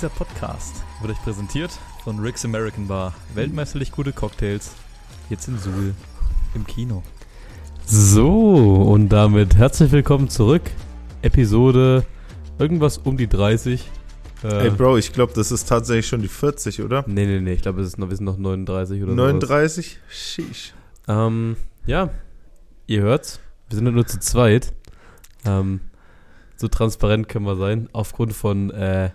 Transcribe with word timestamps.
Dieser 0.00 0.08
Podcast 0.08 0.82
wird 1.02 1.12
euch 1.12 1.22
präsentiert 1.22 1.70
von 2.04 2.20
Rick's 2.20 2.42
American 2.46 2.88
Bar. 2.88 3.12
Weltmeisterlich 3.34 3.92
gute 3.92 4.14
Cocktails. 4.14 4.72
Jetzt 5.28 5.46
in 5.46 5.58
Suhl 5.58 5.94
im 6.54 6.66
Kino. 6.66 7.02
So, 7.84 8.76
und 8.76 9.10
damit 9.10 9.56
herzlich 9.56 9.92
willkommen 9.92 10.30
zurück. 10.30 10.62
Episode 11.20 12.06
irgendwas 12.58 12.96
um 12.96 13.18
die 13.18 13.28
30. 13.28 13.90
Äh, 14.42 14.68
Ey, 14.68 14.70
Bro, 14.70 14.96
ich 14.96 15.12
glaube, 15.12 15.34
das 15.34 15.52
ist 15.52 15.68
tatsächlich 15.68 16.06
schon 16.06 16.22
die 16.22 16.28
40, 16.28 16.80
oder? 16.80 17.04
Nee, 17.06 17.26
nee, 17.26 17.40
nee, 17.40 17.52
ich 17.52 17.60
glaube, 17.60 17.80
wir 17.80 17.84
sind 17.84 18.20
noch 18.22 18.38
39 18.38 19.02
oder 19.02 19.10
so. 19.10 19.16
39? 19.16 19.98
Sheesh. 20.08 20.72
Ähm, 21.08 21.56
ja, 21.84 22.08
ihr 22.86 23.02
hört's. 23.02 23.38
Wir 23.68 23.76
sind 23.76 23.92
nur 23.92 24.06
zu 24.06 24.18
zweit. 24.18 24.72
Ähm, 25.44 25.80
so 26.56 26.68
transparent 26.68 27.28
können 27.28 27.44
wir 27.44 27.56
sein, 27.56 27.90
aufgrund 27.92 28.32
von 28.32 28.70
äh, 28.70 29.10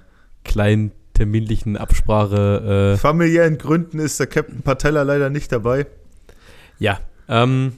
kleinen 0.45 0.91
terminlichen 1.13 1.75
Absprache. 1.75 2.93
Äh, 2.93 2.97
Familiären 2.97 3.57
Gründen 3.57 3.99
ist 3.99 4.19
der 4.19 4.27
Captain 4.27 4.61
Patella 4.61 5.01
leider 5.03 5.29
nicht 5.29 5.51
dabei. 5.51 5.87
Ja, 6.79 6.99
ähm, 7.27 7.73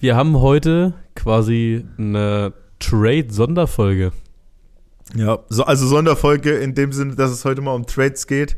wir 0.00 0.16
haben 0.16 0.40
heute 0.40 0.94
quasi 1.14 1.84
eine 1.98 2.52
Trade-Sonderfolge. 2.78 4.12
Ja, 5.14 5.38
so, 5.48 5.64
also 5.64 5.86
Sonderfolge 5.86 6.56
in 6.56 6.74
dem 6.74 6.92
Sinne, 6.92 7.14
dass 7.16 7.30
es 7.30 7.44
heute 7.44 7.60
mal 7.60 7.74
um 7.74 7.86
Trades 7.86 8.26
geht, 8.26 8.56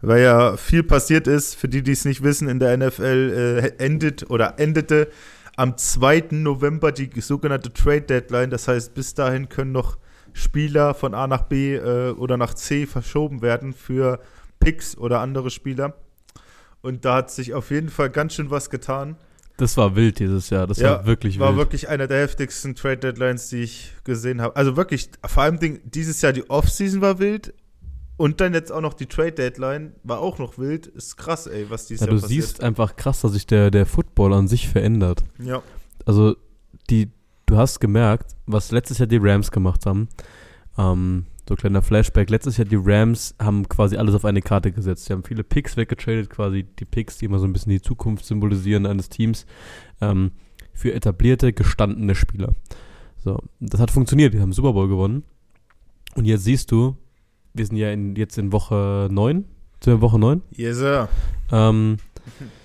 weil 0.00 0.22
ja 0.22 0.56
viel 0.56 0.82
passiert 0.82 1.26
ist. 1.26 1.54
Für 1.54 1.68
die, 1.68 1.82
die 1.82 1.92
es 1.92 2.04
nicht 2.04 2.22
wissen, 2.22 2.48
in 2.48 2.58
der 2.58 2.76
NFL 2.76 3.72
äh, 3.78 3.84
endet 3.84 4.28
oder 4.30 4.58
endete 4.58 5.08
am 5.56 5.76
2. 5.76 6.28
November 6.30 6.90
die 6.90 7.08
sogenannte 7.20 7.72
Trade 7.72 8.02
Deadline. 8.02 8.50
Das 8.50 8.66
heißt, 8.66 8.94
bis 8.94 9.14
dahin 9.14 9.48
können 9.48 9.72
noch 9.72 9.98
Spieler 10.40 10.94
von 10.94 11.14
A 11.14 11.26
nach 11.26 11.42
B 11.42 11.76
äh, 11.76 12.10
oder 12.12 12.36
nach 12.36 12.54
C 12.54 12.86
verschoben 12.86 13.42
werden 13.42 13.72
für 13.72 14.20
Picks 14.58 14.96
oder 14.96 15.20
andere 15.20 15.50
Spieler. 15.50 15.94
Und 16.82 17.04
da 17.04 17.16
hat 17.16 17.30
sich 17.30 17.54
auf 17.54 17.70
jeden 17.70 17.90
Fall 17.90 18.10
ganz 18.10 18.34
schön 18.34 18.50
was 18.50 18.70
getan. 18.70 19.16
Das 19.58 19.76
war 19.76 19.94
wild 19.94 20.18
dieses 20.18 20.48
Jahr. 20.48 20.66
Das 20.66 20.78
ja, 20.78 20.92
war 20.92 21.06
wirklich 21.06 21.34
wild. 21.34 21.48
War 21.48 21.56
wirklich 21.56 21.88
einer 21.88 22.06
der 22.06 22.22
heftigsten 22.22 22.74
Trade 22.74 22.96
Deadlines, 22.96 23.50
die 23.50 23.62
ich 23.62 23.92
gesehen 24.04 24.40
habe. 24.40 24.56
Also 24.56 24.76
wirklich, 24.76 25.10
vor 25.26 25.42
allem 25.42 25.58
dieses 25.84 26.22
Jahr 26.22 26.32
die 26.32 26.48
Offseason 26.48 27.02
war 27.02 27.18
wild. 27.18 27.52
Und 28.16 28.40
dann 28.40 28.52
jetzt 28.52 28.70
auch 28.70 28.82
noch 28.82 28.94
die 28.94 29.06
Trade 29.06 29.32
Deadline 29.32 29.94
war 30.02 30.20
auch 30.20 30.38
noch 30.38 30.58
wild. 30.58 30.86
Ist 30.86 31.16
krass, 31.16 31.46
ey, 31.46 31.68
was 31.68 31.86
dieses 31.86 32.00
ja, 32.00 32.06
Jahr 32.06 32.20
passiert. 32.20 32.30
Du 32.42 32.46
siehst 32.46 32.62
einfach 32.62 32.96
krass, 32.96 33.20
dass 33.20 33.32
sich 33.32 33.46
der, 33.46 33.70
der 33.70 33.86
Football 33.86 34.34
an 34.34 34.48
sich 34.48 34.68
verändert. 34.68 35.24
Ja. 35.38 35.62
Also, 36.04 36.36
die, 36.90 37.10
du 37.50 37.56
hast 37.56 37.80
gemerkt, 37.80 38.36
was 38.46 38.70
letztes 38.70 38.98
Jahr 38.98 39.08
die 39.08 39.18
Rams 39.20 39.50
gemacht 39.50 39.84
haben. 39.84 40.08
Ähm, 40.78 41.26
so 41.48 41.56
kleiner 41.56 41.82
Flashback. 41.82 42.30
Letztes 42.30 42.56
Jahr 42.56 42.64
die 42.64 42.78
Rams 42.80 43.34
haben 43.40 43.68
quasi 43.68 43.96
alles 43.96 44.14
auf 44.14 44.24
eine 44.24 44.40
Karte 44.40 44.70
gesetzt. 44.70 45.06
Sie 45.06 45.12
haben 45.12 45.24
viele 45.24 45.42
Picks 45.42 45.76
weggetradet, 45.76 46.30
quasi 46.30 46.64
die 46.78 46.84
Picks, 46.84 47.18
die 47.18 47.24
immer 47.24 47.40
so 47.40 47.46
ein 47.46 47.52
bisschen 47.52 47.72
die 47.72 47.82
Zukunft 47.82 48.24
symbolisieren 48.24 48.86
eines 48.86 49.08
Teams, 49.08 49.46
ähm, 50.00 50.30
für 50.72 50.94
etablierte, 50.94 51.52
gestandene 51.52 52.14
Spieler. 52.14 52.54
So, 53.18 53.42
das 53.58 53.80
hat 53.80 53.90
funktioniert. 53.90 54.32
Die 54.32 54.40
haben 54.40 54.52
Super 54.52 54.72
Bowl 54.72 54.88
gewonnen. 54.88 55.24
Und 56.14 56.24
jetzt 56.24 56.44
siehst 56.44 56.70
du, 56.70 56.96
wir 57.52 57.66
sind 57.66 57.76
ja 57.76 57.90
in, 57.90 58.14
jetzt 58.14 58.38
in 58.38 58.52
Woche 58.52 59.08
9. 59.10 59.44
Sind 59.82 59.94
wir 59.94 60.00
Woche 60.00 60.20
9? 60.20 60.42
Yes, 60.52 60.78
sir. 60.78 61.08
Ähm, 61.50 61.96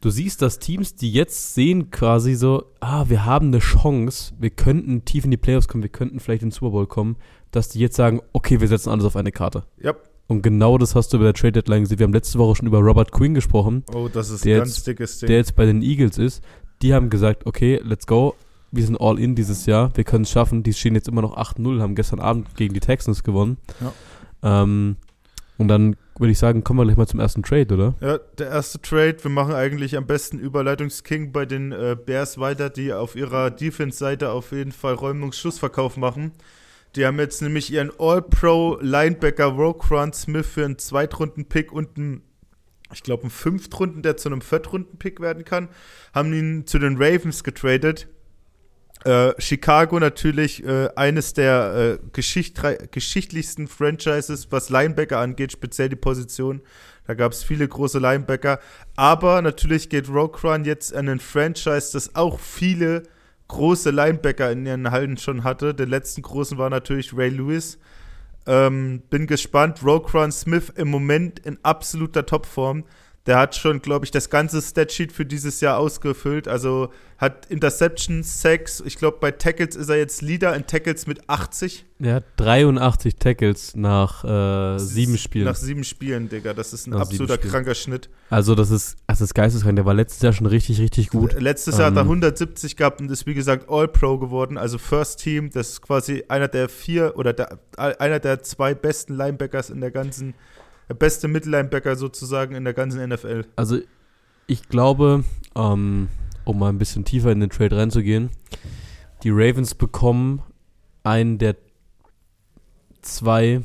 du 0.00 0.10
siehst, 0.10 0.42
dass 0.42 0.58
Teams, 0.58 0.94
die 0.94 1.12
jetzt 1.12 1.54
sehen 1.54 1.90
quasi 1.90 2.34
so, 2.34 2.64
ah, 2.80 3.04
wir 3.08 3.24
haben 3.24 3.48
eine 3.48 3.58
Chance, 3.58 4.34
wir 4.38 4.50
könnten 4.50 5.04
tief 5.04 5.24
in 5.24 5.30
die 5.30 5.36
Playoffs 5.36 5.68
kommen, 5.68 5.82
wir 5.82 5.90
könnten 5.90 6.20
vielleicht 6.20 6.42
in 6.42 6.48
den 6.48 6.54
Super 6.54 6.70
Bowl 6.70 6.86
kommen, 6.86 7.16
dass 7.50 7.68
die 7.68 7.80
jetzt 7.80 7.96
sagen, 7.96 8.20
okay, 8.32 8.60
wir 8.60 8.68
setzen 8.68 8.90
alles 8.90 9.04
auf 9.04 9.16
eine 9.16 9.32
Karte. 9.32 9.64
Ja. 9.80 9.94
Und 10.28 10.42
genau 10.42 10.76
das 10.76 10.94
hast 10.94 11.12
du 11.12 11.18
bei 11.18 11.24
der 11.24 11.34
Trade 11.34 11.52
Deadline 11.52 11.82
gesehen. 11.82 11.98
Wir 11.98 12.04
haben 12.04 12.12
letzte 12.12 12.38
Woche 12.38 12.56
schon 12.56 12.66
über 12.66 12.80
Robert 12.80 13.12
Quinn 13.12 13.34
gesprochen. 13.34 13.84
Oh, 13.94 14.08
das 14.12 14.30
ist 14.30 14.44
ein 14.44 14.58
ganz 14.58 14.82
dickes 14.82 15.20
Ding. 15.20 15.28
Der 15.28 15.36
jetzt 15.36 15.54
bei 15.54 15.66
den 15.66 15.82
Eagles 15.82 16.18
ist. 16.18 16.42
Die 16.82 16.92
haben 16.92 17.10
gesagt, 17.10 17.46
okay, 17.46 17.80
let's 17.84 18.06
go. 18.06 18.34
Wir 18.72 18.84
sind 18.84 19.00
all 19.00 19.20
in 19.20 19.36
dieses 19.36 19.66
Jahr. 19.66 19.96
Wir 19.96 20.02
können 20.02 20.24
es 20.24 20.30
schaffen. 20.30 20.64
Die 20.64 20.72
stehen 20.72 20.96
jetzt 20.96 21.06
immer 21.06 21.22
noch 21.22 21.36
8-0, 21.36 21.80
haben 21.80 21.94
gestern 21.94 22.18
Abend 22.18 22.56
gegen 22.56 22.74
die 22.74 22.80
Texans 22.80 23.22
gewonnen. 23.22 23.56
Ja. 23.80 24.62
Ähm, 24.62 24.96
und 25.58 25.68
dann 25.68 25.96
würde 26.18 26.32
ich 26.32 26.38
sagen, 26.38 26.64
kommen 26.64 26.80
wir 26.80 26.84
gleich 26.84 26.96
mal 26.96 27.06
zum 27.06 27.20
ersten 27.20 27.42
Trade, 27.42 27.74
oder? 27.74 27.94
Ja, 28.00 28.18
der 28.38 28.48
erste 28.48 28.80
Trade. 28.80 29.16
Wir 29.22 29.30
machen 29.30 29.54
eigentlich 29.54 29.96
am 29.96 30.06
besten 30.06 30.38
Überleitungsking 30.38 31.32
bei 31.32 31.46
den 31.46 31.72
äh, 31.72 31.96
Bears 31.96 32.38
weiter, 32.38 32.70
die 32.70 32.92
auf 32.92 33.16
ihrer 33.16 33.50
Defense-Seite 33.50 34.30
auf 34.30 34.52
jeden 34.52 34.72
Fall 34.72 34.94
Räumungsschlussverkauf 34.94 35.96
machen. 35.96 36.32
Die 36.94 37.04
haben 37.04 37.18
jetzt 37.18 37.42
nämlich 37.42 37.70
ihren 37.70 37.92
All-Pro-Linebacker 37.98 39.46
Roquan 39.46 40.12
Smith 40.12 40.46
für 40.46 40.64
einen 40.64 40.78
Zweitrunden-Pick 40.78 41.70
und 41.70 41.98
einen, 41.98 42.22
ich 42.92 43.02
glaube, 43.02 43.24
einen 43.24 43.30
Fünftrunden, 43.30 44.02
der 44.02 44.16
zu 44.16 44.30
einem 44.30 44.40
Viertrunden-Pick 44.40 45.20
werden 45.20 45.44
kann, 45.44 45.68
haben 46.14 46.32
ihn 46.32 46.66
zu 46.66 46.78
den 46.78 46.96
Ravens 46.96 47.44
getradet. 47.44 48.08
Äh, 49.06 49.40
Chicago 49.40 50.00
natürlich 50.00 50.64
äh, 50.64 50.88
eines 50.96 51.32
der 51.32 52.00
äh, 52.02 52.08
geschicht 52.12 52.60
geschichtlichsten 52.90 53.68
Franchises, 53.68 54.48
was 54.50 54.68
Linebacker 54.68 55.20
angeht, 55.20 55.52
speziell 55.52 55.88
die 55.88 55.94
Position. 55.94 56.60
Da 57.06 57.14
gab 57.14 57.30
es 57.30 57.44
viele 57.44 57.68
große 57.68 58.00
Linebacker. 58.00 58.58
Aber 58.96 59.40
natürlich 59.42 59.90
geht 59.90 60.08
Roquan 60.08 60.64
jetzt 60.64 60.92
an 60.92 61.08
ein 61.08 61.20
Franchise, 61.20 61.92
das 61.92 62.16
auch 62.16 62.40
viele 62.40 63.04
große 63.46 63.90
Linebacker 63.90 64.50
in 64.50 64.66
ihren 64.66 64.90
Hallen 64.90 65.18
schon 65.18 65.44
hatte. 65.44 65.72
Den 65.72 65.88
letzten 65.88 66.22
großen 66.22 66.58
war 66.58 66.68
natürlich 66.68 67.16
Ray 67.16 67.28
Lewis. 67.28 67.78
Ähm, 68.44 69.02
bin 69.08 69.28
gespannt. 69.28 69.84
Roquan 69.84 70.32
Smith 70.32 70.72
im 70.74 70.88
Moment 70.88 71.38
in 71.38 71.58
absoluter 71.62 72.26
Topform. 72.26 72.82
Der 73.26 73.38
hat 73.38 73.56
schon, 73.56 73.82
glaube 73.82 74.04
ich, 74.04 74.12
das 74.12 74.30
ganze 74.30 74.62
Statsheet 74.62 75.10
für 75.10 75.26
dieses 75.26 75.60
Jahr 75.60 75.78
ausgefüllt. 75.78 76.46
Also 76.46 76.90
hat 77.18 77.46
Interceptions, 77.46 78.42
Sacks. 78.42 78.82
Ich 78.84 78.96
glaube, 78.96 79.18
bei 79.20 79.30
Tackles 79.30 79.74
ist 79.74 79.88
er 79.88 79.96
jetzt 79.96 80.22
Leader 80.22 80.54
in 80.54 80.66
Tackles 80.66 81.06
mit 81.06 81.28
80. 81.28 81.86
Er 81.98 82.16
hat 82.16 82.24
83 82.36 83.16
Tackles 83.16 83.74
nach 83.74 84.22
äh, 84.22 84.78
sieben 84.78 85.16
Spielen. 85.16 85.46
Nach 85.46 85.56
sieben 85.56 85.82
Spielen, 85.82 86.28
Digga. 86.28 86.52
Das 86.52 86.72
ist 86.72 86.86
ein 86.86 86.90
nach 86.90 87.00
absoluter 87.00 87.38
kranker 87.38 87.74
Schnitt. 87.74 88.10
Also, 88.28 88.54
das 88.54 88.70
ist, 88.70 88.96
das 89.06 89.20
ist 89.20 89.34
geisteskrank. 89.34 89.76
Der 89.76 89.86
war 89.86 89.94
letztes 89.94 90.22
Jahr 90.22 90.32
schon 90.32 90.46
richtig, 90.46 90.78
richtig 90.78 91.08
gut. 91.08 91.40
Letztes 91.40 91.78
Jahr 91.78 91.86
hat 91.86 91.96
er 91.96 92.02
170 92.02 92.72
ähm, 92.72 92.76
gehabt 92.76 93.00
und 93.00 93.10
ist, 93.10 93.26
wie 93.26 93.34
gesagt, 93.34 93.68
All-Pro 93.68 94.18
geworden. 94.18 94.58
Also 94.58 94.78
First 94.78 95.20
Team. 95.20 95.50
Das 95.50 95.70
ist 95.70 95.82
quasi 95.82 96.24
einer 96.28 96.48
der 96.48 96.68
vier 96.68 97.14
oder 97.16 97.32
der, 97.32 97.58
einer 97.76 98.20
der 98.20 98.42
zwei 98.42 98.74
besten 98.74 99.14
Linebackers 99.14 99.70
in 99.70 99.80
der 99.80 99.90
ganzen 99.90 100.34
der 100.88 100.94
beste 100.94 101.28
Mittellinebacker 101.28 101.96
sozusagen 101.96 102.54
in 102.54 102.64
der 102.64 102.74
ganzen 102.74 103.06
NFL. 103.08 103.44
Also 103.56 103.78
ich 104.46 104.68
glaube, 104.68 105.24
ähm, 105.54 106.08
um 106.44 106.58
mal 106.58 106.68
ein 106.68 106.78
bisschen 106.78 107.04
tiefer 107.04 107.32
in 107.32 107.40
den 107.40 107.50
Trade 107.50 107.76
reinzugehen, 107.76 108.30
die 109.22 109.30
Ravens 109.30 109.74
bekommen 109.74 110.42
einen 111.02 111.38
der 111.38 111.56
zwei, 113.02 113.62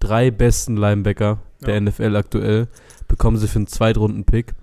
drei 0.00 0.30
besten 0.30 0.76
Linebacker 0.76 1.38
der 1.62 1.74
ja. 1.74 1.80
NFL 1.80 2.16
aktuell, 2.16 2.68
bekommen 3.08 3.36
sie 3.36 3.48
für 3.48 3.56
einen 3.56 3.66
Zweitrunden-Pick. 3.66 4.54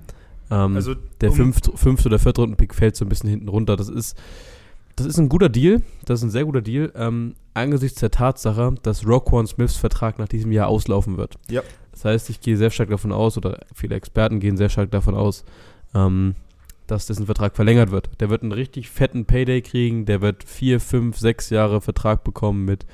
Ähm, 0.51 0.75
also, 0.75 0.95
der 1.21 1.29
um 1.29 1.35
fünfte, 1.35 1.75
fünfte 1.75 2.09
oder 2.09 2.19
vierte 2.19 2.41
Runden-Pick 2.41 2.73
fällt 2.73 2.95
so 2.95 3.05
ein 3.05 3.09
bisschen 3.09 3.29
hinten 3.29 3.47
runter. 3.47 3.75
Das 3.75 3.89
ist 3.89 4.17
das 4.99 5.07
ist 5.07 5.17
ein 5.17 5.29
guter 5.29 5.49
Deal, 5.49 5.81
das 6.05 6.19
ist 6.19 6.25
ein 6.25 6.29
sehr 6.29 6.45
guter 6.45 6.61
Deal, 6.61 6.91
ähm, 6.95 7.35
angesichts 7.53 7.99
der 7.99 8.11
Tatsache, 8.11 8.75
dass 8.83 9.07
Roquan 9.07 9.47
Smiths 9.47 9.77
Vertrag 9.77 10.19
nach 10.19 10.27
diesem 10.27 10.51
Jahr 10.51 10.67
auslaufen 10.67 11.17
wird. 11.17 11.35
Ja. 11.49 11.61
Das 11.91 12.05
heißt, 12.05 12.29
ich 12.29 12.41
gehe 12.41 12.57
sehr 12.57 12.69
stark 12.69 12.89
davon 12.89 13.11
aus, 13.11 13.37
oder 13.37 13.59
viele 13.73 13.95
Experten 13.95 14.39
gehen 14.39 14.57
sehr 14.57 14.69
stark 14.69 14.91
davon 14.91 15.15
aus, 15.15 15.45
ähm, 15.95 16.35
dass 16.87 17.05
dessen 17.05 17.25
Vertrag 17.25 17.55
verlängert 17.55 17.91
wird. 17.91 18.09
Der 18.19 18.29
wird 18.29 18.43
einen 18.43 18.51
richtig 18.51 18.89
fetten 18.89 19.25
Payday 19.25 19.61
kriegen, 19.61 20.05
der 20.05 20.21
wird 20.21 20.43
vier, 20.43 20.79
fünf, 20.79 21.17
sechs 21.17 21.49
Jahre 21.49 21.81
Vertrag 21.81 22.23
bekommen 22.23 22.65
mit, 22.65 22.85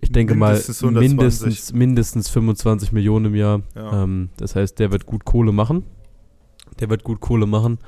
ich 0.00 0.10
denke 0.10 0.34
mindestens 0.34 0.82
mal, 0.82 0.92
mindestens, 0.92 1.72
mindestens 1.72 2.28
25 2.30 2.92
Millionen 2.92 3.26
im 3.26 3.34
Jahr. 3.34 3.62
Ja. 3.74 4.02
Ähm, 4.02 4.30
das 4.38 4.56
heißt, 4.56 4.78
der 4.78 4.90
wird 4.90 5.06
gut 5.06 5.24
Kohle 5.24 5.52
machen. 5.52 5.84
Der 6.80 6.88
wird 6.88 7.04
gut 7.04 7.20
Kohle 7.20 7.46
machen. 7.46 7.78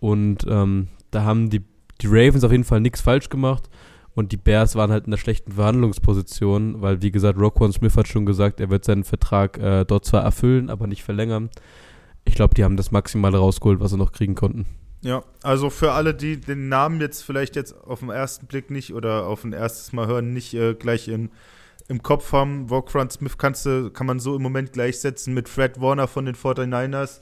Und 0.00 0.44
ähm, 0.48 0.88
da 1.10 1.22
haben 1.22 1.48
die 1.48 1.62
die 2.00 2.06
Ravens 2.06 2.44
auf 2.44 2.52
jeden 2.52 2.64
Fall 2.64 2.80
nichts 2.80 3.00
falsch 3.00 3.28
gemacht. 3.28 3.68
Und 4.14 4.30
die 4.30 4.36
Bears 4.36 4.76
waren 4.76 4.92
halt 4.92 5.06
in 5.06 5.12
einer 5.12 5.18
schlechten 5.18 5.52
Verhandlungsposition, 5.52 6.80
weil, 6.80 7.02
wie 7.02 7.10
gesagt, 7.10 7.38
Roquan 7.38 7.72
Smith 7.72 7.96
hat 7.96 8.06
schon 8.06 8.26
gesagt, 8.26 8.60
er 8.60 8.70
wird 8.70 8.84
seinen 8.84 9.02
Vertrag 9.02 9.58
äh, 9.58 9.84
dort 9.84 10.04
zwar 10.04 10.22
erfüllen, 10.22 10.70
aber 10.70 10.86
nicht 10.86 11.02
verlängern. 11.02 11.50
Ich 12.24 12.34
glaube, 12.34 12.54
die 12.54 12.62
haben 12.62 12.76
das 12.76 12.92
Maximale 12.92 13.38
rausgeholt, 13.38 13.80
was 13.80 13.90
sie 13.90 13.96
noch 13.96 14.12
kriegen 14.12 14.36
konnten. 14.36 14.66
Ja, 15.02 15.22
also 15.42 15.68
für 15.68 15.92
alle, 15.92 16.14
die 16.14 16.40
den 16.40 16.68
Namen 16.68 17.00
jetzt 17.00 17.22
vielleicht 17.22 17.56
jetzt 17.56 17.74
auf 17.84 18.00
den 18.00 18.08
ersten 18.08 18.46
Blick 18.46 18.70
nicht 18.70 18.94
oder 18.94 19.26
auf 19.26 19.44
ein 19.44 19.52
erstes 19.52 19.92
Mal 19.92 20.06
hören, 20.06 20.32
nicht 20.32 20.54
äh, 20.54 20.74
gleich 20.74 21.08
in, 21.08 21.30
im 21.88 22.02
Kopf 22.02 22.32
haben, 22.32 22.68
Roquan 22.70 23.10
Smith 23.10 23.36
kannst 23.36 23.66
du, 23.66 23.90
kann 23.90 24.06
man 24.06 24.20
so 24.20 24.36
im 24.36 24.42
Moment 24.42 24.72
gleichsetzen 24.72 25.34
mit 25.34 25.48
Fred 25.48 25.80
Warner 25.80 26.08
von 26.08 26.24
den 26.24 26.36
49ers 26.36 27.20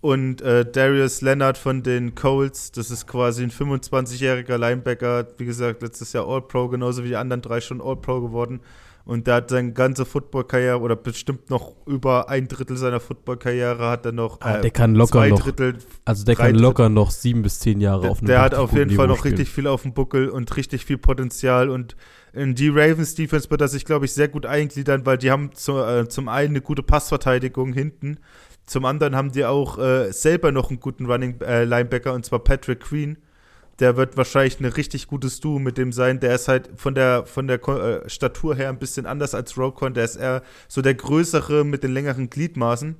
und 0.00 0.40
äh, 0.42 0.64
Darius 0.70 1.20
Leonard 1.22 1.58
von 1.58 1.82
den 1.82 2.14
Colts, 2.14 2.70
das 2.72 2.90
ist 2.90 3.06
quasi 3.06 3.42
ein 3.42 3.50
25-jähriger 3.50 4.58
Linebacker, 4.58 5.26
wie 5.38 5.44
gesagt, 5.46 5.82
letztes 5.82 6.12
Jahr 6.12 6.28
All-Pro, 6.28 6.68
genauso 6.68 7.02
wie 7.04 7.08
die 7.08 7.16
anderen 7.16 7.42
drei 7.42 7.60
schon 7.60 7.80
All-Pro 7.80 8.20
geworden. 8.20 8.60
Und 9.04 9.28
der 9.28 9.36
hat 9.36 9.50
seine 9.50 9.72
ganze 9.72 10.04
Football-Karriere 10.04 10.80
oder 10.80 10.96
bestimmt 10.96 11.48
noch 11.48 11.76
über 11.86 12.28
ein 12.28 12.48
Drittel 12.48 12.76
seiner 12.76 12.98
Football-Karriere 12.98 13.88
hat 13.88 14.04
er 14.04 14.10
noch. 14.10 14.40
Ah, 14.40 14.58
der 14.58 14.72
kann 14.72 14.96
locker 14.96 15.12
zwei 15.20 15.28
noch- 15.28 15.40
Drittel. 15.42 15.78
Also 16.04 16.24
der 16.24 16.34
kann 16.34 16.56
locker 16.56 16.88
noch 16.88 17.12
sieben 17.12 17.42
bis 17.42 17.60
zehn 17.60 17.80
Jahre 17.80 18.10
auf 18.10 18.18
Der, 18.18 18.22
einem 18.22 18.26
der 18.26 18.40
hat 18.40 18.54
auf 18.56 18.72
jeden 18.72 18.84
guten 18.88 18.96
Fall 18.96 19.06
Niveau 19.06 19.16
noch 19.16 19.24
richtig 19.24 19.48
viel 19.48 19.68
auf 19.68 19.82
dem 19.82 19.92
Buckel 19.94 20.28
und 20.28 20.56
richtig 20.56 20.84
viel 20.84 20.98
Potenzial. 20.98 21.70
Und 21.70 21.94
in 22.32 22.56
die 22.56 22.68
Ravens 22.68 23.14
Defense 23.14 23.48
wird 23.48 23.60
er 23.60 23.68
sich, 23.68 23.84
glaube 23.84 24.06
ich, 24.06 24.12
sehr 24.12 24.26
gut 24.26 24.44
eingliedern, 24.44 25.06
weil 25.06 25.18
die 25.18 25.30
haben 25.30 25.52
zu, 25.54 25.78
äh, 25.78 26.08
zum 26.08 26.28
einen 26.28 26.48
eine 26.50 26.60
gute 26.60 26.82
Passverteidigung 26.82 27.72
hinten. 27.74 28.18
Zum 28.66 28.84
anderen 28.84 29.14
haben 29.14 29.32
die 29.32 29.44
auch 29.44 29.78
äh, 29.78 30.12
selber 30.12 30.50
noch 30.52 30.70
einen 30.70 30.80
guten 30.80 31.06
Running 31.06 31.40
äh, 31.40 31.64
Linebacker 31.64 32.12
und 32.12 32.24
zwar 32.24 32.40
Patrick 32.40 32.80
Queen. 32.80 33.18
Der 33.78 33.96
wird 33.96 34.16
wahrscheinlich 34.16 34.58
ein 34.58 34.64
richtig 34.64 35.06
gutes 35.06 35.38
Duo 35.40 35.58
mit 35.58 35.76
dem 35.78 35.92
sein. 35.92 36.18
Der 36.18 36.34
ist 36.34 36.48
halt 36.48 36.70
von 36.76 36.94
der, 36.94 37.26
von 37.26 37.46
der 37.46 37.60
äh, 37.68 38.08
Statur 38.08 38.56
her 38.56 38.70
ein 38.70 38.78
bisschen 38.78 39.04
anders 39.06 39.34
als 39.34 39.56
Rokon. 39.58 39.92
Der 39.94 40.04
ist 40.04 40.16
eher 40.16 40.42
so 40.66 40.80
der 40.82 40.94
größere 40.94 41.62
mit 41.64 41.84
den 41.84 41.92
längeren 41.92 42.30
Gliedmaßen. 42.30 42.96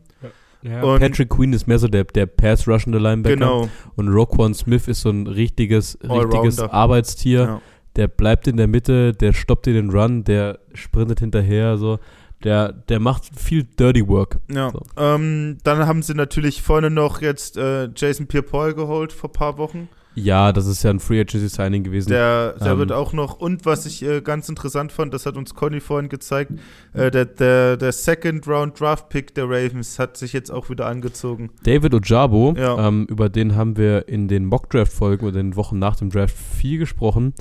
Ja, 0.62 0.82
Und- 0.82 1.00
Patrick 1.00 1.30
Queen 1.30 1.52
ist 1.52 1.66
mehr 1.66 1.78
so 1.78 1.88
der, 1.88 2.04
der 2.04 2.26
Pass-rushende 2.26 2.98
Linebacker. 2.98 3.36
Genau. 3.36 3.68
Und 3.96 4.08
Roquan 4.08 4.52
Smith 4.54 4.86
ist 4.88 5.00
so 5.00 5.10
ein 5.10 5.26
richtiges, 5.26 5.98
richtiges. 6.02 6.60
Arbeitstier. 6.60 7.40
Ja. 7.40 7.62
Der 7.96 8.08
bleibt 8.08 8.46
in 8.46 8.56
der 8.58 8.66
Mitte, 8.66 9.12
der 9.12 9.32
stoppt 9.32 9.66
in 9.68 9.74
den 9.74 9.90
Run, 9.90 10.24
der 10.24 10.58
sprintet 10.74 11.20
hinterher, 11.20 11.78
so. 11.78 11.98
Der, 12.46 12.72
der 12.72 13.00
macht 13.00 13.24
viel 13.38 13.64
Dirty 13.64 14.06
Work. 14.08 14.38
Ja, 14.50 14.70
So. 14.70 14.80
ähm, 14.96 15.58
dann 15.64 15.86
haben 15.86 16.02
sie 16.02 16.14
natürlich 16.14 16.62
vorne 16.62 16.90
noch 16.90 17.20
jetzt 17.20 17.56
äh, 17.56 17.88
Jason 17.94 18.26
Pierre-Paul 18.26 18.72
geholt 18.74 19.12
vor 19.12 19.28
ein 19.30 19.32
paar 19.32 19.58
Wochen. 19.58 19.88
Ja, 20.14 20.50
das 20.52 20.66
ist 20.66 20.82
ja 20.82 20.88
ein 20.88 20.98
Free 20.98 21.20
Agency 21.20 21.48
Signing 21.48 21.84
gewesen. 21.84 22.08
Der, 22.08 22.54
der 22.54 22.72
Ähm, 22.72 22.78
wird 22.78 22.90
auch 22.92 23.12
noch, 23.12 23.38
und 23.38 23.66
was 23.66 23.84
ich 23.84 24.02
äh, 24.02 24.22
ganz 24.22 24.48
interessant 24.48 24.90
fand, 24.90 25.12
das 25.12 25.26
hat 25.26 25.36
uns 25.36 25.54
Conny 25.54 25.78
vorhin 25.80 26.08
gezeigt, 26.08 26.52
äh, 26.94 27.10
der, 27.10 27.26
der, 27.26 27.76
der 27.76 27.92
Second 27.92 28.48
Round 28.48 28.80
Draft 28.80 29.10
Pick 29.10 29.34
der 29.34 29.44
Ravens 29.44 29.98
hat 29.98 30.16
sich 30.16 30.32
jetzt 30.32 30.50
auch 30.50 30.70
wieder 30.70 30.86
angezogen. 30.86 31.50
David 31.64 31.92
Ojabo, 31.92 32.54
Ja. 32.56 32.88
ähm, 32.88 33.04
über 33.10 33.28
den 33.28 33.56
haben 33.56 33.76
wir 33.76 34.08
in 34.08 34.26
den 34.28 34.46
Mock-Draft-Folgen 34.46 35.26
oder 35.26 35.36
den 35.36 35.54
Wochen 35.56 35.78
nach 35.78 35.96
dem 35.96 36.08
Draft 36.08 36.34
viel 36.34 36.78
gesprochen. 36.78 37.34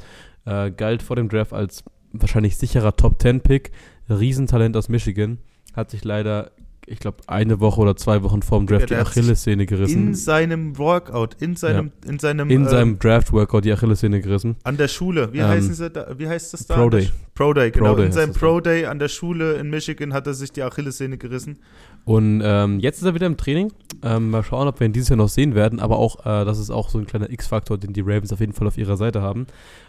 Äh, 0.46 0.72
galt 0.72 1.02
vor 1.02 1.16
dem 1.16 1.30
Draft 1.30 1.54
als 1.54 1.84
wahrscheinlich 2.12 2.58
sicherer 2.58 2.96
Top-10-Pick. 2.98 3.72
Riesentalent 4.10 4.76
aus 4.78 4.90
Michigan. 4.90 5.38
Hat 5.76 5.92
sich 5.92 6.04
leider, 6.06 6.52
ich 6.86 7.00
glaube, 7.00 7.18
eine 7.28 7.60
Woche 7.60 7.82
oder 7.82 7.96
zwei 7.98 8.24
Wochen 8.24 8.42
vorm 8.42 8.66
Draft 8.68 8.92
Ja, 8.92 8.98
die 8.98 9.02
Achillessehne 9.08 9.66
gerissen. 9.66 10.08
In 10.10 10.16
seinem 10.16 10.78
Workout, 10.78 11.36
in 11.42 11.56
seinem, 11.56 11.92
in 12.08 12.20
seinem, 12.20 12.50
in 12.50 12.66
äh, 12.66 12.70
seinem 12.70 12.98
Draft-Workout 13.00 13.66
die 13.66 13.74
Achillessehne 13.74 14.22
gerissen. 14.22 14.56
an 14.64 14.78
der 14.78 14.88
Schule. 14.88 15.34
Wie 15.34 15.40
Ähm, 15.40 15.48
heißen 15.48 15.74
sie 15.74 15.90
da? 15.90 16.08
Wie 16.18 16.28
heißt 16.30 16.54
das 16.54 16.66
da? 16.68 16.76
Pro 16.76 16.90
Day. 16.90 17.10
Pro 17.34 17.52
Day, 17.54 17.72
genau. 17.72 17.90
Pro 17.90 17.96
Day 17.98 18.06
in 18.06 18.12
seinem 18.14 18.34
Pro 18.34 18.62
Day 18.62 18.86
an 18.86 19.00
der 19.00 19.10
Schule 19.10 19.54
in 19.56 19.70
Michigan 19.70 20.14
hat 20.14 20.28
er 20.28 20.34
sich 20.34 20.52
die 20.52 20.64
Achillessehne 20.64 21.18
gerissen. 21.18 21.58
Und 22.06 22.42
ähm, 22.46 22.80
jetzt 22.80 23.00
ist 23.00 23.06
er 23.06 23.16
wieder 23.16 23.26
im 23.26 23.36
Training. 23.36 23.74
Ähm, 24.04 24.30
mal 24.30 24.44
schauen, 24.44 24.68
ob 24.68 24.80
wir 24.80 24.86
ihn 24.86 24.94
dieses 24.94 25.10
Jahr 25.10 25.18
noch 25.18 25.28
sehen 25.28 25.56
werden. 25.56 25.80
Aber 25.80 25.98
auch, 25.98 26.20
äh, 26.26 26.46
das 26.46 26.60
ist 26.60 26.70
auch 26.70 26.90
so 26.90 27.00
ein 27.00 27.08
kleiner 27.08 27.32
X-Faktor, 27.32 27.78
den 27.80 27.92
die 27.94 28.02
Ravens 28.02 28.32
auf 28.32 28.40
jeden 28.40 28.54
Fall 28.54 28.68
auf 28.68 28.78
ihrer 28.78 28.96
Seite 28.96 29.22
haben. 29.24 29.48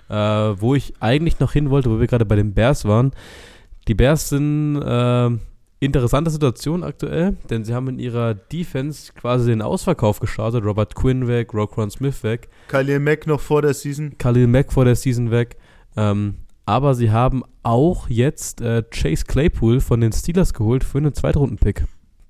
Äh, 0.08 0.14
wo 0.14 0.74
ich 0.74 0.94
eigentlich 1.00 1.38
noch 1.40 1.52
hin 1.52 1.68
wollte, 1.70 1.90
wo 1.90 2.00
wir 2.00 2.06
gerade 2.06 2.24
bei 2.24 2.36
den 2.36 2.54
Bears 2.54 2.86
waren. 2.86 3.12
Die 3.88 3.94
Bears 3.94 4.28
sind 4.30 4.82
äh, 4.82 5.30
interessante 5.78 6.30
Situation 6.30 6.82
aktuell, 6.82 7.36
denn 7.50 7.64
sie 7.64 7.72
haben 7.72 7.88
in 7.88 7.98
ihrer 7.98 8.34
Defense 8.34 9.12
quasi 9.12 9.50
den 9.50 9.62
Ausverkauf 9.62 10.18
gestartet. 10.18 10.64
Robert 10.64 10.94
Quinn 10.94 11.28
weg, 11.28 11.54
Roquan 11.54 11.90
Smith 11.90 12.22
weg, 12.24 12.48
Khalil 12.68 12.98
Mack 12.98 13.26
noch 13.26 13.40
vor 13.40 13.62
der 13.62 13.74
Season. 13.74 14.18
Khalil 14.18 14.48
Mack 14.48 14.72
vor 14.72 14.84
der 14.84 14.96
Season 14.96 15.30
weg. 15.30 15.56
Ähm, 15.96 16.36
aber 16.64 16.94
sie 16.94 17.12
haben 17.12 17.44
auch 17.62 18.08
jetzt 18.08 18.60
äh, 18.60 18.82
Chase 18.90 19.24
Claypool 19.24 19.80
von 19.80 20.00
den 20.00 20.12
Steelers 20.12 20.52
geholt 20.52 20.82
für 20.82 20.98
einen 20.98 21.14
Zweitrunden-Pick. 21.14 21.84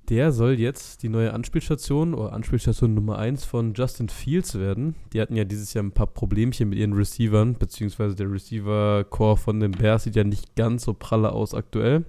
Der 0.09 0.31
soll 0.31 0.61
jetzt 0.61 1.03
die 1.03 1.09
neue 1.09 1.33
Anspielstation 1.33 2.15
oder 2.15 2.33
Anspielstation 2.33 2.95
Nummer 2.95 3.19
1 3.19 3.45
von 3.45 3.75
Justin 3.75 4.09
Fields 4.09 4.57
werden. 4.57 4.95
Die 5.13 5.21
hatten 5.21 5.35
ja 5.35 5.43
dieses 5.43 5.75
Jahr 5.75 5.83
ein 5.83 5.91
paar 5.91 6.07
Problemchen 6.07 6.69
mit 6.69 6.79
ihren 6.79 6.93
Receivern, 6.93 7.55
beziehungsweise 7.55 8.15
der 8.15 8.31
Receiver-Core 8.31 9.37
von 9.37 9.59
den 9.59 9.73
Bears 9.73 10.05
sieht 10.05 10.15
ja 10.15 10.23
nicht 10.23 10.55
ganz 10.55 10.85
so 10.85 10.95
pralle 10.95 11.33
aus 11.33 11.55
aktuell. 11.55 12.05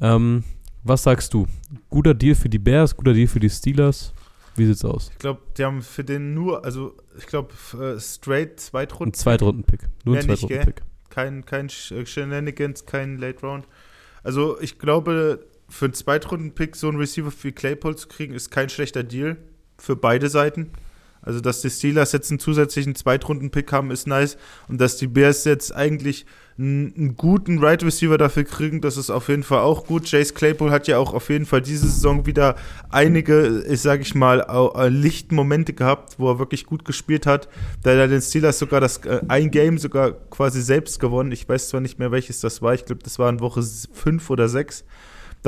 Ähm, 0.00 0.42
was 0.84 1.02
sagst 1.02 1.34
du? 1.34 1.46
Guter 1.90 2.14
Deal 2.14 2.34
für 2.34 2.48
die 2.48 2.58
Bears, 2.58 2.96
guter 2.96 3.12
Deal 3.12 3.28
für 3.28 3.40
die 3.40 3.50
Steelers? 3.50 4.14
Wie 4.56 4.64
sieht's 4.64 4.84
aus? 4.84 5.10
Ich 5.12 5.18
glaube, 5.18 5.42
die 5.58 5.64
haben 5.64 5.82
für 5.82 6.04
den 6.04 6.32
nur, 6.32 6.64
also 6.64 6.96
ich 7.18 7.26
glaube, 7.26 7.52
äh, 7.74 8.00
straight 8.00 8.52
Ein 8.52 8.56
Zweitrunden. 8.56 9.14
Zweitrunden-Pick. 9.14 9.80
Nur 10.04 10.16
ein 10.16 10.22
Zweitrunden-Pick. 10.22 10.82
kein, 11.10 11.44
kein 11.44 11.66
äh, 11.66 12.06
Shenanigans, 12.06 12.86
kein 12.86 13.18
Late 13.18 13.46
Round. 13.46 13.66
Also 14.22 14.58
ich 14.60 14.78
glaube, 14.78 15.46
für 15.68 15.86
einen 15.86 15.94
Zweitrunden-Pick 15.94 16.76
so 16.76 16.88
einen 16.88 16.98
Receiver 16.98 17.32
wie 17.42 17.52
Claypool 17.52 17.96
zu 17.96 18.08
kriegen, 18.08 18.34
ist 18.34 18.50
kein 18.50 18.68
schlechter 18.68 19.02
Deal 19.02 19.36
für 19.78 19.96
beide 19.96 20.28
Seiten. 20.28 20.70
Also 21.20 21.40
dass 21.40 21.60
die 21.60 21.70
Steelers 21.70 22.12
jetzt 22.12 22.30
einen 22.30 22.38
zusätzlichen 22.38 22.94
Zweitrunden-Pick 22.94 23.72
haben, 23.72 23.90
ist 23.90 24.06
nice. 24.06 24.38
Und 24.68 24.80
dass 24.80 24.96
die 24.96 25.08
Bears 25.08 25.44
jetzt 25.44 25.74
eigentlich 25.74 26.26
einen, 26.58 27.16
guten 27.16 27.58
Right 27.58 27.82
Receiver 27.84 28.18
dafür 28.18 28.44
kriegen, 28.44 28.80
das 28.80 28.96
ist 28.96 29.10
auf 29.10 29.28
jeden 29.28 29.42
Fall 29.42 29.60
auch 29.60 29.86
gut. 29.86 30.10
Chase 30.10 30.32
Claypool 30.32 30.70
hat 30.70 30.88
ja 30.88 30.98
auch 30.98 31.14
auf 31.14 31.28
jeden 31.28 31.46
Fall 31.46 31.62
diese 31.62 31.86
Saison 31.86 32.26
wieder 32.26 32.56
einige, 32.90 33.64
ich 33.68 33.80
sage 33.80 34.02
ich 34.02 34.14
mal, 34.14 34.40
äh, 34.74 34.88
Lichtmomente 34.88 35.72
gehabt, 35.72 36.18
wo 36.18 36.30
er 36.30 36.38
wirklich 36.38 36.66
gut 36.66 36.84
gespielt 36.84 37.26
hat. 37.26 37.48
Da 37.82 37.90
hat 37.90 37.98
er 37.98 38.08
den 38.08 38.22
Steelers 38.22 38.58
sogar 38.58 38.80
das 38.80 38.98
äh, 38.98 39.20
ein 39.28 39.50
Game 39.50 39.78
sogar 39.78 40.12
quasi 40.12 40.62
selbst 40.62 40.98
gewonnen. 40.98 41.30
Ich 41.32 41.48
weiß 41.48 41.68
zwar 41.68 41.80
nicht 41.80 41.98
mehr, 41.98 42.10
welches 42.10 42.40
das 42.40 42.62
war. 42.62 42.74
Ich 42.74 42.84
glaube, 42.84 43.02
das 43.02 43.18
war 43.18 43.28
in 43.28 43.40
Woche 43.40 43.62
5 43.62 44.30
oder 44.30 44.48
6. 44.48 44.84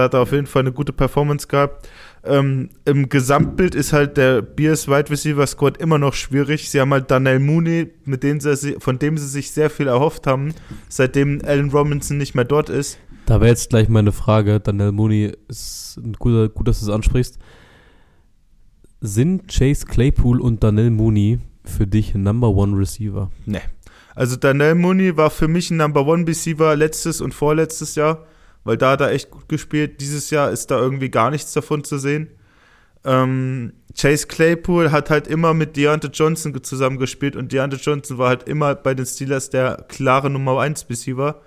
Da 0.00 0.04
hat 0.04 0.14
er 0.14 0.20
auf 0.20 0.32
jeden 0.32 0.46
Fall 0.46 0.60
eine 0.60 0.72
gute 0.72 0.94
Performance 0.94 1.46
gehabt. 1.46 1.86
Ähm, 2.24 2.70
Im 2.86 3.10
Gesamtbild 3.10 3.74
ist 3.74 3.92
halt 3.92 4.16
der 4.16 4.40
Bears 4.40 4.88
Wide 4.88 5.10
Receiver 5.10 5.46
Squad 5.46 5.76
immer 5.76 5.98
noch 5.98 6.14
schwierig. 6.14 6.70
Sie 6.70 6.80
haben 6.80 6.90
halt 6.90 7.10
Daniel 7.10 7.38
Mooney, 7.38 7.88
mit 8.06 8.22
dem 8.22 8.40
sie, 8.40 8.56
si- 8.56 8.76
von 8.78 8.98
dem 8.98 9.18
sie 9.18 9.28
sich 9.28 9.50
sehr 9.50 9.68
viel 9.68 9.88
erhofft 9.88 10.26
haben, 10.26 10.54
seitdem 10.88 11.42
Allen 11.44 11.68
Robinson 11.68 12.16
nicht 12.16 12.34
mehr 12.34 12.46
dort 12.46 12.70
ist. 12.70 12.98
Da 13.26 13.40
wäre 13.42 13.50
jetzt 13.50 13.68
gleich 13.68 13.90
meine 13.90 14.12
Frage, 14.12 14.58
Daniel 14.58 14.92
Mooney, 14.92 15.32
ist 15.48 15.98
ein 15.98 16.14
guter, 16.14 16.48
gut, 16.48 16.66
dass 16.66 16.80
du 16.80 16.86
es 16.86 16.90
ansprichst. 16.90 17.38
Sind 19.02 19.48
Chase 19.48 19.84
Claypool 19.84 20.40
und 20.40 20.64
Daniel 20.64 20.90
Mooney 20.90 21.40
für 21.64 21.86
dich 21.86 22.14
Number 22.14 22.48
One 22.48 22.74
Receiver? 22.78 23.30
Also 24.14 24.36
Daniel 24.36 24.76
Mooney 24.76 25.16
war 25.16 25.28
für 25.30 25.46
mich 25.48 25.70
ein 25.70 25.76
Number 25.76 26.06
One 26.06 26.26
Receiver 26.26 26.74
letztes 26.74 27.20
und 27.20 27.32
vorletztes 27.34 27.94
Jahr, 27.94 28.26
weil 28.64 28.76
da 28.76 28.92
hat 28.92 29.00
er 29.00 29.10
echt 29.12 29.30
gut 29.30 29.48
gespielt. 29.48 30.00
Dieses 30.00 30.30
Jahr 30.30 30.50
ist 30.50 30.70
da 30.70 30.78
irgendwie 30.78 31.10
gar 31.10 31.30
nichts 31.30 31.52
davon 31.52 31.84
zu 31.84 31.98
sehen. 31.98 32.28
Ähm, 33.04 33.72
Chase 33.98 34.26
Claypool 34.26 34.92
hat 34.92 35.10
halt 35.10 35.26
immer 35.26 35.54
mit 35.54 35.76
Deontay 35.76 36.08
Johnson 36.12 36.62
zusammengespielt 36.62 37.34
und 37.34 37.52
Deontay 37.52 37.78
Johnson 37.78 38.18
war 38.18 38.28
halt 38.28 38.42
immer 38.44 38.74
bei 38.74 38.94
den 38.94 39.06
Steelers 39.06 39.50
der 39.50 39.84
klare 39.88 40.28
Nummer 40.28 40.60
1 40.60 40.86
Receiver. 40.90 41.40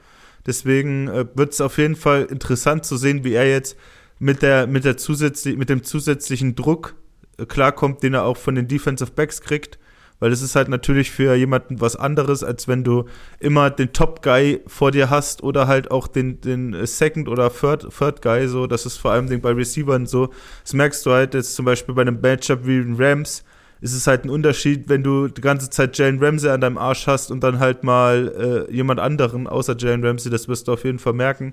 Deswegen 0.46 1.08
äh, 1.08 1.26
wird 1.36 1.54
es 1.54 1.62
auf 1.62 1.78
jeden 1.78 1.96
Fall 1.96 2.24
interessant 2.24 2.86
zu 2.86 2.98
sehen, 2.98 3.24
wie 3.24 3.34
er 3.34 3.50
jetzt 3.50 3.78
mit, 4.20 4.42
der, 4.42 4.68
mit, 4.68 4.84
der 4.84 4.98
zusätzlich, 4.98 5.58
mit 5.58 5.70
dem 5.70 5.84
zusätzlichen 5.84 6.56
Druck 6.56 6.96
äh, 7.38 7.46
klarkommt, 7.46 8.04
den 8.04 8.14
er 8.14 8.26
auch 8.26 8.38
von 8.38 8.56
den 8.56 8.68
Defensive 8.68 9.12
Backs 9.12 9.42
kriegt. 9.42 9.78
Weil 10.24 10.32
es 10.32 10.42
ist 10.42 10.56
halt 10.56 10.70
natürlich 10.70 11.12
für 11.12 11.36
jemanden 11.36 11.82
was 11.82 11.98
anderes, 11.98 12.46
als 12.46 12.70
wenn 12.70 12.86
du 12.86 13.04
immer 13.42 13.70
den 13.70 13.92
Top-Guy 13.92 14.62
vor 14.68 14.92
dir 14.92 15.10
hast 15.10 15.44
oder 15.44 15.68
halt 15.68 15.92
auch 15.92 16.08
den, 16.08 16.40
den 16.40 16.74
äh, 16.74 16.88
Second- 16.88 17.28
oder 17.28 17.52
Third, 17.52 17.90
Third 17.90 18.22
Guy. 18.22 18.48
So, 18.48 18.66
das 18.66 18.86
ist 18.86 18.96
vor 18.96 19.12
allem 19.12 19.42
bei 19.42 19.52
Receivern 19.52 20.06
so. 20.06 20.30
Das 20.64 20.72
merkst 20.72 21.06
du 21.06 21.12
halt 21.12 21.34
jetzt 21.34 21.56
zum 21.56 21.66
Beispiel 21.66 21.94
bei 21.94 22.04
einem 22.04 22.22
Matchup 22.22 22.66
wie 22.66 22.82
den 22.82 22.96
Rams. 22.98 23.44
Ist 23.82 23.94
es 23.94 24.08
halt 24.08 24.24
ein 24.24 24.30
Unterschied, 24.30 24.88
wenn 24.88 25.04
du 25.04 25.28
die 25.28 25.42
ganze 25.42 25.70
Zeit 25.70 25.98
Jalen 25.98 26.24
Ramsey 26.24 26.50
an 26.52 26.62
deinem 26.62 26.78
Arsch 26.78 27.06
hast 27.06 27.30
und 27.30 27.44
dann 27.44 27.60
halt 27.60 27.84
mal 27.84 28.68
äh, 28.70 28.74
jemand 28.74 29.02
anderen 29.02 29.46
außer 29.46 29.76
Jalen 29.78 30.06
Ramsey. 30.06 30.32
Das 30.32 30.48
wirst 30.48 30.70
du 30.70 30.72
auf 30.72 30.86
jeden 30.86 31.00
Fall 31.00 31.12
merken. 31.12 31.52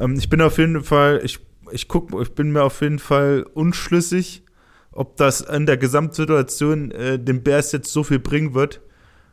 Ähm, 0.00 0.14
ich 0.14 0.30
bin 0.30 0.40
auf 0.40 0.56
jeden 0.56 0.82
Fall, 0.82 1.20
ich, 1.24 1.40
ich 1.72 1.88
guck, 1.88 2.18
ich 2.22 2.32
bin 2.32 2.52
mir 2.52 2.62
auf 2.62 2.80
jeden 2.80 3.00
Fall 3.00 3.44
unschlüssig, 3.52 4.44
ob 4.92 5.16
das 5.16 5.40
in 5.40 5.66
der 5.66 5.76
Gesamtsituation 5.76 6.90
äh, 6.90 7.18
den 7.18 7.42
Bears 7.42 7.72
jetzt 7.72 7.92
so 7.92 8.02
viel 8.02 8.18
bringen 8.18 8.54
wird, 8.54 8.80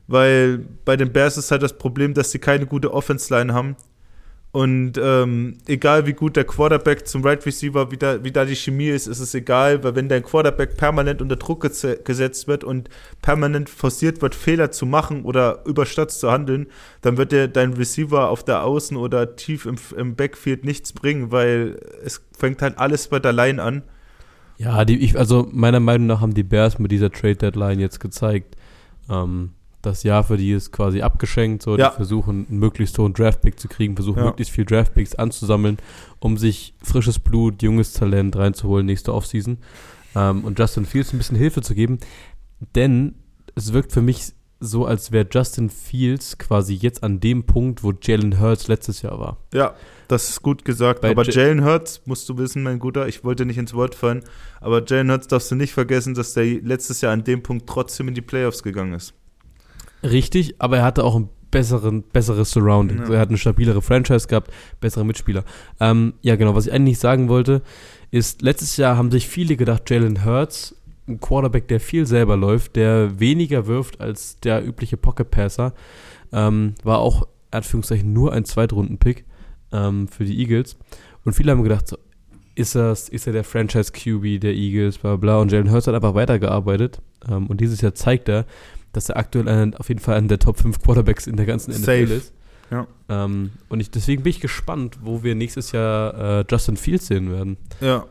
weil 0.07 0.59
bei 0.85 0.97
den 0.97 1.11
Bears 1.11 1.37
ist 1.37 1.51
halt 1.51 1.63
das 1.63 1.77
Problem, 1.77 2.13
dass 2.13 2.31
sie 2.31 2.39
keine 2.39 2.65
gute 2.65 2.93
Offense-Line 2.93 3.53
haben. 3.53 3.75
Und 4.51 4.93
ähm, 4.97 5.57
egal 5.67 6.05
wie 6.05 6.13
gut 6.13 6.37
der 6.37 6.45
Quarterback 6.45 7.05
zum 7.09 7.25
Right 7.25 7.45
Receiver, 7.45 7.91
wie 7.91 7.97
da, 7.97 8.23
wie 8.23 8.31
da 8.31 8.45
die 8.45 8.55
Chemie 8.55 8.87
ist, 8.87 9.05
ist 9.05 9.19
es 9.19 9.33
egal, 9.33 9.83
weil 9.83 9.95
wenn 9.95 10.07
dein 10.07 10.23
Quarterback 10.23 10.77
permanent 10.77 11.21
unter 11.21 11.35
Druck 11.35 11.65
geze- 11.65 12.01
gesetzt 12.03 12.47
wird 12.47 12.63
und 12.63 12.89
permanent 13.21 13.69
forciert 13.69 14.21
wird, 14.21 14.33
Fehler 14.33 14.71
zu 14.71 14.85
machen 14.85 15.25
oder 15.25 15.65
überstürzt 15.65 16.21
zu 16.21 16.31
handeln, 16.31 16.67
dann 17.01 17.17
wird 17.17 17.33
dir 17.33 17.49
dein 17.49 17.73
Receiver 17.73 18.29
auf 18.29 18.45
der 18.45 18.63
Außen 18.63 18.95
oder 18.95 19.35
tief 19.35 19.65
im, 19.65 19.75
im 19.97 20.15
Backfield 20.15 20.63
nichts 20.63 20.93
bringen, 20.93 21.33
weil 21.33 21.77
es 22.05 22.21
fängt 22.37 22.61
halt 22.61 22.77
alles 22.77 23.09
bei 23.09 23.19
der 23.19 23.33
Line 23.33 23.61
an. 23.61 23.83
Ja, 24.57 24.85
die, 24.85 24.97
ich, 24.97 25.17
also 25.17 25.47
meiner 25.51 25.79
Meinung 25.79 26.07
nach 26.07 26.21
haben 26.21 26.33
die 26.33 26.43
Bears 26.43 26.79
mit 26.79 26.91
dieser 26.91 27.11
Trade 27.11 27.35
Deadline 27.35 27.79
jetzt 27.79 27.99
gezeigt, 27.99 28.55
ähm, 29.09 29.51
das 29.81 30.01
Jahr 30.03 30.23
für 30.23 30.37
die 30.37 30.51
ist 30.51 30.71
quasi 30.71 31.01
abgeschenkt. 31.01 31.61
So, 31.61 31.77
Ja. 31.77 31.89
die 31.89 31.95
versuchen, 31.97 32.47
einen 32.49 32.59
möglichst 32.59 32.97
hohen 32.97 33.13
Draftpick 33.13 33.59
zu 33.59 33.67
kriegen, 33.67 33.95
versuchen, 33.95 34.19
Ja. 34.19 34.25
möglichst 34.25 34.51
viel 34.53 34.65
Draftpicks 34.65 35.13
anzusammeln, 35.15 35.77
um 36.19 36.37
sich 36.37 36.73
frisches 36.81 37.19
Blut, 37.19 37.61
junges 37.61 37.93
Talent 37.93 38.35
reinzuholen 38.35 38.85
nächste 38.85 39.13
Offseason. 39.13 39.57
Ähm, 40.15 40.43
und 40.43 40.57
Justin 40.57 40.85
Fields 40.85 41.13
ein 41.13 41.17
bisschen 41.19 41.37
Hilfe 41.37 41.61
zu 41.61 41.75
geben. 41.75 41.99
Denn 42.73 43.15
es 43.53 43.73
wirkt 43.73 43.91
für 43.91 44.01
mich 44.01 44.31
so, 44.59 44.85
als 44.85 45.11
wäre 45.11 45.27
Justin 45.31 45.69
Fields 45.69 46.37
quasi 46.37 46.73
jetzt 46.73 47.03
an 47.03 47.19
dem 47.19 47.43
Punkt, 47.43 47.83
wo 47.83 47.91
Jalen 48.01 48.39
Hurts 48.39 48.67
letztes 48.67 49.01
Jahr 49.03 49.19
war. 49.19 49.37
Ja, 49.53 49.75
das 50.07 50.29
ist 50.29 50.41
gut 50.41 50.65
gesagt. 50.65 51.01
Bei 51.01 51.11
aber 51.11 51.23
Ja- 51.23 51.41
Jalen 51.43 51.63
Hurts, 51.63 52.01
musst 52.05 52.27
du 52.29 52.37
wissen, 52.37 52.63
mein 52.63 52.79
Guter, 52.79 53.07
ich 53.07 53.23
wollte 53.23 53.45
nicht 53.45 53.57
ins 53.57 53.73
Wort 53.73 53.95
fallen, 53.95 54.23
aber 54.61 54.83
Jalen 54.85 55.11
Hurts 55.11 55.27
darfst 55.27 55.51
du 55.51 55.55
nicht 55.55 55.73
vergessen, 55.73 56.13
dass 56.13 56.33
der 56.33 56.45
letztes 56.61 57.01
Jahr 57.01 57.13
an 57.13 57.23
dem 57.23 57.41
Punkt 57.43 57.67
trotzdem 57.67 58.07
in 58.07 58.13
die 58.15 58.21
Playoffs 58.21 58.63
gegangen 58.63 58.93
ist. 58.93 59.13
Richtig, 60.03 60.55
aber 60.59 60.77
er 60.77 60.83
hatte 60.83 61.03
auch 61.03 61.15
ein 61.15 61.29
besseren, 61.51 62.03
besseres 62.03 62.51
Surrounding. 62.51 62.99
Ja. 62.99 63.13
Er 63.13 63.19
hat 63.19 63.29
eine 63.29 63.37
stabilere 63.37 63.81
Franchise 63.81 64.27
gehabt, 64.27 64.51
bessere 64.81 65.05
Mitspieler. 65.05 65.43
Ähm, 65.79 66.13
ja, 66.21 66.35
genau, 66.35 66.53
was 66.53 66.67
ich 66.67 66.73
eigentlich 66.73 66.99
sagen 66.99 67.29
wollte, 67.29 67.61
ist, 68.11 68.41
letztes 68.41 68.77
Jahr 68.77 68.97
haben 68.97 69.09
sich 69.11 69.27
viele 69.27 69.55
gedacht, 69.55 69.89
Jalen 69.89 70.25
Hurts, 70.25 70.75
ein 71.07 71.19
Quarterback, 71.19 71.67
der 71.67 71.79
viel 71.79 72.05
selber 72.05 72.35
läuft, 72.35 72.75
der 72.75 73.19
weniger 73.19 73.67
wirft 73.67 74.01
als 74.01 74.39
der 74.41 74.65
übliche 74.65 74.97
Pocket-Passer, 74.97 75.73
ähm, 76.33 76.75
war 76.83 76.99
auch, 76.99 77.27
Anführungszeichen, 77.51 78.11
nur 78.11 78.33
ein 78.33 78.43
Zweitrunden-Pick 78.43 79.23
ähm, 79.71 80.07
für 80.07 80.25
die 80.25 80.39
Eagles. 80.39 80.77
Und 81.23 81.33
viele 81.33 81.51
haben 81.51 81.63
gedacht, 81.63 81.87
so, 81.87 81.97
ist, 82.55 82.75
das, 82.75 83.09
ist 83.09 83.27
er 83.27 83.33
der 83.33 83.43
Franchise-QB 83.43 84.39
der 84.41 84.53
Eagles, 84.53 84.97
bla 84.97 85.15
bla. 85.17 85.39
Und 85.39 85.51
Jalen 85.51 85.71
Hurts 85.71 85.87
hat 85.87 85.95
einfach 85.95 86.15
weitergearbeitet. 86.15 87.01
Ähm, 87.29 87.47
und 87.47 87.61
dieses 87.61 87.81
Jahr 87.81 87.93
zeigt 87.93 88.29
er, 88.29 88.45
dass 88.93 89.09
er 89.09 89.17
aktuell 89.17 89.47
ein, 89.49 89.75
auf 89.75 89.89
jeden 89.89 89.99
Fall 89.99 90.15
einer 90.15 90.27
der 90.27 90.39
Top 90.39 90.57
5 90.57 90.81
Quarterbacks 90.81 91.27
in 91.27 91.35
der 91.35 91.45
ganzen 91.45 91.73
Safe. 91.73 92.03
NFL 92.03 92.11
ist. 92.11 92.33
Ja. 92.71 92.87
Ähm, 93.09 93.51
und 93.69 93.79
ich, 93.79 93.91
deswegen 93.91 94.23
bin 94.23 94.31
ich 94.31 94.39
gespannt, 94.39 94.97
wo 95.01 95.23
wir 95.23 95.35
nächstes 95.35 95.71
Jahr 95.71 96.39
äh, 96.39 96.45
Justin 96.49 96.77
Fields 96.77 97.07
sehen 97.07 97.31
werden. 97.31 97.57
Ja. 97.81 98.05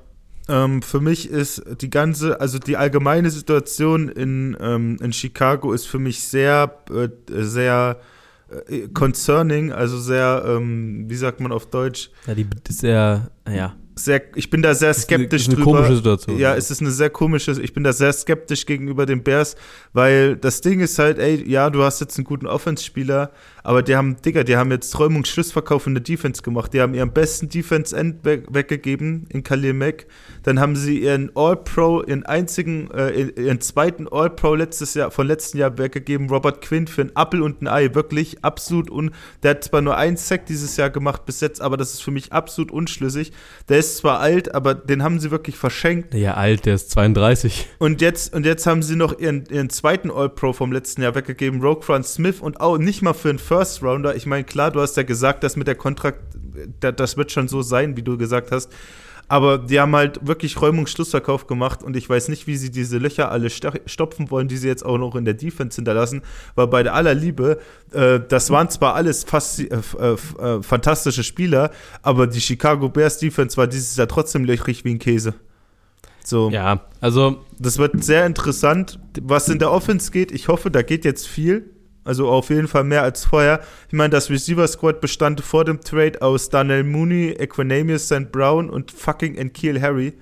Ähm, 0.47 0.83
für 0.83 1.01
mich 1.01 1.31
ist 1.31 1.63
die 1.81 1.89
ganze, 1.89 2.39
also 2.41 2.59
die 2.59 2.77
allgemeine 2.77 3.31
Situation 3.31 4.09
in, 4.09 4.57
ähm, 4.61 4.99
in 5.01 5.13
Chicago 5.13 5.73
ist 5.73 5.87
für 5.87 5.99
mich 5.99 6.23
sehr, 6.23 6.79
äh, 6.91 7.09
sehr 7.29 7.99
concerning, 8.93 9.73
also 9.73 9.99
sehr, 9.99 10.45
ähm, 10.47 11.05
wie 11.09 11.17
sagt 11.17 11.41
man 11.41 11.53
auf 11.53 11.67
Deutsch, 11.67 12.11
Ja, 12.27 12.35
die 12.35 12.47
sehr, 12.69 13.31
naja, 13.45 13.75
sehr, 13.97 14.23
ich 14.35 14.51
bin 14.51 14.63
da 14.63 14.75
sehr 14.75 14.91
ist 14.91 15.09
eine, 15.11 15.19
skeptisch 15.19 15.43
ist 15.43 15.55
eine 15.55 15.63
drüber. 15.63 15.95
Situation. 15.95 16.39
Ja, 16.39 16.55
es 16.55 16.71
ist 16.71 16.81
eine 16.81 16.91
sehr 16.91 17.11
komische, 17.11 17.53
ich 17.61 17.73
bin 17.73 17.85
da 17.85 17.93
sehr 17.93 18.13
skeptisch 18.13 18.67
gegenüber 18.67 19.07
den 19.07 19.23
Bears, 19.23 19.57
weil 19.93 20.37
das 20.37 20.61
Ding 20.61 20.81
ist 20.81 20.99
halt, 20.99 21.19
ey, 21.19 21.49
ja, 21.49 21.71
du 21.71 21.83
hast 21.83 22.01
jetzt 22.01 22.19
einen 22.19 22.25
guten 22.25 22.47
Offense-Spieler, 22.47 23.31
aber 23.63 23.83
die 23.83 23.97
haben, 23.97 24.21
Digga, 24.21 24.45
die 24.45 24.57
haben 24.57 24.71
jetzt 24.71 24.99
Räumungsschlussverkauf 24.99 25.87
in 25.87 25.95
der 25.95 26.03
Defense 26.03 26.43
gemacht. 26.43 26.75
Die 26.75 26.83
haben 26.83 26.93
ihren 26.93 27.13
besten 27.13 27.49
Defense-End 27.49 28.23
weg, 28.25 28.45
weggegeben 28.51 29.27
in 29.31 29.43
Khalil 29.43 29.73
Mack. 29.73 30.07
Dann 30.43 30.61
haben 30.61 30.77
sie 30.77 31.01
ihren 31.01 31.31
All-Pro, 31.35 32.03
ihren 32.03 32.25
einzigen, 32.25 32.91
äh, 32.91 33.23
ihren 33.23 33.63
zweiten 33.63 34.07
All-Pro 34.07 34.55
letztes 34.55 34.93
Jahr, 34.93 35.11
von 35.11 35.27
letzten 35.27 35.57
Jahr 35.57 35.79
weggegeben, 35.79 36.29
Robert 36.29 36.61
Quinn, 36.61 36.87
für 36.87 37.01
einen 37.01 37.17
Appel 37.17 37.41
und 37.41 37.63
ein 37.63 37.69
Ei. 37.69 37.95
Wirklich 37.95 38.45
absolut 38.45 38.91
un, 38.91 39.13
der 39.43 39.53
hat 39.53 39.65
zwar 39.65 39.81
nur 39.81 39.97
einen 39.97 40.19
Sack 40.19 40.45
dieses 40.45 40.77
Jahr 40.77 40.91
gemacht 40.91 41.25
bis 41.25 41.41
jetzt, 41.41 41.63
aber 41.63 41.79
das 41.79 41.95
ist 41.95 42.03
für 42.03 42.11
mich 42.11 42.35
absolut 42.35 42.71
unschlüssig. 42.71 43.33
Der 43.71 43.79
ist 43.87 43.97
zwar 43.99 44.21
alt, 44.21 44.55
aber 44.55 44.75
den 44.75 45.03
haben 45.03 45.19
sie 45.21 45.31
wirklich 45.31 45.57
verschenkt. 45.57 46.15
ja, 46.15 46.35
alt, 46.35 46.67
der 46.67 46.75
ist 46.75 46.91
32. 46.91 47.67
Und 47.79 48.01
jetzt, 48.01 48.35
und 48.35 48.45
jetzt 48.47 48.67
haben 48.67 48.83
sie 48.83 48.97
noch 48.97 49.19
ihren, 49.19 49.45
ihren 49.47 49.71
zweiten 49.71 50.11
All-Pro 50.11 50.53
vom 50.53 50.73
letzten 50.73 51.03
Jahr 51.03 51.15
weggegeben, 51.15 51.61
Roquan 51.63 52.05
Smith, 52.05 52.41
und 52.41 52.61
auch 52.61 52.79
nicht 52.79 53.03
mal 53.03 53.13
für 53.15 53.31
einen 53.31 53.39
First-Rounder. 53.39 54.15
Ich 54.17 54.27
meine, 54.27 54.45
klar, 54.45 54.71
du 54.71 54.81
hast 54.81 54.97
ja 54.97 55.03
gesagt, 55.03 55.43
dass 55.45 55.57
mit 55.57 55.67
der 55.67 55.75
Kontrakt, 55.75 56.21
da- 56.81 56.93
das 56.93 57.17
wird 57.17 57.33
schon 57.33 57.49
so 57.49 57.63
sein, 57.63 57.97
wie 57.97 58.03
du 58.03 58.17
gesagt 58.19 58.51
hast. 58.51 58.71
Aber 59.29 59.59
die 59.59 59.81
haben 59.81 59.95
halt 59.97 60.27
wirklich 60.27 60.61
Räumungsschlussverkauf 60.61 61.47
gemacht 61.47 61.83
und 61.83 61.97
ich 61.97 62.09
weiß 62.09 62.29
nicht, 62.29 62.47
wie 62.47 62.57
sie 62.57 62.71
diese 62.71 62.99
Löcher 62.99 63.31
alle 63.31 63.49
stopfen 63.51 64.31
wollen, 64.31 64.49
die 64.49 64.57
sie 64.57 64.69
jetzt 64.69 64.85
auch 64.85 64.99
noch 64.99 65.17
in 65.17 65.25
der 65.25 65.35
Defense 65.35 65.77
hinterlassen. 65.77 66.23
Weil 66.55 66.67
bei 66.67 66.83
der 66.83 66.95
aller 66.95 67.15
Liebe, 67.15 67.59
äh, 67.93 68.21
das 68.29 68.51
waren 68.51 68.69
zwar 68.69 68.95
alles 68.95 69.25
fast 69.25 69.61
äh, 69.61 69.81
äh, 69.99 70.17
äh, 70.43 70.63
fantastische 70.63 71.25
Spieler, 71.25 71.71
aber 72.03 72.27
die 72.27 72.41
Chicago 72.41 72.89
Bears 72.89 73.19
Defense 73.19 73.57
war 73.57 73.67
dieses 73.67 73.97
Jahr 73.97 74.09
trotzdem 74.09 74.45
löchrig 74.45 74.85
wie 74.85 74.95
ein 74.95 74.99
Käse. 74.99 75.35
So. 76.25 76.51
Ja, 76.51 76.81
also, 77.01 77.45
Das 77.59 77.79
wird 77.79 78.03
sehr 78.03 78.27
interessant, 78.27 78.99
was 79.21 79.49
in 79.49 79.59
der 79.59 79.71
Offense 79.71 80.11
geht. 80.11 80.33
Ich 80.33 80.49
hoffe, 80.49 80.71
da 80.71 80.83
geht 80.83 81.05
jetzt 81.05 81.29
viel. 81.29 81.74
Also 82.05 82.29
auf 82.29 82.51
jeden 82.51 82.69
Fall 82.69 82.85
mehr 82.85 83.03
als 83.03 83.25
vorher. 83.25 83.61
Ich 83.89 83.95
meine, 83.95 84.11
das 84.11 84.31
Receiver 84.31 84.69
Squad 84.69 85.01
bestand 85.01 85.41
vor 85.41 85.65
dem 85.65 85.81
Trade 85.81 86.21
aus 86.21 86.51
Daniel 86.51 86.85
Mooney, 86.85 87.31
Equinemius 87.31 88.07
St. 88.07 88.31
Brown 88.31 88.69
und 88.69 88.91
fucking 88.91 89.37
Enkeel 89.37 89.81
Harry. 89.81 90.13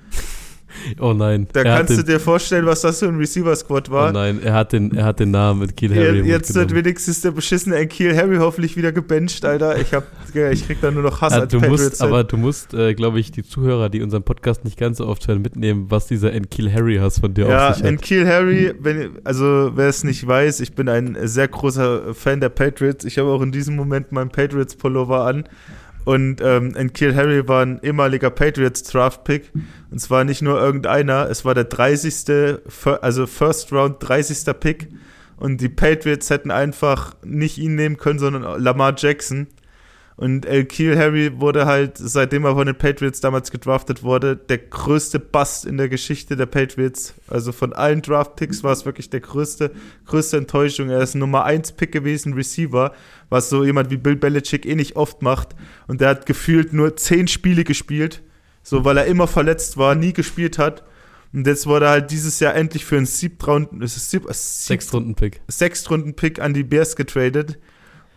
Oh 1.00 1.12
nein. 1.12 1.46
Da 1.52 1.62
er 1.62 1.76
kannst 1.78 1.98
du 1.98 2.02
dir 2.02 2.18
vorstellen, 2.20 2.66
was 2.66 2.80
das 2.82 2.98
für 2.98 3.06
ein 3.06 3.16
Receiver 3.16 3.54
Squad 3.56 3.88
Oh 3.90 3.92
war. 3.92 4.12
nein, 4.12 4.40
er 4.42 4.54
hat 4.54 4.72
den, 4.72 4.94
er 4.94 5.04
hat 5.04 5.20
den 5.20 5.30
Namen 5.30 5.60
mit 5.60 5.76
Kiel 5.76 5.94
Harry. 5.94 6.18
Mund 6.18 6.26
jetzt 6.26 6.54
wird 6.54 6.74
wenigstens 6.74 7.20
der 7.20 7.30
beschissene 7.32 7.76
Enkeel 7.76 8.16
Harry 8.16 8.36
hoffentlich 8.36 8.76
wieder 8.76 8.92
gebencht, 8.92 9.44
Alter. 9.44 9.78
Ich 9.78 9.92
hab, 9.94 10.04
ja, 10.34 10.50
ich 10.50 10.66
krieg 10.66 10.78
da 10.80 10.90
nur 10.90 11.02
noch 11.02 11.20
Hass 11.20 11.32
Ja, 11.32 11.40
als 11.40 11.50
du 11.52 11.60
Patriots. 11.60 11.82
musst, 11.82 12.02
aber 12.02 12.24
du 12.24 12.36
musst, 12.36 12.74
äh, 12.74 12.94
glaube 12.94 13.20
ich, 13.20 13.30
die 13.32 13.42
Zuhörer, 13.42 13.88
die 13.88 14.02
unseren 14.02 14.22
Podcast 14.22 14.64
nicht 14.64 14.78
ganz 14.78 14.98
so 14.98 15.06
oft 15.06 15.26
hören, 15.28 15.42
mitnehmen, 15.42 15.86
was 15.88 16.06
dieser 16.06 16.32
Enkeel 16.32 16.72
Harry 16.72 16.96
Hass 16.96 17.18
von 17.20 17.34
dir 17.34 17.48
Ja, 17.48 17.68
auf 17.70 17.74
sich 17.76 17.84
hat. 17.84 17.90
Enkeel 17.90 18.26
Harry, 18.26 18.74
wenn, 18.80 19.10
also 19.24 19.72
wer 19.74 19.88
es 19.88 20.04
nicht 20.04 20.26
weiß, 20.26 20.60
ich 20.60 20.74
bin 20.74 20.88
ein 20.88 21.16
sehr 21.22 21.48
großer 21.48 22.14
Fan 22.14 22.40
der 22.40 22.48
Patriots. 22.48 23.04
Ich 23.04 23.18
habe 23.18 23.28
auch 23.30 23.42
in 23.42 23.52
diesem 23.52 23.76
Moment 23.76 24.12
meinen 24.12 24.30
Patriots-Pullover 24.30 25.24
an. 25.26 25.44
Und 26.04 26.40
ähm, 26.42 26.74
Enkeel 26.74 27.14
Harry 27.14 27.46
war 27.46 27.64
ein 27.64 27.80
ehemaliger 27.82 28.30
Patriots-Draft-Pick. 28.30 29.50
Und 29.90 29.98
zwar 30.00 30.24
nicht 30.24 30.42
nur 30.42 30.60
irgendeiner, 30.60 31.28
es 31.30 31.44
war 31.44 31.54
der 31.54 31.64
30. 31.64 32.14
Fir- 32.68 33.00
also 33.02 33.26
First 33.26 33.72
Round 33.72 33.96
30. 34.00 34.52
Pick. 34.58 34.88
Und 35.36 35.60
die 35.60 35.68
Patriots 35.68 36.30
hätten 36.30 36.50
einfach 36.50 37.14
nicht 37.24 37.58
ihn 37.58 37.74
nehmen 37.74 37.96
können, 37.96 38.18
sondern 38.18 38.60
Lamar 38.62 38.94
Jackson. 38.96 39.48
Und 40.16 40.44
El 40.44 40.66
Kiel 40.66 40.96
Harry 40.98 41.40
wurde 41.40 41.66
halt, 41.66 41.96
seitdem 41.96 42.44
er 42.44 42.54
von 42.54 42.66
den 42.66 42.76
Patriots 42.76 43.20
damals 43.20 43.50
gedraftet 43.50 44.02
wurde, 44.02 44.36
der 44.36 44.58
größte 44.58 45.18
Bust 45.18 45.64
in 45.64 45.78
der 45.78 45.88
Geschichte 45.88 46.36
der 46.36 46.46
Patriots. 46.46 47.14
Also 47.28 47.50
von 47.52 47.72
allen 47.72 48.02
Draft-Picks 48.02 48.62
war 48.62 48.72
es 48.72 48.84
wirklich 48.84 49.08
der 49.08 49.20
größte, 49.20 49.72
größte 50.06 50.36
Enttäuschung. 50.36 50.90
Er 50.90 51.00
ist 51.00 51.14
ein 51.14 51.20
Nummer 51.20 51.44
1 51.44 51.72
Pick 51.72 51.92
gewesen, 51.92 52.34
Receiver, 52.34 52.92
was 53.30 53.48
so 53.48 53.64
jemand 53.64 53.90
wie 53.90 53.96
Bill 53.96 54.16
Belichick 54.16 54.66
eh 54.66 54.74
nicht 54.74 54.96
oft 54.96 55.22
macht. 55.22 55.56
Und 55.86 56.00
der 56.00 56.10
hat 56.10 56.26
gefühlt 56.26 56.72
nur 56.72 56.94
10 56.96 57.28
Spiele 57.28 57.64
gespielt, 57.64 58.22
so 58.62 58.84
weil 58.84 58.98
er 58.98 59.06
immer 59.06 59.26
verletzt 59.26 59.78
war, 59.78 59.94
nie 59.94 60.12
gespielt 60.12 60.58
hat. 60.58 60.84
Und 61.32 61.46
jetzt 61.46 61.66
wurde 61.66 61.86
er 61.86 61.92
halt 61.92 62.10
dieses 62.10 62.40
Jahr 62.40 62.54
endlich 62.54 62.84
für 62.84 62.98
einen 62.98 63.06
Siebtrunden, 63.06 63.84
Sieb, 63.86 64.22
Sieb, 64.22 64.26
Sechstrunden-Pick. 64.28 65.40
Sechstrunden-Pick 65.48 66.40
an 66.40 66.52
die 66.52 66.64
Bears 66.64 66.94
getradet. 66.94 67.58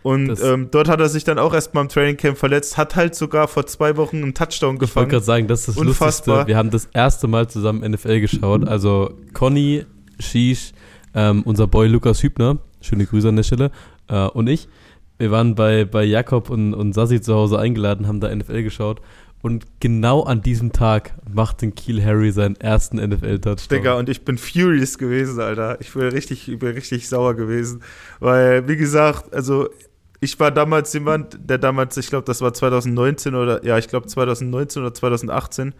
Und 0.06 0.40
ähm, 0.40 0.68
dort 0.70 0.88
hat 0.88 1.00
er 1.00 1.08
sich 1.08 1.24
dann 1.24 1.36
auch 1.36 1.52
erstmal 1.52 1.82
im 1.82 1.88
Training 1.88 2.16
Camp 2.16 2.38
verletzt, 2.38 2.76
hat 2.76 2.94
halt 2.94 3.16
sogar 3.16 3.48
vor 3.48 3.66
zwei 3.66 3.96
Wochen 3.96 4.18
einen 4.18 4.34
Touchdown 4.34 4.76
Ich 4.76 4.80
wollte 4.80 4.86
gefangen. 4.86 5.08
gerade 5.08 5.24
sagen, 5.24 5.48
das 5.48 5.62
ist 5.62 5.68
das 5.70 5.76
Unfassbar. 5.78 6.36
Lustigste. 6.36 6.46
Wir 6.46 6.56
haben 6.56 6.70
das 6.70 6.88
erste 6.92 7.26
Mal 7.26 7.48
zusammen 7.48 7.80
NFL 7.90 8.20
geschaut. 8.20 8.68
Also 8.68 9.14
Conny, 9.32 9.84
Shish, 10.20 10.74
ähm, 11.12 11.42
unser 11.42 11.66
Boy 11.66 11.88
Lukas 11.88 12.22
Hübner, 12.22 12.58
schöne 12.80 13.04
Grüße 13.04 13.30
an 13.30 13.34
der 13.34 13.42
Stelle, 13.42 13.72
äh, 14.06 14.28
und 14.28 14.46
ich. 14.46 14.68
Wir 15.18 15.32
waren 15.32 15.56
bei, 15.56 15.84
bei 15.84 16.04
Jakob 16.04 16.50
und, 16.50 16.72
und 16.72 16.92
Sassi 16.92 17.20
zu 17.20 17.34
Hause 17.34 17.58
eingeladen, 17.58 18.06
haben 18.06 18.20
da 18.20 18.32
NFL 18.32 18.62
geschaut. 18.62 19.00
Und 19.42 19.66
genau 19.80 20.22
an 20.22 20.40
diesem 20.40 20.70
Tag 20.70 21.14
macht 21.28 21.62
den 21.62 21.74
Kiel 21.74 22.04
Harry 22.04 22.30
seinen 22.30 22.54
ersten 22.56 22.98
NFL-Touchdown. 22.98 23.76
Digga, 23.76 23.98
und 23.98 24.08
ich 24.08 24.24
bin 24.24 24.38
furious 24.38 24.98
gewesen, 24.98 25.40
Alter. 25.40 25.78
Ich 25.80 25.92
bin 25.92 26.02
richtig, 26.02 26.48
ich 26.48 26.58
bin 26.60 26.74
richtig 26.74 27.08
sauer 27.08 27.34
gewesen. 27.34 27.82
Weil, 28.20 28.68
wie 28.68 28.76
gesagt, 28.76 29.34
also 29.34 29.68
ich 30.26 30.40
war 30.40 30.50
damals 30.50 30.92
jemand, 30.92 31.38
der 31.48 31.58
damals, 31.58 31.96
ich 31.96 32.08
glaube, 32.08 32.24
das 32.24 32.40
war 32.40 32.52
2019 32.52 33.34
oder, 33.36 33.64
ja, 33.64 33.78
ich 33.78 33.86
glaube 33.86 34.08
2019 34.08 34.82
oder 34.82 34.92
2018, 34.92 35.72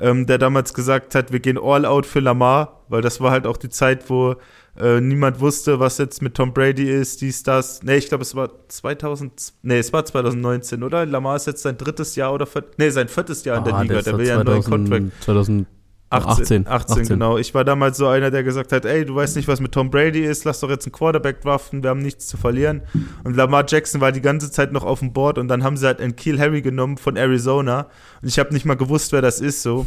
ähm, 0.00 0.26
der 0.26 0.38
damals 0.38 0.72
gesagt 0.72 1.16
hat, 1.16 1.32
wir 1.32 1.40
gehen 1.40 1.58
all 1.60 1.84
out 1.84 2.06
für 2.06 2.20
Lamar, 2.20 2.84
weil 2.88 3.02
das 3.02 3.20
war 3.20 3.32
halt 3.32 3.44
auch 3.44 3.56
die 3.56 3.68
Zeit, 3.68 4.08
wo 4.08 4.36
äh, 4.78 5.00
niemand 5.00 5.40
wusste, 5.40 5.80
was 5.80 5.98
jetzt 5.98 6.22
mit 6.22 6.34
Tom 6.34 6.52
Brady 6.54 6.88
ist, 6.88 7.20
dies, 7.20 7.42
das. 7.42 7.82
Nee, 7.82 7.96
ich 7.96 8.08
glaube, 8.08 8.22
es 8.22 8.36
war 8.36 8.50
2000, 8.68 9.54
nee, 9.62 9.78
es 9.80 9.92
war 9.92 10.04
2019, 10.04 10.84
oder? 10.84 11.04
Lamar 11.04 11.34
ist 11.34 11.48
jetzt 11.48 11.62
sein 11.62 11.76
drittes 11.76 12.14
Jahr 12.14 12.32
oder, 12.32 12.46
viert, 12.46 12.78
nee, 12.78 12.90
sein 12.90 13.08
viertes 13.08 13.44
Jahr 13.44 13.58
in 13.58 13.64
der 13.64 13.74
Ah, 13.74 13.82
Liga. 13.82 14.00
Der 14.02 14.16
will 14.16 14.26
ja 14.26 14.36
einen 14.36 14.44
neuen 14.46 14.62
Contract. 14.62 15.04
2000, 15.22 15.66
18, 16.10 16.66
18, 16.66 16.66
18, 16.66 16.92
18. 17.02 17.08
genau. 17.08 17.36
Ich 17.36 17.54
war 17.54 17.64
damals 17.64 17.98
so 17.98 18.06
einer, 18.06 18.30
der 18.30 18.42
gesagt 18.42 18.72
hat, 18.72 18.86
ey, 18.86 19.04
du 19.04 19.14
weißt 19.14 19.36
nicht, 19.36 19.46
was 19.46 19.60
mit 19.60 19.72
Tom 19.72 19.90
Brady 19.90 20.24
ist, 20.24 20.44
lass 20.44 20.60
doch 20.60 20.70
jetzt 20.70 20.86
einen 20.86 20.92
Quarterback 20.92 21.42
draften, 21.42 21.82
wir 21.82 21.90
haben 21.90 22.00
nichts 22.00 22.26
zu 22.26 22.38
verlieren. 22.38 22.82
Und 23.24 23.36
Lamar 23.36 23.64
Jackson 23.68 24.00
war 24.00 24.10
die 24.10 24.22
ganze 24.22 24.50
Zeit 24.50 24.72
noch 24.72 24.84
auf 24.84 25.00
dem 25.00 25.12
Board 25.12 25.36
und 25.36 25.48
dann 25.48 25.64
haben 25.64 25.76
sie 25.76 25.86
halt 25.86 26.00
einen 26.00 26.16
Kiel 26.16 26.38
Harry 26.40 26.62
genommen 26.62 26.96
von 26.96 27.16
Arizona 27.16 27.88
und 28.22 28.28
ich 28.28 28.38
habe 28.38 28.54
nicht 28.54 28.64
mal 28.64 28.76
gewusst, 28.76 29.12
wer 29.12 29.20
das 29.20 29.40
ist 29.40 29.62
so. 29.62 29.86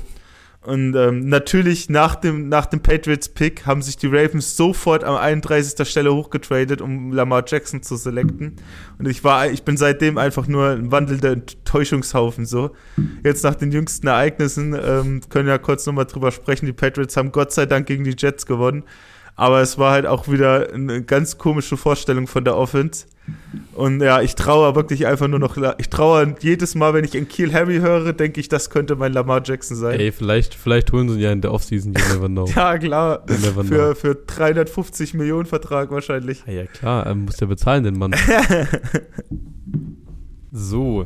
Und 0.63 0.95
ähm, 0.95 1.27
natürlich 1.27 1.89
nach 1.89 2.13
dem, 2.13 2.47
nach 2.47 2.67
dem 2.67 2.81
Patriots-Pick 2.81 3.65
haben 3.65 3.81
sich 3.81 3.97
die 3.97 4.05
Ravens 4.05 4.55
sofort 4.55 5.03
am 5.03 5.15
31. 5.15 5.87
Stelle 5.89 6.13
hochgetradet, 6.13 6.81
um 6.81 7.11
Lamar 7.11 7.43
Jackson 7.47 7.81
zu 7.81 7.95
selecten. 7.95 8.57
Und 8.99 9.07
ich 9.07 9.23
war, 9.23 9.49
ich 9.49 9.63
bin 9.63 9.75
seitdem 9.75 10.19
einfach 10.19 10.47
nur 10.47 10.69
ein 10.69 10.91
wandelnder 10.91 11.31
Enttäuschungshaufen 11.31 12.45
so. 12.45 12.75
Jetzt 13.23 13.43
nach 13.43 13.55
den 13.55 13.71
jüngsten 13.71 14.05
Ereignissen 14.05 14.73
ähm, 14.73 15.21
können 15.29 15.47
wir 15.47 15.53
ja 15.53 15.57
kurz 15.57 15.87
nochmal 15.87 16.05
drüber 16.05 16.31
sprechen. 16.31 16.67
Die 16.67 16.73
Patriots 16.73 17.17
haben 17.17 17.31
Gott 17.31 17.51
sei 17.51 17.65
Dank 17.65 17.87
gegen 17.87 18.03
die 18.03 18.15
Jets 18.15 18.45
gewonnen. 18.45 18.83
Aber 19.35 19.61
es 19.61 19.79
war 19.79 19.93
halt 19.93 20.05
auch 20.05 20.27
wieder 20.27 20.71
eine 20.71 21.01
ganz 21.01 21.39
komische 21.39 21.75
Vorstellung 21.75 22.27
von 22.27 22.45
der 22.45 22.55
Offense. 22.55 23.07
Und 23.73 24.01
ja, 24.01 24.21
ich 24.21 24.35
traue 24.35 24.75
wirklich 24.75 25.07
einfach 25.07 25.27
nur 25.27 25.39
noch. 25.39 25.57
Ich 25.77 25.89
traue 25.89 26.35
jedes 26.39 26.75
Mal, 26.75 26.93
wenn 26.93 27.05
ich 27.05 27.15
in 27.15 27.27
Kiel 27.27 27.53
Harry 27.53 27.79
höre, 27.79 28.13
denke 28.13 28.39
ich, 28.39 28.49
das 28.49 28.69
könnte 28.69 28.95
mein 28.95 29.13
Lamar 29.13 29.41
Jackson 29.43 29.77
sein. 29.77 29.99
Ey, 29.99 30.11
vielleicht, 30.11 30.53
vielleicht 30.53 30.91
holen 30.91 31.09
sie 31.09 31.15
ihn 31.15 31.21
ja 31.21 31.31
in 31.31 31.41
der 31.41 31.53
Offseason, 31.53 31.93
you 31.93 32.13
never 32.13 32.27
know. 32.27 32.45
ja, 32.55 32.77
klar. 32.77 33.23
Für, 33.27 33.95
für 33.95 34.15
350 34.15 35.13
Millionen 35.13 35.45
Vertrag 35.45 35.91
wahrscheinlich. 35.91 36.43
Ja, 36.45 36.53
ja 36.53 36.65
klar, 36.65 37.05
er 37.05 37.15
muss 37.15 37.39
ja 37.39 37.47
bezahlen, 37.47 37.83
den 37.83 37.97
Mann. 37.97 38.13
so, 40.51 41.05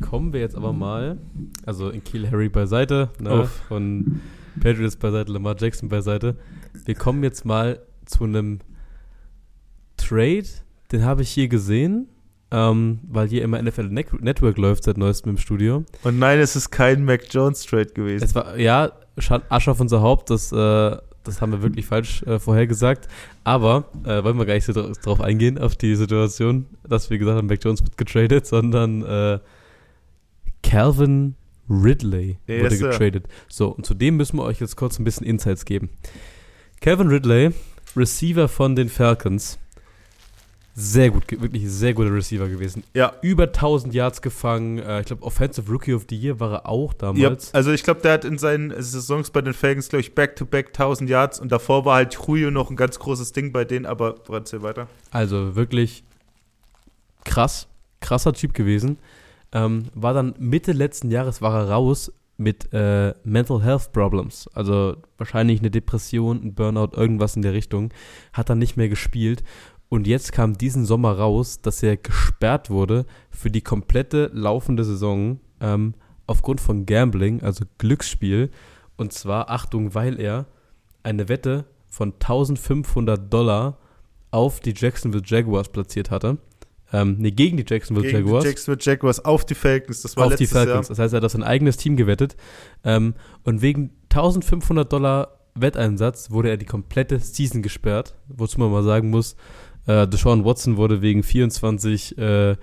kommen 0.00 0.32
wir 0.32 0.40
jetzt 0.40 0.56
aber 0.56 0.72
mal. 0.72 1.18
Also 1.66 1.90
in 1.90 2.04
Kiel 2.04 2.30
Harry 2.30 2.48
beiseite, 2.48 3.10
ne, 3.20 3.48
von 3.68 4.20
Patriots 4.60 4.96
beiseite, 4.96 5.32
Lamar 5.32 5.56
Jackson 5.58 5.88
beiseite. 5.88 6.36
Wir 6.84 6.94
kommen 6.94 7.22
jetzt 7.22 7.44
mal 7.44 7.80
zu 8.04 8.24
einem 8.24 8.60
Trade, 9.96 10.44
den 10.94 11.04
habe 11.04 11.22
ich 11.22 11.30
hier 11.30 11.48
gesehen, 11.48 12.08
ähm, 12.50 13.00
weil 13.08 13.28
hier 13.28 13.42
immer 13.42 13.60
NFL 13.60 13.88
Network 13.88 14.56
läuft 14.58 14.84
seit 14.84 14.96
neuestem 14.96 15.32
im 15.32 15.38
Studio. 15.38 15.84
Und 16.04 16.18
nein, 16.18 16.38
es 16.38 16.54
ist 16.56 16.70
kein 16.70 17.04
Mac 17.04 17.22
Jones 17.30 17.64
Trade 17.64 17.86
gewesen. 17.86 18.24
Es 18.24 18.34
war, 18.34 18.56
ja, 18.56 18.92
Asche 19.48 19.70
auf 19.70 19.80
unser 19.80 20.00
Haupt, 20.00 20.30
das, 20.30 20.52
äh, 20.52 20.96
das 21.24 21.40
haben 21.40 21.52
wir 21.52 21.62
wirklich 21.62 21.86
falsch 21.86 22.22
äh, 22.22 22.38
vorhergesagt. 22.38 23.08
Aber 23.42 23.86
äh, 24.04 24.22
wollen 24.22 24.38
wir 24.38 24.46
gar 24.46 24.54
nicht 24.54 24.66
so 24.66 24.92
drauf 25.02 25.20
eingehen, 25.20 25.58
auf 25.58 25.74
die 25.74 25.96
Situation, 25.96 26.66
dass 26.88 27.10
wir 27.10 27.18
gesagt 27.18 27.38
haben, 27.38 27.48
Mac 27.48 27.62
Jones 27.62 27.82
wird 27.82 27.96
getradet, 27.98 28.46
sondern 28.46 29.02
äh, 29.02 29.38
Calvin 30.62 31.34
Ridley 31.68 32.38
yes, 32.46 32.62
wurde 32.62 32.78
getradet. 32.78 33.28
So, 33.48 33.68
und 33.68 33.84
zu 33.84 33.94
dem 33.94 34.16
müssen 34.16 34.36
wir 34.36 34.44
euch 34.44 34.60
jetzt 34.60 34.76
kurz 34.76 34.98
ein 34.98 35.04
bisschen 35.04 35.26
Insights 35.26 35.64
geben. 35.64 35.90
Calvin 36.80 37.08
Ridley, 37.08 37.50
Receiver 37.96 38.48
von 38.48 38.76
den 38.76 38.88
Falcons, 38.88 39.58
sehr 40.76 41.10
gut, 41.10 41.30
wirklich 41.30 41.70
sehr 41.70 41.94
guter 41.94 42.12
Receiver 42.12 42.48
gewesen. 42.48 42.82
Ja. 42.94 43.12
Über 43.22 43.44
1000 43.44 43.94
Yards 43.94 44.20
gefangen. 44.22 44.78
Äh, 44.78 45.00
ich 45.00 45.06
glaube, 45.06 45.22
Offensive 45.22 45.70
Rookie 45.70 45.94
of 45.94 46.06
the 46.10 46.16
Year 46.16 46.40
war 46.40 46.52
er 46.52 46.68
auch 46.68 46.92
damals. 46.92 47.52
Ja, 47.52 47.54
also 47.54 47.70
ich 47.70 47.84
glaube, 47.84 48.00
der 48.00 48.14
hat 48.14 48.24
in 48.24 48.38
seinen 48.38 48.70
Saisons 48.70 49.30
bei 49.30 49.40
den 49.40 49.54
Falcons, 49.54 49.88
glaube 49.88 50.00
ich, 50.00 50.14
back-to-back 50.16 50.68
1000 50.68 51.08
Yards 51.08 51.38
und 51.38 51.52
davor 51.52 51.84
war 51.84 51.96
halt 51.96 52.14
Julio 52.14 52.50
noch 52.50 52.70
ein 52.70 52.76
ganz 52.76 52.98
großes 52.98 53.32
Ding 53.32 53.52
bei 53.52 53.64
denen, 53.64 53.86
aber 53.86 54.16
erzähl 54.28 54.62
weiter. 54.62 54.88
Also 55.12 55.54
wirklich 55.54 56.02
krass, 57.24 57.68
krasser 58.00 58.32
Typ 58.32 58.52
gewesen. 58.52 58.98
Ähm, 59.52 59.84
war 59.94 60.12
dann 60.12 60.34
Mitte 60.38 60.72
letzten 60.72 61.12
Jahres 61.12 61.40
war 61.40 61.56
er 61.56 61.70
raus 61.70 62.12
mit 62.36 62.72
äh, 62.72 63.14
Mental 63.22 63.62
Health 63.62 63.92
Problems, 63.92 64.48
also 64.54 64.96
wahrscheinlich 65.18 65.60
eine 65.60 65.70
Depression, 65.70 66.42
ein 66.42 66.54
Burnout, 66.54 66.96
irgendwas 66.96 67.36
in 67.36 67.42
der 67.42 67.52
Richtung, 67.52 67.92
hat 68.32 68.50
dann 68.50 68.58
nicht 68.58 68.76
mehr 68.76 68.88
gespielt 68.88 69.44
und 69.88 70.06
jetzt 70.06 70.32
kam 70.32 70.58
diesen 70.58 70.86
Sommer 70.86 71.18
raus, 71.18 71.60
dass 71.60 71.82
er 71.82 71.96
gesperrt 71.96 72.70
wurde 72.70 73.06
für 73.30 73.50
die 73.50 73.60
komplette 73.60 74.30
laufende 74.32 74.84
Saison 74.84 75.40
ähm, 75.60 75.94
aufgrund 76.26 76.60
von 76.60 76.86
Gambling, 76.86 77.42
also 77.42 77.64
Glücksspiel. 77.78 78.50
Und 78.96 79.12
zwar, 79.12 79.50
Achtung, 79.50 79.94
weil 79.94 80.20
er 80.20 80.46
eine 81.02 81.28
Wette 81.28 81.66
von 81.86 82.12
1500 82.14 83.32
Dollar 83.32 83.78
auf 84.30 84.60
die 84.60 84.74
Jacksonville 84.74 85.22
Jaguars 85.24 85.68
platziert 85.68 86.10
hatte. 86.10 86.38
Ähm, 86.92 87.16
nee, 87.18 87.30
gegen 87.30 87.56
die 87.56 87.64
Jacksonville 87.66 88.06
gegen 88.06 88.18
Jaguars. 88.18 88.44
Die 88.44 88.50
Jacksonville 88.50 88.82
Jaguars 88.82 89.24
auf 89.24 89.44
die 89.44 89.54
Falcons, 89.54 90.02
das 90.02 90.16
war 90.16 90.26
auf 90.26 90.36
die 90.36 90.46
Falcons. 90.46 90.88
Jahr. 90.88 90.96
Das 90.96 90.98
heißt, 90.98 91.14
er 91.14 91.18
hat 91.18 91.24
auf 91.24 91.32
sein 91.32 91.42
eigenes 91.42 91.76
Team 91.76 91.96
gewettet. 91.96 92.36
Ähm, 92.84 93.14
und 93.42 93.62
wegen 93.62 93.90
1500 94.10 94.92
Dollar 94.92 95.38
Wetteinsatz 95.54 96.30
wurde 96.30 96.50
er 96.50 96.56
die 96.56 96.66
komplette 96.66 97.18
Season 97.20 97.62
gesperrt. 97.62 98.14
Wozu 98.28 98.58
man 98.58 98.70
mal 98.70 98.82
sagen 98.82 99.10
muss, 99.10 99.36
äh, 99.86 100.06
Deshaun 100.06 100.44
Watson 100.44 100.76
wurde 100.76 101.02
wegen 101.02 101.22
24 101.22 102.18
äh, 102.18 102.56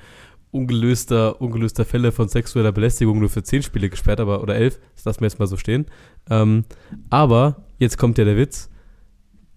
ungelöster, 0.51 1.41
ungelöster 1.41 1.85
Fälle 1.85 2.11
von 2.11 2.27
sexueller 2.27 2.71
Belästigung 2.71 3.19
nur 3.19 3.29
für 3.29 3.43
10 3.43 3.63
Spiele 3.63 3.89
gesperrt, 3.89 4.19
aber 4.19 4.41
oder 4.41 4.55
11, 4.55 4.79
das 4.95 5.05
lassen 5.05 5.21
wir 5.21 5.27
jetzt 5.27 5.39
mal 5.39 5.47
so 5.47 5.57
stehen. 5.57 5.85
Ähm, 6.29 6.65
aber 7.09 7.63
jetzt 7.79 7.97
kommt 7.97 8.17
ja 8.17 8.25
der 8.25 8.37
Witz. 8.37 8.70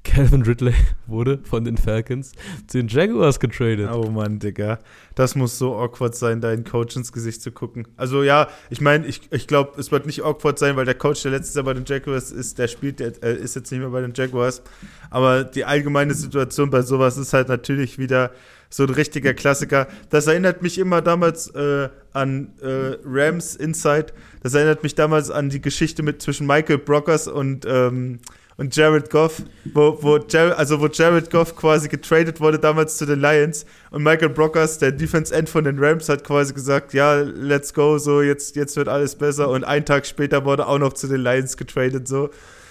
Calvin 0.05 0.43
Ridley 0.43 0.75
wurde 1.07 1.41
von 1.43 1.65
den 1.65 1.77
Falcons 1.77 2.33
zu 2.67 2.79
den 2.79 2.89
Jaguars 2.89 3.41
getradet. 3.41 3.91
Oh 3.93 4.11
Mann, 4.11 4.39
Digga. 4.39 4.79
Das 5.15 5.35
muss 5.35 5.59
so 5.59 5.77
awkward 5.77 6.15
sein, 6.15 6.41
deinen 6.41 6.65
Coach 6.65 6.95
ins 6.97 7.13
Gesicht 7.13 7.43
zu 7.43 7.51
gucken. 7.51 7.89
Also 7.97 8.23
ja, 8.23 8.49
ich 8.71 8.81
meine, 8.81 9.07
ich, 9.07 9.23
ich 9.31 9.47
glaube, 9.47 9.81
es 9.81 9.91
wird 9.91 10.07
nicht 10.07 10.23
awkward 10.23 10.59
sein, 10.59 10.77
weil 10.77 10.85
der 10.85 10.95
Coach, 10.95 11.23
der 11.23 11.33
letztes 11.33 11.55
Jahr 11.55 11.65
bei 11.65 11.75
den 11.75 11.85
Jaguars 11.87 12.31
ist, 12.31 12.59
der 12.59 12.69
spielt, 12.69 13.01
der 13.01 13.13
äh, 13.23 13.35
ist 13.35 13.57
jetzt 13.57 13.71
nicht 13.73 13.81
mehr 13.81 13.91
bei 13.91 14.03
den 14.03 14.13
Jaguars. 14.15 14.63
Aber 15.11 15.43
die 15.43 15.65
allgemeine 15.65 16.15
Situation 16.15 16.71
bei 16.71 16.83
sowas 16.83 17.17
ist 17.17 17.33
halt 17.33 17.49
natürlich 17.49 17.99
wieder 17.99 18.31
so 18.69 18.83
ein 18.83 18.91
richtiger 18.91 19.35
Klassiker. 19.35 19.87
Das 20.11 20.27
erinnert 20.27 20.63
mich 20.63 20.79
immer 20.79 21.01
damals 21.01 21.49
äh, 21.55 21.89
an 22.13 22.53
äh, 22.61 22.97
Rams 23.05 23.55
Inside. 23.57 24.07
Das 24.43 24.55
erinnert 24.55 24.83
mich 24.83 24.95
damals 24.95 25.31
an 25.31 25.49
die 25.49 25.61
Geschichte 25.61 26.03
mit 26.03 26.21
zwischen 26.21 26.47
Michael 26.47 26.79
Brockers 26.79 27.29
und 27.29 27.65
ähm, 27.69 28.19
und 28.57 28.75
Jared 28.75 29.11
Goff, 29.11 29.43
wo, 29.73 29.99
wo, 30.01 30.19
Jared, 30.19 30.57
also 30.57 30.81
wo 30.81 30.87
Jared 30.87 31.31
Goff 31.31 31.57
quasi 31.57 31.89
getradet 31.89 32.41
wurde 32.41 32.59
damals 32.59 32.97
zu 32.97 33.07
den 33.07 33.21
Lions 33.21 33.67
und 33.91 34.03
Michael 34.03 34.31
Brockers, 34.31 34.79
der 34.79 34.93
Defense 34.93 35.35
End 35.35 35.49
von 35.49 35.65
den 35.65 35.79
Rams, 35.79 36.09
hat 36.09 36.25
quasi 36.25 36.55
gesagt, 36.55 36.95
ja, 36.95 37.15
let's 37.15 37.75
go, 37.75 37.99
so 37.99 38.23
jetzt, 38.23 38.57
jetzt 38.57 38.77
wird 38.77 38.89
alles 38.89 39.17
besser 39.17 39.49
und 39.49 39.65
einen 39.65 39.85
Tag 39.85 40.07
später 40.07 40.45
wurde 40.45 40.67
auch 40.67 40.79
noch 40.79 40.93
zu 40.93 41.09
den 41.09 41.21
Lions 41.21 41.57
getradet, 41.57 42.07
so, 42.07 42.31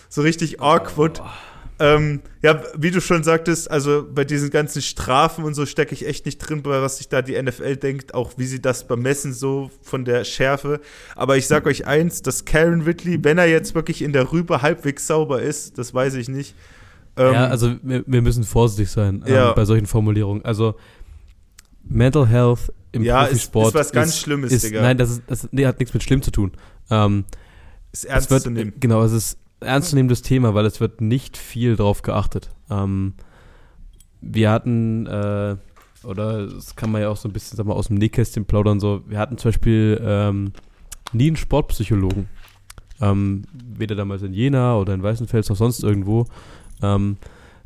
so 0.10 0.22
richtig 0.22 0.62
awkward. 0.62 1.22
Oh. 1.22 1.53
Ähm, 1.84 2.22
ja, 2.42 2.64
wie 2.78 2.92
du 2.92 3.02
schon 3.02 3.24
sagtest, 3.24 3.70
also 3.70 4.08
bei 4.10 4.24
diesen 4.24 4.50
ganzen 4.52 4.82
Strafen 4.82 5.44
und 5.44 5.54
so 5.54 5.66
stecke 5.66 5.94
ich 5.94 6.08
echt 6.08 6.26
nicht 6.26 6.38
drin, 6.38 6.64
bei 6.64 6.82
was 6.82 7.00
sich 7.00 7.10
da 7.10 7.22
die 7.22 7.42
NFL 7.42 7.76
denkt, 7.76 8.14
auch 8.14 8.32
wie 8.38 8.46
sie 8.46 8.62
das 8.62 8.88
bemessen, 8.88 9.34
so 9.34 9.70
von 9.82 10.06
der 10.06 10.24
Schärfe. 10.24 10.80
Aber 11.14 11.36
ich 11.36 11.46
sag 11.46 11.66
euch 11.66 11.86
eins, 11.86 12.22
dass 12.22 12.46
Karen 12.46 12.84
Ridley, 12.84 13.22
wenn 13.26 13.38
er 13.38 13.48
jetzt 13.48 13.76
wirklich 13.76 14.02
in 14.02 14.14
der 14.14 14.32
Rübe 14.32 14.62
halbwegs 14.62 15.08
sauber 15.08 15.42
ist, 15.42 15.78
das 15.78 15.94
weiß 15.94 16.14
ich 16.14 16.30
nicht. 16.30 16.56
Ähm, 17.18 17.34
ja, 17.34 17.48
also 17.48 17.76
wir, 17.84 18.06
wir, 18.08 18.22
müssen 18.22 18.46
vorsichtig 18.46 18.90
sein 18.90 19.22
ähm, 19.28 19.34
ja. 19.34 19.52
bei 19.52 19.66
solchen 19.66 19.86
Formulierungen. 19.86 20.46
Also 20.46 20.76
Mental 21.84 22.26
Health 22.26 22.72
im 22.94 23.04
ja, 23.04 23.26
Profisport 23.26 23.66
ist, 23.66 23.74
ist 23.74 23.80
was 23.80 23.92
ganz 23.92 24.10
ist, 24.12 24.20
Schlimmes, 24.22 24.54
ist, 24.54 24.64
Digga. 24.64 24.82
Nein, 24.84 24.98
das, 24.98 25.10
ist, 25.12 25.24
das 25.28 25.50
nee, 25.52 25.66
hat 25.66 25.80
nichts 25.80 25.94
mit 25.94 26.02
schlimm 26.02 26.22
zu 26.22 26.32
tun. 26.32 26.54
Ähm, 26.90 27.26
ist 27.92 28.06
ernst 28.06 28.32
wird, 28.32 28.44
zu 28.44 28.52
nehmen. 28.52 28.72
Genau, 28.80 29.04
es 29.04 29.12
ist 29.12 29.38
ernstzunehmendes 29.64 30.22
Thema, 30.22 30.54
weil 30.54 30.66
es 30.66 30.80
wird 30.80 31.02
nicht 31.02 31.38
viel 31.38 31.76
drauf 31.76 32.02
geachtet. 32.02 32.52
Ähm, 32.70 33.14
wir 34.22 34.52
hatten, 34.52 35.06
äh, 35.06 35.58
oder 36.04 36.48
das 36.48 36.76
kann 36.76 36.92
man 36.92 37.02
ja 37.02 37.10
auch 37.10 37.18
so 37.18 37.30
ein 37.30 37.34
bisschen 37.34 37.58
sag 37.58 37.66
mal, 37.66 37.74
aus 37.74 37.88
dem 37.88 37.98
Nähkästchen 37.98 38.46
plaudern, 38.46 38.80
so, 38.80 39.04
wir 39.08 39.20
hatten 39.20 39.38
zum 39.38 39.50
Beispiel 39.50 40.02
ähm, 40.04 40.54
nie 41.12 41.28
einen 41.28 41.36
Sportpsychologen. 41.36 42.30
Ähm, 43.02 43.44
weder 43.54 43.96
damals 43.96 44.22
in 44.22 44.34
Jena 44.34 44.78
oder 44.78 44.94
in 44.94 45.04
Weißenfels 45.04 45.50
noch 45.50 45.58
sonst 45.58 45.84
irgendwo. 45.84 46.26
Ähm, 46.82 47.18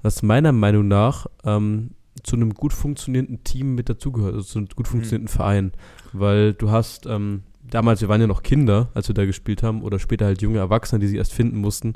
was 0.01 0.23
meiner 0.23 0.51
Meinung 0.51 0.87
nach 0.87 1.27
ähm, 1.43 1.91
zu 2.23 2.35
einem 2.35 2.53
gut 2.53 2.73
funktionierenden 2.73 3.43
Team 3.43 3.75
mit 3.75 3.89
dazugehört, 3.89 4.35
also 4.35 4.45
zu 4.45 4.59
einem 4.59 4.67
gut 4.75 4.87
funktionierenden 4.87 5.31
mhm. 5.31 5.37
Verein. 5.37 5.71
Weil 6.13 6.53
du 6.53 6.71
hast, 6.71 7.05
ähm, 7.05 7.43
damals, 7.69 8.01
wir 8.01 8.09
waren 8.09 8.21
ja 8.21 8.27
noch 8.27 8.43
Kinder, 8.43 8.89
als 8.93 9.07
wir 9.07 9.15
da 9.15 9.25
gespielt 9.25 9.63
haben, 9.63 9.81
oder 9.81 9.99
später 9.99 10.25
halt 10.25 10.41
junge 10.41 10.59
Erwachsene, 10.59 10.99
die 10.99 11.07
sich 11.07 11.17
erst 11.17 11.33
finden 11.33 11.59
mussten. 11.59 11.93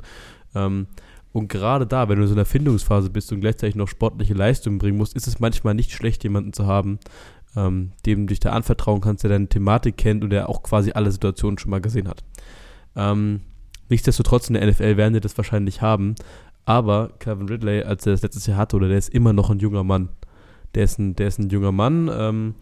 Ähm, 0.54 0.86
und 1.32 1.48
gerade 1.48 1.86
da, 1.86 2.08
wenn 2.08 2.16
du 2.16 2.22
in 2.22 2.28
so 2.28 2.34
einer 2.34 2.44
Findungsphase 2.44 3.08
bist 3.10 3.32
und 3.32 3.40
gleichzeitig 3.40 3.74
noch 3.74 3.88
sportliche 3.88 4.34
Leistungen 4.34 4.78
bringen 4.78 4.98
musst, 4.98 5.16
ist 5.16 5.26
es 5.26 5.40
manchmal 5.40 5.74
nicht 5.74 5.92
schlecht, 5.92 6.22
jemanden 6.24 6.52
zu 6.52 6.66
haben, 6.66 6.98
ähm, 7.56 7.92
dem 8.04 8.20
du 8.20 8.26
dich 8.26 8.40
da 8.40 8.50
anvertrauen 8.50 9.00
kannst, 9.00 9.24
der 9.24 9.30
deine 9.30 9.48
Thematik 9.48 9.96
kennt 9.96 10.22
und 10.22 10.30
der 10.30 10.48
auch 10.48 10.62
quasi 10.62 10.92
alle 10.92 11.10
Situationen 11.10 11.58
schon 11.58 11.70
mal 11.70 11.80
gesehen 11.80 12.08
hat. 12.08 12.22
Ähm, 12.96 13.40
nichtsdestotrotz 13.88 14.48
in 14.48 14.54
der 14.54 14.66
NFL 14.66 14.96
werden 14.96 15.14
die 15.14 15.20
das 15.20 15.36
wahrscheinlich 15.38 15.80
haben, 15.80 16.14
aber 16.64 17.12
Kevin 17.18 17.48
Ridley, 17.48 17.82
als 17.82 18.06
er 18.06 18.12
das 18.12 18.22
letztes 18.22 18.46
Jahr 18.46 18.58
hatte, 18.58 18.76
oder 18.76 18.88
der 18.88 18.98
ist 18.98 19.08
immer 19.08 19.32
noch 19.32 19.50
ein 19.50 19.58
junger 19.58 19.84
Mann. 19.84 20.10
Der 20.74 20.84
ist 20.84 20.98
ein, 20.98 21.16
der 21.16 21.28
ist 21.28 21.38
ein 21.38 21.50
junger 21.50 21.72
Mann, 21.72 22.10
ähm, 22.12 22.54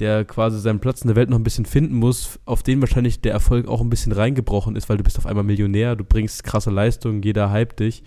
der 0.00 0.24
quasi 0.24 0.60
seinen 0.60 0.80
Platz 0.80 1.02
in 1.02 1.08
der 1.08 1.16
Welt 1.16 1.30
noch 1.30 1.38
ein 1.38 1.44
bisschen 1.44 1.64
finden 1.64 1.94
muss, 1.94 2.38
auf 2.44 2.62
den 2.62 2.80
wahrscheinlich 2.80 3.20
der 3.20 3.32
Erfolg 3.32 3.66
auch 3.68 3.80
ein 3.80 3.90
bisschen 3.90 4.12
reingebrochen 4.12 4.76
ist, 4.76 4.88
weil 4.88 4.98
du 4.98 5.04
bist 5.04 5.18
auf 5.18 5.26
einmal 5.26 5.44
Millionär, 5.44 5.96
du 5.96 6.04
bringst 6.04 6.44
krasse 6.44 6.70
Leistungen, 6.70 7.22
jeder 7.22 7.50
hype 7.50 7.76
dich. 7.76 8.02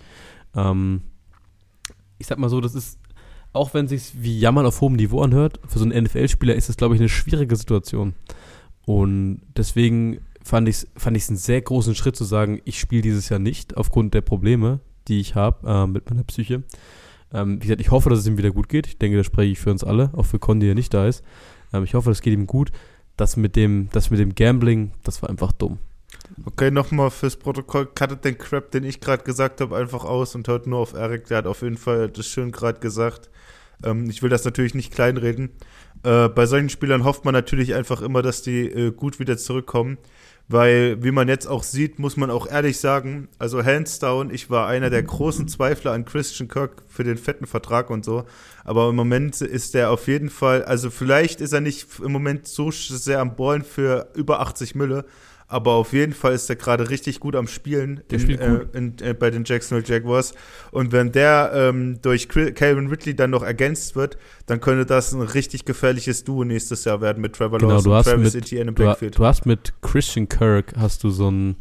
Ähm, 0.54 1.02
ich 2.18 2.26
sag 2.26 2.38
mal 2.38 2.48
so, 2.48 2.60
das 2.60 2.74
ist, 2.74 2.98
auch 3.52 3.74
wenn 3.74 3.86
es 3.86 3.90
sich 3.90 4.22
wie 4.22 4.38
Jammern 4.38 4.66
auf 4.66 4.80
hohem 4.80 4.94
Niveau 4.94 5.20
anhört, 5.22 5.58
für 5.66 5.78
so 5.78 5.84
einen 5.84 6.04
NFL-Spieler 6.04 6.54
ist 6.54 6.68
das, 6.68 6.76
glaube 6.76 6.94
ich, 6.94 7.00
eine 7.00 7.08
schwierige 7.08 7.56
Situation. 7.56 8.14
Und 8.86 9.42
deswegen 9.56 10.20
fand 10.42 10.68
ich 10.68 10.76
es 10.76 10.88
fand 10.96 11.16
ich's 11.16 11.28
einen 11.28 11.38
sehr 11.38 11.60
großen 11.60 11.94
Schritt 11.94 12.16
zu 12.16 12.24
sagen, 12.24 12.60
ich 12.64 12.78
spiele 12.78 13.02
dieses 13.02 13.28
Jahr 13.28 13.40
nicht 13.40 13.76
aufgrund 13.76 14.14
der 14.14 14.20
Probleme, 14.20 14.80
die 15.08 15.20
ich 15.20 15.34
habe 15.34 15.68
äh, 15.68 15.86
mit 15.86 16.08
meiner 16.08 16.24
Psyche. 16.24 16.62
Ähm, 17.32 17.56
wie 17.56 17.66
gesagt, 17.66 17.80
ich 17.80 17.90
hoffe, 17.90 18.10
dass 18.10 18.20
es 18.20 18.26
ihm 18.26 18.38
wieder 18.38 18.50
gut 18.50 18.68
geht. 18.68 18.86
Ich 18.86 18.98
denke, 18.98 19.16
das 19.16 19.26
spreche 19.26 19.52
ich 19.52 19.58
für 19.58 19.70
uns 19.70 19.84
alle, 19.84 20.10
auch 20.14 20.26
für 20.26 20.38
Condi, 20.38 20.66
der 20.66 20.74
nicht 20.74 20.92
da 20.94 21.06
ist. 21.06 21.24
Ähm, 21.72 21.84
ich 21.84 21.94
hoffe, 21.94 22.10
das 22.10 22.22
geht 22.22 22.34
ihm 22.34 22.46
gut. 22.46 22.70
Das 23.16 23.36
mit 23.36 23.56
dem, 23.56 23.88
das 23.92 24.10
mit 24.10 24.18
dem 24.18 24.34
Gambling, 24.34 24.92
das 25.02 25.22
war 25.22 25.28
einfach 25.28 25.52
dumm. 25.52 25.78
Okay, 26.44 26.70
nochmal 26.70 27.10
fürs 27.10 27.36
Protokoll, 27.36 27.86
cuttet 27.86 28.24
den 28.24 28.38
Crap, 28.38 28.70
den 28.70 28.84
ich 28.84 29.00
gerade 29.00 29.24
gesagt 29.24 29.60
habe, 29.60 29.76
einfach 29.76 30.04
aus 30.04 30.34
und 30.34 30.48
hört 30.48 30.66
nur 30.66 30.78
auf 30.78 30.94
Eric. 30.94 31.26
Der 31.26 31.38
hat 31.38 31.46
auf 31.46 31.62
jeden 31.62 31.76
Fall 31.76 32.08
das 32.08 32.26
schön 32.26 32.52
gerade 32.52 32.80
gesagt. 32.80 33.30
Ähm, 33.84 34.08
ich 34.08 34.22
will 34.22 34.30
das 34.30 34.44
natürlich 34.44 34.74
nicht 34.74 34.92
kleinreden. 34.92 35.50
Äh, 36.02 36.28
bei 36.28 36.46
solchen 36.46 36.68
Spielern 36.70 37.04
hofft 37.04 37.24
man 37.24 37.34
natürlich 37.34 37.74
einfach 37.74 38.00
immer, 38.00 38.22
dass 38.22 38.42
die 38.42 38.66
äh, 38.66 38.90
gut 38.92 39.18
wieder 39.18 39.36
zurückkommen. 39.36 39.98
Weil, 40.52 41.00
wie 41.00 41.12
man 41.12 41.28
jetzt 41.28 41.46
auch 41.46 41.62
sieht, 41.62 42.00
muss 42.00 42.16
man 42.16 42.28
auch 42.28 42.50
ehrlich 42.50 42.80
sagen, 42.80 43.28
also 43.38 43.64
hands 43.64 44.00
down, 44.00 44.34
ich 44.34 44.50
war 44.50 44.66
einer 44.66 44.90
der 44.90 45.04
großen 45.04 45.46
Zweifler 45.46 45.92
an 45.92 46.04
Christian 46.04 46.48
Kirk 46.48 46.82
für 46.88 47.04
den 47.04 47.18
fetten 47.18 47.46
Vertrag 47.46 47.88
und 47.88 48.04
so. 48.04 48.24
Aber 48.64 48.88
im 48.88 48.96
Moment 48.96 49.40
ist 49.42 49.74
der 49.74 49.92
auf 49.92 50.08
jeden 50.08 50.28
Fall, 50.28 50.64
also 50.64 50.90
vielleicht 50.90 51.40
ist 51.40 51.52
er 51.52 51.60
nicht 51.60 51.86
im 52.04 52.10
Moment 52.10 52.48
so 52.48 52.72
sehr 52.72 53.20
am 53.20 53.36
Ballen 53.36 53.62
für 53.62 54.08
über 54.16 54.40
80 54.40 54.74
Mülle, 54.74 55.04
aber 55.50 55.72
auf 55.72 55.92
jeden 55.92 56.12
Fall 56.14 56.32
ist 56.32 56.48
er 56.48 56.56
gerade 56.56 56.88
richtig 56.88 57.20
gut 57.20 57.36
am 57.36 57.46
Spielen 57.48 58.00
in, 58.10 58.20
spielt 58.20 58.40
äh, 58.40 58.60
in, 58.72 58.94
äh, 59.02 59.12
bei 59.14 59.30
den 59.30 59.44
Jacksonville 59.44 59.86
Jaguars. 59.86 60.32
Und 60.70 60.92
wenn 60.92 61.12
der 61.12 61.50
ähm, 61.54 62.00
durch 62.00 62.28
Calvin 62.28 62.86
Ridley 62.86 63.14
dann 63.16 63.30
noch 63.30 63.42
ergänzt 63.42 63.96
wird, 63.96 64.16
dann 64.46 64.60
könnte 64.60 64.86
das 64.86 65.12
ein 65.12 65.20
richtig 65.22 65.64
gefährliches 65.64 66.24
Duo 66.24 66.44
nächstes 66.44 66.84
Jahr 66.84 67.00
werden 67.00 67.20
mit 67.20 67.34
Trevor 67.34 67.58
Genau, 67.58 67.72
Lawrence 67.80 67.84
du 67.84 67.90
und 67.90 67.96
hast 67.96 68.06
Travis 68.06 68.34
mit- 68.34 68.44
Etienne 68.44 68.68
im 68.70 68.74
Du, 68.76 68.84
Backfield. 68.84 69.18
du 69.18 69.24
hast 69.26 69.44
mit 69.44 69.72
Christian 69.82 70.28
Kirk 70.28 70.72
hast 70.76 71.02
du 71.04 71.10
so 71.10 71.26
einen, 71.28 71.56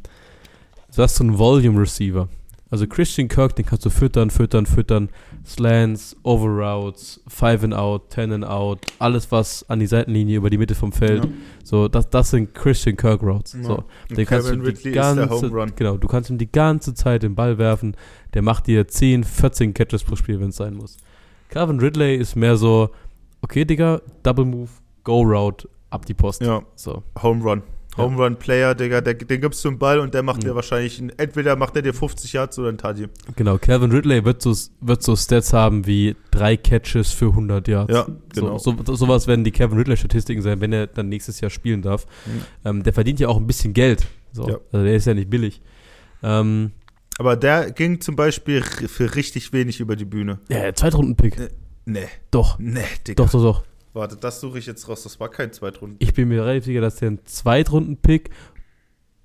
du 0.95 1.02
hast 1.02 1.15
so 1.15 1.23
einen 1.23 1.38
Volume 1.38 1.82
Receiver. 1.82 2.30
Also 2.71 2.86
Christian 2.86 3.27
Kirk, 3.27 3.55
den 3.55 3.65
kannst 3.65 3.86
du 3.86 3.89
füttern, 3.89 4.29
füttern, 4.29 4.65
füttern. 4.67 5.10
Slants, 5.45 6.15
Overroutes, 6.21 7.21
Five 7.27 7.63
and 7.63 7.73
Out, 7.73 8.12
Ten 8.12 8.32
and 8.32 8.45
Out, 8.45 8.86
alles 8.99 9.32
was 9.32 9.67
an 9.69 9.79
die 9.79 9.88
Seitenlinie 9.88 10.38
über 10.38 10.49
die 10.51 10.58
Mitte 10.60 10.75
vom 10.75 10.91
Feld. 10.91 11.25
Ja. 11.25 11.32
So, 11.63 11.88
das, 11.88 12.10
das 12.10 12.29
sind 12.29 12.53
Christian 12.53 12.95
Kirk 12.95 13.23
Routes. 13.23 13.53
Ja. 13.53 13.63
So, 13.63 13.75
Und 14.10 14.17
den 14.17 14.25
kannst 14.25 14.47
Calvin 14.47 14.63
du 14.63 14.71
die 14.71 14.89
Ridley 14.89 14.91
ganze, 14.91 15.71
genau, 15.75 15.97
du 15.97 16.08
kannst 16.08 16.29
ihm 16.29 16.38
die 16.38 16.51
ganze 16.51 16.93
Zeit 16.93 17.23
den 17.23 17.34
Ball 17.34 17.58
werfen. 17.58 17.95
Der 18.36 18.43
macht 18.43 18.67
dir 18.67 18.88
10, 18.88 19.23
14 19.23 19.73
Catches 19.73 20.03
pro 20.03 20.15
Spiel, 20.15 20.39
wenn 20.39 20.49
es 20.49 20.58
sein 20.58 20.75
muss. 20.75 20.97
Calvin 21.49 21.79
Ridley 21.79 22.15
ist 22.17 22.36
mehr 22.36 22.55
so, 22.55 22.91
okay, 23.41 23.65
Digga, 23.65 24.01
Double 24.21 24.45
Move, 24.45 24.69
Go 25.03 25.21
Route, 25.21 25.67
ab 25.89 26.05
die 26.05 26.13
Post. 26.13 26.41
Ja, 26.41 26.62
So. 26.75 27.01
Home 27.23 27.43
Run. 27.43 27.63
Home 27.99 28.17
Run 28.17 28.35
Player, 28.38 28.73
Digga, 28.75 29.01
der, 29.01 29.13
den 29.13 29.41
gibst 29.41 29.63
du 29.63 29.69
einen 29.69 29.79
Ball 29.79 29.99
und 29.99 30.13
der 30.13 30.23
macht 30.23 30.43
dir 30.43 30.55
wahrscheinlich, 30.55 30.99
einen, 30.99 31.09
entweder 31.17 31.55
macht 31.55 31.75
er 31.75 31.81
dir 31.81 31.93
50 31.93 32.33
Yards 32.33 32.57
oder 32.59 32.69
ein 32.69 32.77
Taddy. 32.77 33.07
Genau, 33.35 33.57
Calvin 33.57 33.91
Ridley 33.91 34.25
wird 34.25 34.41
so, 34.41 34.53
wird 34.81 35.03
so 35.03 35.15
Stats 35.15 35.53
haben 35.53 35.85
wie 35.85 36.15
drei 36.31 36.57
Catches 36.57 37.12
für 37.12 37.27
100 37.27 37.67
Yards. 37.67 37.93
Ja, 37.93 38.07
genau. 38.33 38.57
So, 38.57 38.75
so, 38.85 38.95
sowas 38.95 39.27
werden 39.27 39.43
die 39.43 39.51
Kevin 39.51 39.77
Ridley-Statistiken 39.77 40.41
sein, 40.41 40.62
wenn 40.62 40.73
er 40.73 40.88
dann 40.88 41.09
nächstes 41.09 41.39
Jahr 41.41 41.49
spielen 41.49 41.81
darf. 41.81 42.05
Mhm. 42.25 42.41
Ähm, 42.65 42.83
der 42.83 42.93
verdient 42.93 43.19
ja 43.19 43.27
auch 43.27 43.38
ein 43.38 43.47
bisschen 43.47 43.73
Geld. 43.73 44.07
So. 44.31 44.47
Ja. 44.47 44.57
Also 44.71 44.85
der 44.85 44.95
ist 44.95 45.05
ja 45.05 45.13
nicht 45.13 45.29
billig. 45.29 45.62
Ähm, 46.23 46.71
Aber 47.17 47.35
der 47.35 47.71
ging 47.71 48.01
zum 48.01 48.15
Beispiel 48.15 48.62
für 48.63 49.15
richtig 49.15 49.53
wenig 49.53 49.79
über 49.79 49.95
die 49.95 50.05
Bühne. 50.05 50.39
ja, 50.49 50.73
Zweitrunden-Pick. 50.73 51.38
Äh, 51.39 51.49
Nee, 51.85 52.07
Doch. 52.29 52.59
nee, 52.59 52.81
Digga. 53.07 53.23
Doch, 53.23 53.31
doch, 53.31 53.41
doch. 53.41 53.63
Warte, 53.93 54.15
das 54.15 54.39
suche 54.39 54.60
ich 54.60 54.65
jetzt 54.65 54.88
raus. 54.88 55.04
Das 55.04 55.19
war 55.19 55.30
kein 55.30 55.52
Zweitrunden. 55.52 55.97
Ich 55.99 56.13
bin 56.13 56.28
mir 56.28 56.43
relativ 56.43 56.65
sicher, 56.65 56.82
dass 56.82 56.97
der 56.97 57.12
ein 57.12 57.25
Zweitrunden-Pick 57.25 58.30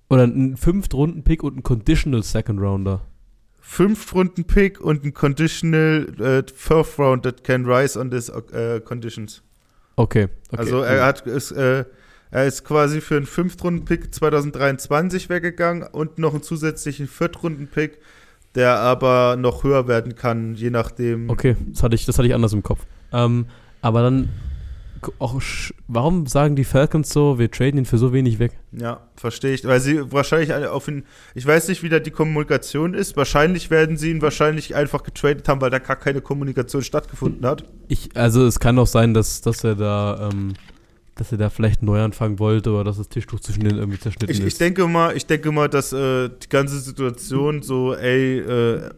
oder 0.08 0.24
ein 0.24 0.56
Fünftrunden-Pick 0.56 1.42
und 1.42 1.58
ein 1.58 1.62
Conditional 1.62 2.22
Second 2.22 2.60
Rounder. 2.60 3.02
Fünf-Runden-Pick 3.60 4.80
und 4.80 5.04
ein 5.04 5.14
Conditional 5.14 6.06
äh, 6.20 6.42
Fourth 6.54 6.98
Round 6.98 7.24
that 7.24 7.44
can 7.44 7.64
rise 7.66 7.98
on 7.98 8.10
this 8.10 8.28
äh, 8.28 8.80
conditions. 8.80 9.42
Okay. 9.96 10.28
okay. 10.48 10.56
Also 10.56 10.80
er 10.80 11.04
hat 11.04 11.22
ist, 11.22 11.50
äh, 11.52 11.84
er 12.30 12.46
ist 12.46 12.64
quasi 12.64 13.00
für 13.00 13.16
einen 13.16 13.26
Fünftrunden-Pick 13.26 14.14
2023 14.14 15.28
weggegangen 15.28 15.82
und 15.84 16.18
noch 16.18 16.34
einen 16.34 16.42
zusätzlichen 16.42 17.08
Viertrunden-Pick, 17.08 17.98
der 18.54 18.78
aber 18.78 19.36
noch 19.36 19.64
höher 19.64 19.88
werden 19.88 20.14
kann, 20.14 20.54
je 20.54 20.70
nachdem. 20.70 21.30
Okay, 21.30 21.56
das 21.68 21.82
hatte 21.82 21.94
ich, 21.94 22.06
das 22.06 22.18
hatte 22.18 22.28
ich 22.28 22.34
anders 22.34 22.52
im 22.52 22.62
Kopf. 22.62 22.86
Ähm, 23.12 23.46
aber 23.80 24.02
dann 24.02 24.28
auch, 25.18 25.40
warum 25.88 26.26
sagen 26.26 26.56
die 26.56 26.64
Falcons 26.64 27.10
so, 27.10 27.38
wir 27.38 27.50
traden 27.50 27.78
ihn 27.78 27.84
für 27.84 27.98
so 27.98 28.12
wenig 28.12 28.38
weg? 28.38 28.52
Ja, 28.72 29.00
verstehe 29.16 29.54
ich. 29.54 29.64
Weil 29.64 29.80
sie 29.80 30.12
wahrscheinlich 30.12 30.52
alle 30.52 30.72
auf 30.72 30.88
ihn. 30.88 31.04
Ich 31.34 31.46
weiß 31.46 31.68
nicht, 31.68 31.82
wie 31.82 31.88
da 31.88 32.00
die 32.00 32.10
Kommunikation 32.10 32.94
ist. 32.94 33.16
Wahrscheinlich 33.16 33.70
werden 33.70 33.96
sie 33.96 34.10
ihn 34.10 34.22
wahrscheinlich 34.22 34.74
einfach 34.74 35.02
getradet 35.02 35.48
haben, 35.48 35.60
weil 35.60 35.70
da 35.70 35.78
gar 35.78 35.96
keine 35.96 36.20
Kommunikation 36.20 36.82
stattgefunden 36.82 37.46
hat. 37.46 37.64
Ich, 37.88 38.16
also 38.16 38.46
es 38.46 38.60
kann 38.60 38.78
auch 38.78 38.86
sein, 38.86 39.14
dass, 39.14 39.40
dass 39.40 39.64
er 39.64 39.74
da, 39.74 40.30
ähm, 40.32 40.54
dass 41.14 41.32
er 41.32 41.38
da 41.38 41.50
vielleicht 41.50 41.82
neu 41.82 42.00
anfangen 42.02 42.38
wollte 42.38 42.70
oder 42.72 42.84
dass 42.84 42.96
das 42.96 43.08
Tischtuch 43.08 43.40
zwischen 43.40 43.64
denen 43.64 43.78
irgendwie 43.78 44.00
zerschnitten 44.00 44.32
Ich, 44.32 44.40
ist. 44.40 44.46
ich 44.46 44.58
denke 44.58 44.86
mal, 44.86 45.16
ich 45.16 45.26
denke 45.26 45.52
mal, 45.52 45.68
dass 45.68 45.92
äh, 45.92 46.28
die 46.28 46.48
ganze 46.48 46.80
Situation 46.80 47.62
so, 47.62 47.94
ey, 47.94 48.38
äh, 48.38 48.90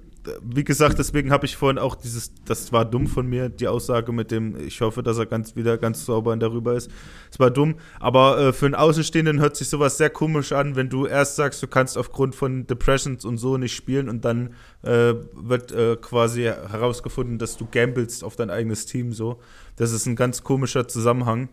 wie 0.42 0.64
gesagt, 0.64 0.98
deswegen 0.98 1.30
habe 1.30 1.46
ich 1.46 1.56
vorhin 1.56 1.78
auch 1.78 1.94
dieses, 1.94 2.32
das 2.44 2.72
war 2.72 2.84
dumm 2.84 3.06
von 3.06 3.26
mir, 3.26 3.48
die 3.48 3.68
Aussage 3.68 4.12
mit 4.12 4.30
dem, 4.30 4.58
ich 4.58 4.80
hoffe, 4.80 5.02
dass 5.02 5.18
er 5.18 5.26
ganz 5.26 5.56
wieder 5.56 5.78
ganz 5.78 6.04
sauber 6.04 6.36
darüber 6.36 6.74
ist. 6.74 6.90
Es 7.30 7.38
war 7.38 7.50
dumm, 7.50 7.76
aber 8.00 8.38
äh, 8.38 8.52
für 8.52 8.66
einen 8.66 8.74
Außenstehenden 8.74 9.40
hört 9.40 9.56
sich 9.56 9.68
sowas 9.68 9.98
sehr 9.98 10.10
komisch 10.10 10.52
an, 10.52 10.76
wenn 10.76 10.88
du 10.88 11.06
erst 11.06 11.36
sagst, 11.36 11.62
du 11.62 11.66
kannst 11.66 11.96
aufgrund 11.98 12.34
von 12.34 12.66
Depressions 12.66 13.24
und 13.24 13.38
so 13.38 13.56
nicht 13.56 13.74
spielen 13.74 14.08
und 14.08 14.24
dann 14.24 14.54
äh, 14.82 15.14
wird 15.34 15.72
äh, 15.72 15.96
quasi 15.96 16.42
herausgefunden, 16.42 17.38
dass 17.38 17.56
du 17.56 17.66
gamblest 17.70 18.24
auf 18.24 18.36
dein 18.36 18.50
eigenes 18.50 18.86
Team 18.86 19.12
so. 19.12 19.40
Das 19.76 19.92
ist 19.92 20.06
ein 20.06 20.16
ganz 20.16 20.42
komischer 20.42 20.88
Zusammenhang. 20.88 21.48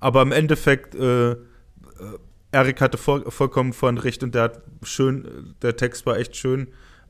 Aber 0.00 0.22
im 0.22 0.32
Endeffekt, 0.32 0.94
äh, 0.94 1.32
äh, 1.32 1.36
Erik 2.52 2.80
hatte 2.80 2.98
voll, 2.98 3.30
vollkommen 3.30 3.72
von 3.72 3.98
recht 3.98 4.22
und 4.22 4.34
der 4.34 4.42
hat 4.42 4.62
schön, 4.82 5.24
äh, 5.24 5.28
der 5.62 5.76
Text 5.76 6.06
war 6.06 6.18
echt 6.18 6.36
schön. 6.36 6.68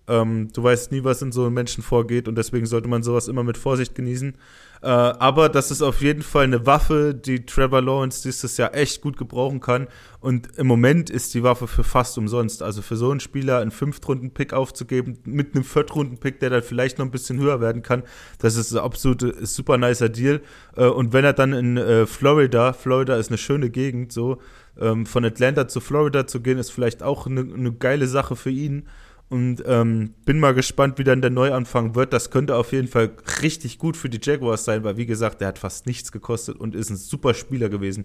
Ähm, 0.09 0.49
du 0.53 0.63
weißt 0.63 0.93
nie, 0.93 1.05
was 1.05 1.23
in 1.23 1.33
so 1.33 1.45
einem 1.45 1.55
Menschen 1.55 1.83
vorgeht 1.83 2.29
und 2.29 2.37
deswegen 2.37 2.67
sollte 2.67 2.89
man 2.89 3.03
sowas 3.03 3.29
immer 3.29 3.43
mit 3.43 3.59
Vorsicht 3.59 3.95
genießen. 3.95 4.37
Äh, 4.83 4.89
aber 4.89 5.49
das 5.49 5.71
ist 5.71 5.83
auf 5.83 6.01
jeden 6.03 6.23
Fall 6.23 6.45
eine 6.45 6.67
Waffe, 6.67 7.15
die 7.15 7.45
Trevor 7.47 7.83
Lawrence 7.83 8.23
dieses 8.23 8.57
Jahr 8.57 8.75
echt 8.75 9.01
gut 9.01 9.17
gebrauchen 9.17 9.61
kann. 9.61 9.89
Und 10.21 10.57
im 10.59 10.67
Moment 10.67 11.11
ist 11.11 11.35
die 11.35 11.43
Waffe 11.43 11.67
für 11.67 11.83
fast 11.83 12.19
umsonst. 12.19 12.63
Also 12.63 12.83
für 12.83 12.97
so 12.97 13.11
einen 13.11 13.21
Spieler 13.21 13.59
einen 13.59 13.71
Fünftrunden-Pick 13.71 14.53
aufzugeben 14.53 15.19
mit 15.25 15.55
einem 15.55 15.65
Viertrunden-Pick, 15.65 16.41
der 16.41 16.51
dann 16.51 16.63
vielleicht 16.63 16.99
noch 16.99 17.05
ein 17.05 17.11
bisschen 17.11 17.41
höher 17.41 17.61
werden 17.61 17.83
kann, 17.83 18.03
das 18.39 18.57
ist 18.57 18.73
ein 18.73 18.79
absolute 18.79 19.45
super 19.47 19.79
nicer 19.79 20.09
Deal. 20.09 20.41
Äh, 20.77 20.87
und 20.87 21.13
wenn 21.13 21.25
er 21.25 21.33
dann 21.33 21.53
in 21.53 21.77
äh, 21.77 22.07
Florida, 22.07 22.73
Florida 22.73 23.17
ist 23.17 23.29
eine 23.29 23.39
schöne 23.39 23.71
Gegend, 23.71 24.13
so 24.13 24.39
ähm, 24.79 25.07
von 25.07 25.25
Atlanta 25.25 25.69
zu 25.69 25.81
Florida 25.81 26.27
zu 26.27 26.41
gehen, 26.41 26.59
ist 26.59 26.71
vielleicht 26.71 27.03
auch 27.03 27.27
eine, 27.27 27.41
eine 27.41 27.73
geile 27.73 28.07
Sache 28.07 28.37
für 28.37 28.51
ihn. 28.51 28.87
Und 29.29 29.63
ähm, 29.67 30.15
bin 30.25 30.39
mal 30.39 30.55
gespannt, 30.55 30.99
wie 30.99 31.05
dann 31.05 31.21
der 31.21 31.31
Neuanfang 31.31 31.97
wird. 31.97 32.13
Das 32.13 32.31
könnte 32.31 32.55
auf 32.57 32.71
jeden 32.73 32.87
Fall 32.87 33.11
richtig 33.43 33.79
gut 33.79 33.97
für 33.97 34.09
die 34.09 34.21
Jaguars 34.23 34.65
sein, 34.65 34.85
weil 34.85 34.97
wie 34.97 35.07
gesagt, 35.07 35.41
der 35.41 35.49
hat 35.49 35.59
fast 35.59 35.87
nichts 35.87 36.13
gekostet 36.13 36.57
und 36.59 36.77
ist 36.77 36.91
ein 36.91 36.97
super 36.97 37.35
Spieler 37.35 37.69
gewesen. 37.69 38.05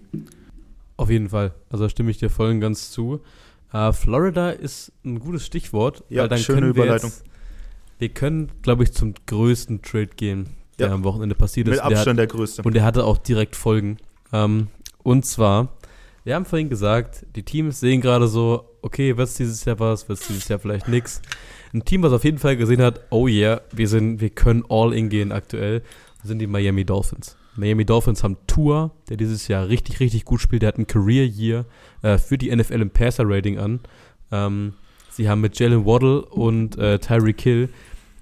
Auf 0.96 1.10
jeden 1.10 1.28
Fall. 1.28 1.54
Also 1.70 1.84
da 1.84 1.88
stimme 1.88 2.10
ich 2.10 2.18
dir 2.18 2.28
voll 2.28 2.50
und 2.50 2.60
ganz 2.60 2.90
zu. 2.90 3.20
Äh, 3.72 3.92
Florida 3.92 4.50
ist 4.50 4.90
ein 5.04 5.20
gutes 5.20 5.46
Stichwort. 5.46 6.02
Ja, 6.08 6.22
weil 6.22 6.28
dann 6.28 6.38
schöne 6.40 6.60
können 6.60 6.74
wir 6.74 6.82
Überleitung. 6.84 7.10
Jetzt, 7.10 7.24
wir 8.00 8.08
können, 8.08 8.50
glaube 8.62 8.82
ich, 8.82 8.92
zum 8.92 9.14
größten 9.26 9.80
Trade 9.82 10.08
gehen, 10.16 10.48
der 10.80 10.88
Ja. 10.88 10.94
am 10.94 11.04
Wochenende 11.04 11.36
passiert 11.36 11.68
ist. 11.68 11.72
Mit 11.74 11.78
Der 11.78 11.84
hat, 11.84 11.92
Abstand 11.94 12.18
der 12.18 12.26
größte. 12.26 12.62
und 12.62 12.74
der 12.74 12.82
hatte 12.82 13.04
auch 13.04 13.16
direkt 13.18 13.54
Folgen. 13.54 13.98
Ähm, 14.32 14.66
und 15.04 15.24
zwar, 15.24 15.72
wir 16.24 16.34
haben 16.34 16.44
vorhin 16.44 16.68
gesagt, 16.68 17.26
die 17.34 17.42
Teams 17.42 17.80
sehen 17.80 18.00
gerade 18.00 18.28
so, 18.28 18.68
okay, 18.82 19.16
wird 19.16 19.28
es 19.28 19.34
dieses 19.34 19.64
Jahr 19.64 19.78
was, 19.80 20.08
wird 20.08 20.20
es 20.20 20.26
dieses 20.26 20.48
Jahr 20.48 20.58
vielleicht 20.58 20.88
nix. 20.88 21.20
Ein 21.74 21.84
Team, 21.84 22.02
was 22.02 22.12
auf 22.12 22.24
jeden 22.24 22.38
Fall 22.38 22.56
gesehen 22.56 22.82
hat, 22.82 23.00
oh 23.10 23.26
yeah, 23.26 23.60
wir 23.72 23.88
sind, 23.88 24.20
wir 24.20 24.30
können 24.30 24.64
all 24.68 24.92
in 24.92 25.08
gehen 25.08 25.32
aktuell, 25.32 25.82
sind 26.22 26.38
die 26.38 26.46
Miami 26.46 26.84
Dolphins. 26.84 27.36
Miami 27.56 27.84
Dolphins 27.84 28.22
haben 28.22 28.36
Tour, 28.46 28.92
der 29.08 29.16
dieses 29.16 29.48
Jahr 29.48 29.68
richtig, 29.68 30.00
richtig 30.00 30.24
gut 30.24 30.40
spielt. 30.40 30.62
Der 30.62 30.68
hat 30.68 30.78
ein 30.78 30.86
Career 30.86 31.26
Year 31.26 31.66
äh, 32.02 32.18
für 32.18 32.38
die 32.38 32.54
NFL 32.54 32.80
im 32.80 32.90
Passer 32.90 33.24
Rating 33.26 33.58
an. 33.58 33.80
Ähm, 34.30 34.74
sie 35.10 35.28
haben 35.28 35.40
mit 35.40 35.58
Jalen 35.58 35.84
Waddle 35.84 36.22
und 36.22 36.78
äh, 36.78 36.98
Tyreek 36.98 37.40
Hill 37.40 37.68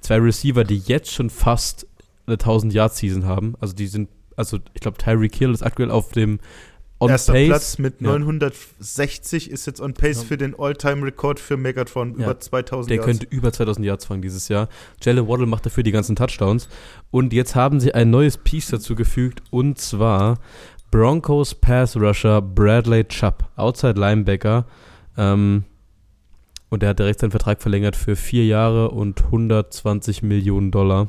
zwei 0.00 0.16
Receiver, 0.16 0.64
die 0.64 0.78
jetzt 0.78 1.12
schon 1.12 1.30
fast 1.30 1.86
eine 2.26 2.34
1000 2.34 2.72
Yard 2.72 2.94
Season 2.94 3.24
haben. 3.24 3.54
Also 3.60 3.74
die 3.74 3.86
sind, 3.86 4.08
also 4.36 4.58
ich 4.74 4.80
glaube 4.80 4.98
Tyreek 4.98 5.34
Hill 5.36 5.52
ist 5.52 5.62
aktuell 5.62 5.90
auf 5.90 6.10
dem 6.12 6.40
On 7.02 7.08
Erster 7.08 7.32
Pace. 7.32 7.48
Platz 7.48 7.78
mit 7.78 8.00
Ja. 8.02 8.08
960 8.18 9.50
ist 9.50 9.66
jetzt 9.66 9.80
on 9.80 9.94
pace 9.94 10.18
Ja. 10.22 10.28
für 10.28 10.36
den 10.36 10.54
All-Time-Rekord 10.58 11.40
für 11.40 11.56
Megatron, 11.56 12.10
Ja. 12.18 12.24
über 12.26 12.38
2000 12.40 12.90
Der 12.90 12.96
Yards. 12.98 13.06
könnte 13.06 13.26
über 13.34 13.50
2000 13.52 13.86
Yards 13.86 14.04
fangen 14.04 14.20
dieses 14.20 14.48
Jahr. 14.48 14.68
Jalen 15.02 15.26
Waddle 15.26 15.46
macht 15.46 15.64
dafür 15.64 15.82
die 15.82 15.92
ganzen 15.92 16.14
Touchdowns. 16.14 16.68
Und 17.10 17.32
jetzt 17.32 17.54
haben 17.54 17.80
sie 17.80 17.94
ein 17.94 18.10
neues 18.10 18.36
Piece 18.36 18.68
dazu 18.68 18.94
gefügt 18.94 19.42
und 19.50 19.78
zwar 19.78 20.38
Broncos 20.90 21.54
Pass 21.54 21.96
Rusher 21.96 22.42
Bradley 22.42 23.04
Chubb, 23.04 23.48
Outside 23.56 23.98
Linebacker. 23.98 24.66
Ähm, 25.16 25.64
und 26.68 26.82
er 26.82 26.90
hat 26.90 26.98
direkt 26.98 27.20
seinen 27.20 27.30
Vertrag 27.30 27.62
verlängert 27.62 27.96
für 27.96 28.14
vier 28.14 28.44
Jahre 28.44 28.90
und 28.90 29.24
120 29.30 30.22
Millionen 30.22 30.70
Dollar. 30.70 31.08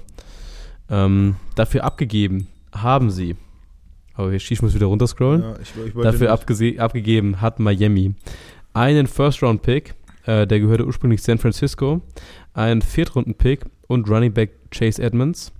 Ähm, 0.90 1.36
dafür 1.56 1.84
abgegeben 1.84 2.48
haben 2.74 3.12
sie. 3.12 3.36
Aber 4.22 4.34
ich 4.34 4.62
muss 4.62 4.74
wieder 4.74 4.88
runterscrollen. 4.88 5.42
Ja, 5.42 5.56
ich, 5.62 5.74
ich 5.88 6.02
dafür 6.02 6.32
abgegeben 6.32 7.42
hat 7.42 7.60
Miami 7.60 8.16
einen 8.74 9.08
First-Round-Pick, 9.08 9.96
äh, 10.26 10.48
der 10.48 10.60
gehörte 10.60 10.86
ursprünglich 10.86 11.22
San 11.22 11.38
Francisco, 11.38 12.02
einen 12.54 12.82
Viertrunden-Pick 12.82 13.66
und 13.88 14.10
Running 14.10 14.34
Back 14.34 14.52
Chase 14.72 15.02
Edmonds. 15.02 15.52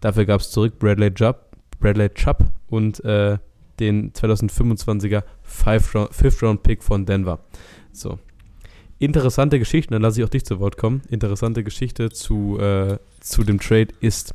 Dafür 0.00 0.24
gab 0.24 0.40
es 0.40 0.50
zurück 0.50 0.78
Bradley 0.78 1.12
Chubb, 1.12 1.56
Bradley 1.80 2.08
Chubb 2.10 2.44
und 2.68 3.04
äh, 3.04 3.38
den 3.78 4.12
2025er 4.12 5.22
Fifth-Round-Pick 5.42 6.82
von 6.82 7.06
Denver. 7.06 7.40
So. 7.92 8.18
Interessante 8.98 9.58
Geschichte, 9.58 9.92
dann 9.92 10.02
lasse 10.02 10.20
ich 10.20 10.24
auch 10.24 10.30
dich 10.30 10.46
zu 10.46 10.58
Wort 10.58 10.78
kommen. 10.78 11.02
Interessante 11.10 11.62
Geschichte 11.62 12.10
zu, 12.10 12.58
äh, 12.58 12.98
zu 13.20 13.44
dem 13.44 13.60
Trade 13.60 13.88
ist, 14.00 14.34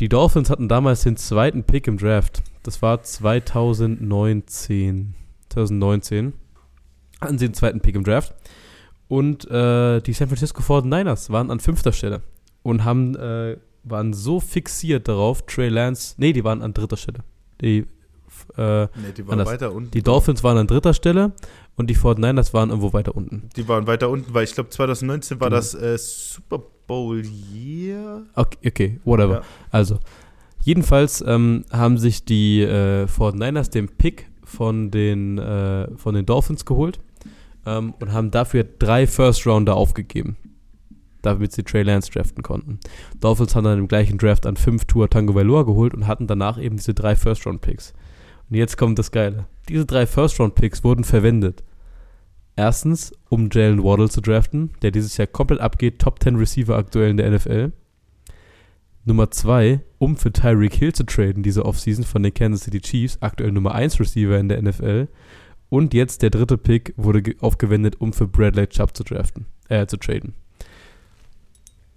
die 0.00 0.08
Dolphins 0.08 0.50
hatten 0.50 0.68
damals 0.68 1.02
den 1.02 1.16
zweiten 1.16 1.64
Pick 1.64 1.86
im 1.86 1.98
Draft. 1.98 2.42
Das 2.62 2.82
war 2.82 3.02
2019. 3.02 5.14
2019 5.50 6.32
hatten 7.20 7.38
sie 7.38 7.46
den 7.46 7.54
zweiten 7.54 7.80
Pick 7.80 7.94
im 7.94 8.04
Draft. 8.04 8.34
Und 9.08 9.48
äh, 9.50 10.00
die 10.00 10.12
San 10.12 10.28
Francisco 10.28 10.62
49ers 10.62 11.30
waren 11.30 11.50
an 11.50 11.60
fünfter 11.60 11.92
Stelle 11.92 12.22
und 12.62 12.84
haben, 12.84 13.14
äh, 13.16 13.58
waren 13.84 14.12
so 14.12 14.40
fixiert 14.40 15.08
darauf, 15.08 15.46
Trey 15.46 15.68
Lance, 15.68 16.14
nee, 16.18 16.32
die 16.32 16.42
waren 16.42 16.62
an 16.62 16.74
dritter 16.74 16.96
Stelle. 16.96 17.20
Die 17.60 17.86
äh, 18.56 18.84
nee, 18.84 19.12
die 19.16 19.26
waren 19.26 19.44
weiter 19.44 19.72
unten. 19.72 19.90
Die 19.90 20.02
Dolphins 20.02 20.42
waren 20.42 20.58
an 20.58 20.66
dritter 20.66 20.94
Stelle 20.94 21.32
und 21.76 21.88
die 21.88 21.96
49ers 21.96 22.52
waren 22.52 22.70
irgendwo 22.70 22.92
weiter 22.92 23.16
unten. 23.16 23.48
Die 23.56 23.66
waren 23.68 23.86
weiter 23.86 24.10
unten, 24.10 24.32
weil 24.34 24.44
ich 24.44 24.54
glaube 24.54 24.70
2019 24.70 25.40
war 25.40 25.48
genau. 25.48 25.56
das 25.56 25.74
äh, 25.74 25.98
Super 25.98 26.62
Bowl 26.86 27.22
Year. 27.24 28.22
Okay, 28.34 28.68
okay 28.68 29.00
whatever. 29.04 29.34
Ja. 29.34 29.42
Also, 29.70 29.98
jedenfalls 30.60 31.22
ähm, 31.26 31.64
haben 31.70 31.98
sich 31.98 32.24
die 32.24 32.62
äh, 32.62 33.06
49ers 33.06 33.70
den 33.70 33.88
Pick 33.88 34.28
von 34.44 34.90
den, 34.90 35.38
äh, 35.38 35.88
von 35.96 36.14
den 36.14 36.26
Dolphins 36.26 36.64
geholt 36.64 37.00
ähm, 37.66 37.94
und 38.00 38.12
haben 38.12 38.30
dafür 38.30 38.64
drei 38.64 39.06
First-Rounder 39.06 39.74
aufgegeben 39.74 40.36
damit 41.24 41.52
sie 41.52 41.62
Trey 41.62 41.82
Lance 41.82 42.10
draften 42.12 42.42
konnten. 42.42 42.78
Dolphins 43.20 43.54
haben 43.54 43.64
dann 43.64 43.78
im 43.78 43.88
gleichen 43.88 44.18
Draft 44.18 44.46
an 44.46 44.56
5 44.56 44.84
Tour 44.84 45.08
Tango 45.08 45.34
Valor 45.34 45.66
geholt 45.66 45.94
und 45.94 46.06
hatten 46.06 46.26
danach 46.26 46.58
eben 46.60 46.76
diese 46.76 46.94
drei 46.94 47.16
First-Round-Picks. 47.16 47.94
Und 48.50 48.56
jetzt 48.56 48.76
kommt 48.76 48.98
das 48.98 49.10
Geile. 49.10 49.46
Diese 49.68 49.86
drei 49.86 50.06
First-Round-Picks 50.06 50.84
wurden 50.84 51.04
verwendet. 51.04 51.64
Erstens, 52.56 53.12
um 53.30 53.48
Jalen 53.50 53.82
Waddle 53.82 54.08
zu 54.08 54.20
draften, 54.20 54.70
der 54.82 54.90
dieses 54.90 55.16
Jahr 55.16 55.26
komplett 55.26 55.60
abgeht, 55.60 55.98
Top 55.98 56.22
10 56.22 56.36
Receiver 56.36 56.76
aktuell 56.76 57.10
in 57.10 57.16
der 57.16 57.30
NFL. 57.30 57.72
Nummer 59.04 59.30
zwei, 59.30 59.80
um 59.98 60.16
für 60.16 60.32
Tyreek 60.32 60.74
Hill 60.74 60.92
zu 60.92 61.04
traden, 61.04 61.42
diese 61.42 61.64
Offseason 61.64 62.04
von 62.04 62.22
den 62.22 62.32
Kansas 62.32 62.64
City 62.64 62.80
Chiefs, 62.80 63.18
aktuell 63.20 63.52
Nummer 63.52 63.74
1 63.74 64.00
Receiver 64.00 64.38
in 64.38 64.48
der 64.48 64.62
NFL. 64.62 65.08
Und 65.68 65.92
jetzt 65.92 66.22
der 66.22 66.30
dritte 66.30 66.56
Pick 66.56 66.94
wurde 66.96 67.34
aufgewendet, 67.40 67.96
um 68.00 68.12
für 68.12 68.26
Bradley 68.26 68.66
Chubb 68.68 68.96
zu 68.96 69.04
draften, 69.04 69.46
äh, 69.68 69.86
zu 69.86 69.98
traden. 69.98 70.34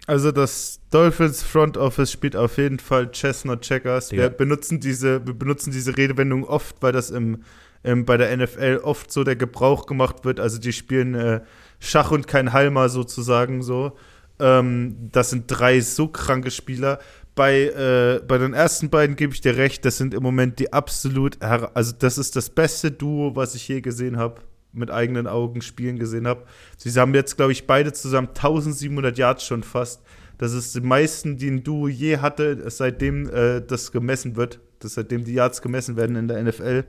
Also 0.08 0.32
das 0.32 0.80
Dolphins 0.90 1.44
Front 1.44 1.76
Office 1.76 2.14
spielt 2.14 2.38
auf 2.38 2.58
jeden 2.58 2.80
Fall 2.80 3.12
Chestnut 3.12 3.62
Checkers. 3.62 4.14
Wir 4.14 4.30
benutzen 4.30 4.80
diese, 4.80 5.28
wir 5.28 5.34
benutzen 5.34 5.72
diese 5.72 5.98
Redewendung 5.98 6.46
oft, 6.46 6.78
weil 6.82 6.94
das 6.94 7.10
im, 7.10 7.44
im, 7.84 8.06
bei 8.06 8.16
der 8.16 8.36
NFL 8.36 8.80
oft 8.84 9.12
so 9.12 9.26
der 9.26 9.36
Gebrauch 9.36 9.86
gemacht 9.86 10.24
wird. 10.24 10.40
Also 10.40 10.60
die 10.60 10.72
spielen 10.72 11.14
äh, 11.14 11.42
Schach 11.80 12.12
und 12.12 12.26
kein 12.26 12.54
Halmer 12.54 12.88
sozusagen 12.88 13.62
so. 13.62 13.98
Ähm, 14.40 15.10
das 15.12 15.30
sind 15.30 15.44
drei 15.48 15.82
so 15.82 16.08
kranke 16.08 16.52
Spieler. 16.52 17.00
Bei, 17.36 17.64
äh, 17.64 18.22
bei 18.26 18.38
den 18.38 18.54
ersten 18.54 18.90
beiden 18.90 19.18
gebe 19.18 19.34
ich 19.34 19.42
dir 19.42 19.58
recht, 19.58 19.84
das 19.84 19.98
sind 19.98 20.14
im 20.14 20.24
Moment 20.24 20.58
die 20.60 20.72
absolut, 20.72 21.42
also 21.42 21.94
das 22.00 22.18
ist 22.18 22.38
das 22.38 22.50
beste 22.50 22.92
Duo, 22.92 23.36
was 23.36 23.56
ich 23.56 23.68
je 23.68 23.82
gesehen 23.82 24.18
habe 24.18 24.42
mit 24.74 24.92
eigenen 24.92 25.28
Augen 25.28 25.62
spielen 25.62 25.98
gesehen 25.98 26.28
habe. 26.28 26.44
Sie 26.78 26.92
haben 27.00 27.14
jetzt, 27.14 27.38
glaube 27.38 27.52
ich, 27.52 27.68
beide 27.68 27.94
zusammen 27.94 28.30
1700 28.30 29.18
Yards 29.18 29.46
schon 29.46 29.64
fast. 29.64 30.02
Das 30.38 30.54
ist 30.54 30.76
die 30.76 30.82
meisten, 30.82 31.38
die 31.38 31.50
ein 31.50 31.64
Duo 31.64 31.88
je 31.88 32.18
hatte, 32.18 32.70
seitdem 32.70 33.30
äh, 33.30 33.62
das 33.62 33.92
gemessen 33.92 34.36
wird, 34.36 34.60
dass 34.80 34.94
seitdem 34.94 35.24
die 35.24 35.34
Yards 35.34 35.62
gemessen 35.62 35.98
werden 35.98 36.16
in 36.16 36.28
der 36.28 36.44
NFL. 36.44 36.84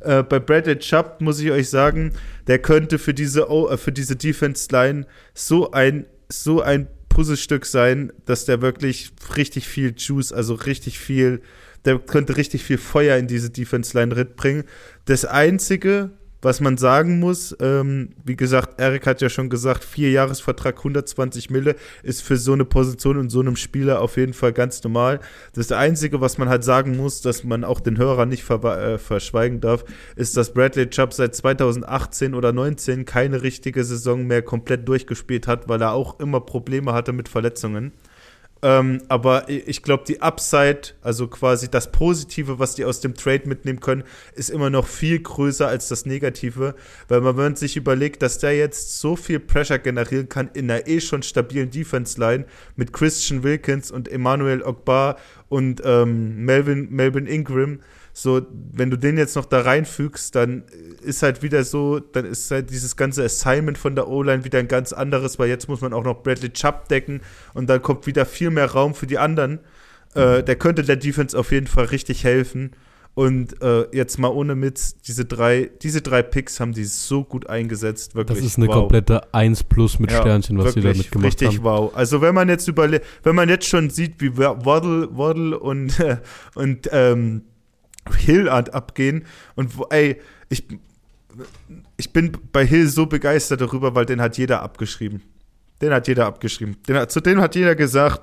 Äh, 0.00 0.22
bei 0.24 0.38
Bradley 0.38 0.78
Chubb 0.78 1.20
muss 1.20 1.40
ich 1.40 1.50
euch 1.50 1.68
sagen, 1.68 2.12
der 2.46 2.58
könnte 2.58 2.98
für 2.98 3.14
diese, 3.14 3.42
äh, 3.42 3.76
für 3.76 3.92
diese 3.92 4.16
Defense 4.16 4.68
Line 4.72 5.06
so 5.34 5.70
ein, 5.70 6.06
so 6.28 6.60
ein 6.60 6.88
Puzzlestück 7.08 7.66
sein, 7.66 8.12
dass 8.26 8.44
der 8.44 8.62
wirklich 8.62 9.12
richtig 9.36 9.66
viel 9.68 9.94
Juice, 9.96 10.32
also 10.32 10.54
richtig 10.54 10.98
viel, 10.98 11.40
der 11.84 11.98
könnte 11.98 12.36
richtig 12.36 12.64
viel 12.64 12.78
Feuer 12.78 13.16
in 13.16 13.26
diese 13.26 13.50
Defense 13.50 13.96
Line 13.98 14.24
bringen. 14.24 14.64
Das 15.04 15.24
einzige, 15.24 16.10
was 16.40 16.60
man 16.60 16.76
sagen 16.76 17.18
muss, 17.18 17.56
ähm, 17.60 18.10
wie 18.24 18.36
gesagt, 18.36 18.80
Erik 18.80 19.06
hat 19.06 19.20
ja 19.20 19.28
schon 19.28 19.50
gesagt, 19.50 19.84
vier 19.84 20.10
Jahresvertrag 20.10 20.78
120 20.78 21.50
Mille 21.50 21.74
ist 22.02 22.22
für 22.22 22.36
so 22.36 22.52
eine 22.52 22.64
Position 22.64 23.18
und 23.18 23.30
so 23.30 23.40
einem 23.40 23.56
Spieler 23.56 24.00
auf 24.00 24.16
jeden 24.16 24.34
Fall 24.34 24.52
ganz 24.52 24.82
normal. 24.84 25.20
Das 25.54 25.72
Einzige, 25.72 26.20
was 26.20 26.38
man 26.38 26.48
halt 26.48 26.62
sagen 26.62 26.96
muss, 26.96 27.22
dass 27.22 27.42
man 27.42 27.64
auch 27.64 27.80
den 27.80 27.98
Hörer 27.98 28.26
nicht 28.26 28.48
äh, 28.48 28.98
verschweigen 28.98 29.60
darf, 29.60 29.84
ist, 30.14 30.36
dass 30.36 30.52
Bradley 30.52 30.88
Chubb 30.90 31.12
seit 31.12 31.34
2018 31.34 32.34
oder 32.34 32.52
19 32.52 33.04
keine 33.04 33.42
richtige 33.42 33.82
Saison 33.82 34.26
mehr 34.26 34.42
komplett 34.42 34.88
durchgespielt 34.88 35.48
hat, 35.48 35.68
weil 35.68 35.82
er 35.82 35.92
auch 35.92 36.20
immer 36.20 36.40
Probleme 36.40 36.92
hatte 36.92 37.12
mit 37.12 37.28
Verletzungen. 37.28 37.92
Ähm, 38.60 39.02
aber 39.08 39.48
ich 39.48 39.82
glaube, 39.82 40.04
die 40.06 40.20
Upside, 40.20 40.94
also 41.02 41.28
quasi 41.28 41.70
das 41.70 41.92
Positive, 41.92 42.58
was 42.58 42.74
die 42.74 42.84
aus 42.84 43.00
dem 43.00 43.14
Trade 43.14 43.46
mitnehmen 43.46 43.78
können, 43.78 44.02
ist 44.34 44.50
immer 44.50 44.68
noch 44.68 44.86
viel 44.86 45.20
größer 45.20 45.68
als 45.68 45.88
das 45.88 46.06
Negative, 46.06 46.74
weil 47.06 47.20
man, 47.20 47.36
wenn 47.36 47.56
sich 47.56 47.76
überlegt, 47.76 48.22
dass 48.22 48.38
der 48.38 48.56
jetzt 48.56 48.98
so 48.98 49.14
viel 49.14 49.38
Pressure 49.38 49.78
generieren 49.78 50.28
kann 50.28 50.50
in 50.54 50.70
einer 50.70 50.86
eh 50.88 51.00
schon 51.00 51.22
stabilen 51.22 51.70
Defense-Line 51.70 52.46
mit 52.74 52.92
Christian 52.92 53.44
Wilkins 53.44 53.90
und 53.92 54.08
Emmanuel 54.08 54.62
Ogbar 54.62 55.16
und 55.48 55.80
ähm, 55.84 56.44
Melvin, 56.44 56.88
Melvin 56.90 57.26
Ingram, 57.26 57.80
so, 58.20 58.42
wenn 58.72 58.90
du 58.90 58.96
den 58.96 59.16
jetzt 59.16 59.36
noch 59.36 59.44
da 59.44 59.60
reinfügst, 59.60 60.34
dann 60.34 60.64
ist 61.02 61.22
halt 61.22 61.40
wieder 61.44 61.62
so, 61.62 62.00
dann 62.00 62.24
ist 62.24 62.50
halt 62.50 62.68
dieses 62.68 62.96
ganze 62.96 63.22
Assignment 63.22 63.78
von 63.78 63.94
der 63.94 64.08
O-Line 64.08 64.44
wieder 64.44 64.58
ein 64.58 64.66
ganz 64.66 64.92
anderes, 64.92 65.38
weil 65.38 65.48
jetzt 65.48 65.68
muss 65.68 65.82
man 65.82 65.92
auch 65.92 66.02
noch 66.02 66.24
Bradley 66.24 66.52
Chubb 66.52 66.88
decken 66.88 67.20
und 67.54 67.70
dann 67.70 67.80
kommt 67.80 68.08
wieder 68.08 68.26
viel 68.26 68.50
mehr 68.50 68.72
Raum 68.72 68.96
für 68.96 69.06
die 69.06 69.18
anderen. 69.18 69.60
Äh, 70.16 70.42
der 70.42 70.56
könnte 70.56 70.82
der 70.82 70.96
Defense 70.96 71.38
auf 71.38 71.52
jeden 71.52 71.68
Fall 71.68 71.84
richtig 71.84 72.24
helfen. 72.24 72.72
Und 73.14 73.62
äh, 73.62 73.86
jetzt 73.92 74.18
mal 74.18 74.28
ohne 74.28 74.56
Mitz, 74.56 74.96
diese 74.96 75.24
drei, 75.24 75.70
diese 75.80 76.02
drei 76.02 76.22
Picks 76.22 76.58
haben 76.58 76.72
die 76.72 76.84
so 76.84 77.22
gut 77.22 77.48
eingesetzt, 77.48 78.16
wirklich. 78.16 78.38
Das 78.38 78.46
ist 78.46 78.58
eine 78.58 78.66
wow. 78.66 78.74
komplette 78.74 79.32
1 79.32 79.62
plus 79.64 80.00
mit 80.00 80.10
ja, 80.10 80.20
Sternchen, 80.22 80.58
was 80.58 80.74
sie 80.74 80.80
damit 80.80 81.10
gemacht 81.12 81.26
richtig 81.26 81.46
haben. 81.46 81.52
Richtig 81.52 81.64
wow. 81.64 81.94
Also 81.94 82.20
wenn 82.20 82.34
man 82.34 82.48
jetzt 82.48 82.66
überlegt, 82.66 83.06
wenn 83.22 83.36
man 83.36 83.48
jetzt 83.48 83.66
schon 83.66 83.90
sieht, 83.90 84.20
wie 84.20 84.36
Waddle, 84.36 85.08
Waddle 85.16 85.58
und, 85.58 85.94
und 86.56 86.88
ähm, 86.90 87.42
Hill 88.14 88.48
abgehen. 88.48 89.24
Und 89.54 89.76
wo, 89.76 89.86
ey, 89.90 90.20
ich, 90.48 90.64
ich 91.96 92.12
bin 92.12 92.32
bei 92.52 92.66
Hill 92.66 92.88
so 92.88 93.06
begeistert 93.06 93.60
darüber, 93.60 93.94
weil 93.94 94.06
den 94.06 94.20
hat 94.20 94.38
jeder 94.38 94.62
abgeschrieben. 94.62 95.22
Den 95.80 95.92
hat 95.92 96.08
jeder 96.08 96.26
abgeschrieben. 96.26 96.76
Den 96.88 97.08
zu 97.08 97.20
dem 97.20 97.40
hat 97.40 97.54
jeder 97.54 97.74
gesagt, 97.74 98.22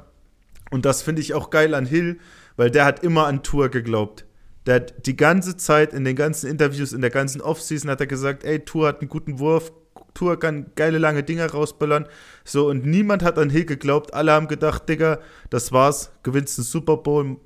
und 0.71 0.86
das 0.86 1.02
finde 1.02 1.21
ich 1.21 1.34
auch 1.34 1.50
geil 1.50 1.74
an 1.74 1.86
Hill, 1.86 2.19
weil 2.58 2.71
der 2.71 2.86
hat 2.86 3.04
immer 3.04 3.28
an 3.28 3.43
Tour 3.43 3.69
geglaubt. 3.69 4.26
Der 4.65 4.76
hat 4.76 5.06
die 5.06 5.15
ganze 5.15 5.58
Zeit 5.58 5.93
in 5.93 6.04
den 6.04 6.15
ganzen 6.15 6.50
Interviews, 6.50 6.91
in 6.91 7.02
der 7.02 7.12
ganzen 7.12 7.41
Offseason 7.41 7.89
hat 7.91 8.02
er 8.02 8.08
gesagt, 8.08 8.43
ey, 8.43 8.60
Tour 8.60 8.88
hat 8.88 9.00
einen 9.00 9.10
guten 9.10 9.39
Wurf, 9.39 9.71
Tour 10.15 10.39
kann 10.39 10.71
geile 10.76 10.98
lange 10.98 11.24
Dinger 11.24 11.45
rausballern. 11.45 12.08
So, 12.43 12.69
und 12.69 12.86
niemand 12.86 13.21
hat 13.21 13.38
an 13.38 13.50
Hill 13.50 13.65
geglaubt. 13.65 14.13
Alle 14.13 14.32
haben 14.32 14.48
gedacht, 14.48 14.89
Digga, 14.89 15.19
das 15.50 15.71
war's, 15.71 16.12
gewinnst 16.24 16.58
einen 16.58 16.65
Super 16.65 16.98
Bowl, 16.98 17.38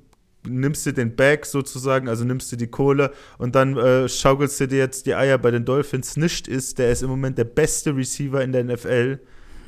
nimmst 0.46 0.86
du 0.86 0.92
den 0.92 1.16
Bag 1.16 1.44
sozusagen, 1.44 2.08
also 2.08 2.24
nimmst 2.24 2.50
du 2.52 2.56
die 2.56 2.66
Kohle 2.66 3.12
und 3.38 3.54
dann 3.54 3.76
äh, 3.76 4.08
schaukelst 4.08 4.60
du 4.60 4.68
dir 4.68 4.78
jetzt 4.78 5.06
die 5.06 5.14
Eier 5.14 5.38
bei 5.38 5.50
den 5.50 5.64
Dolphins. 5.64 6.16
Nicht 6.16 6.48
ist, 6.48 6.78
der 6.78 6.90
ist 6.90 7.02
im 7.02 7.10
Moment 7.10 7.38
der 7.38 7.44
beste 7.44 7.94
Receiver 7.96 8.42
in 8.42 8.52
der 8.52 8.64
NFL. 8.64 9.20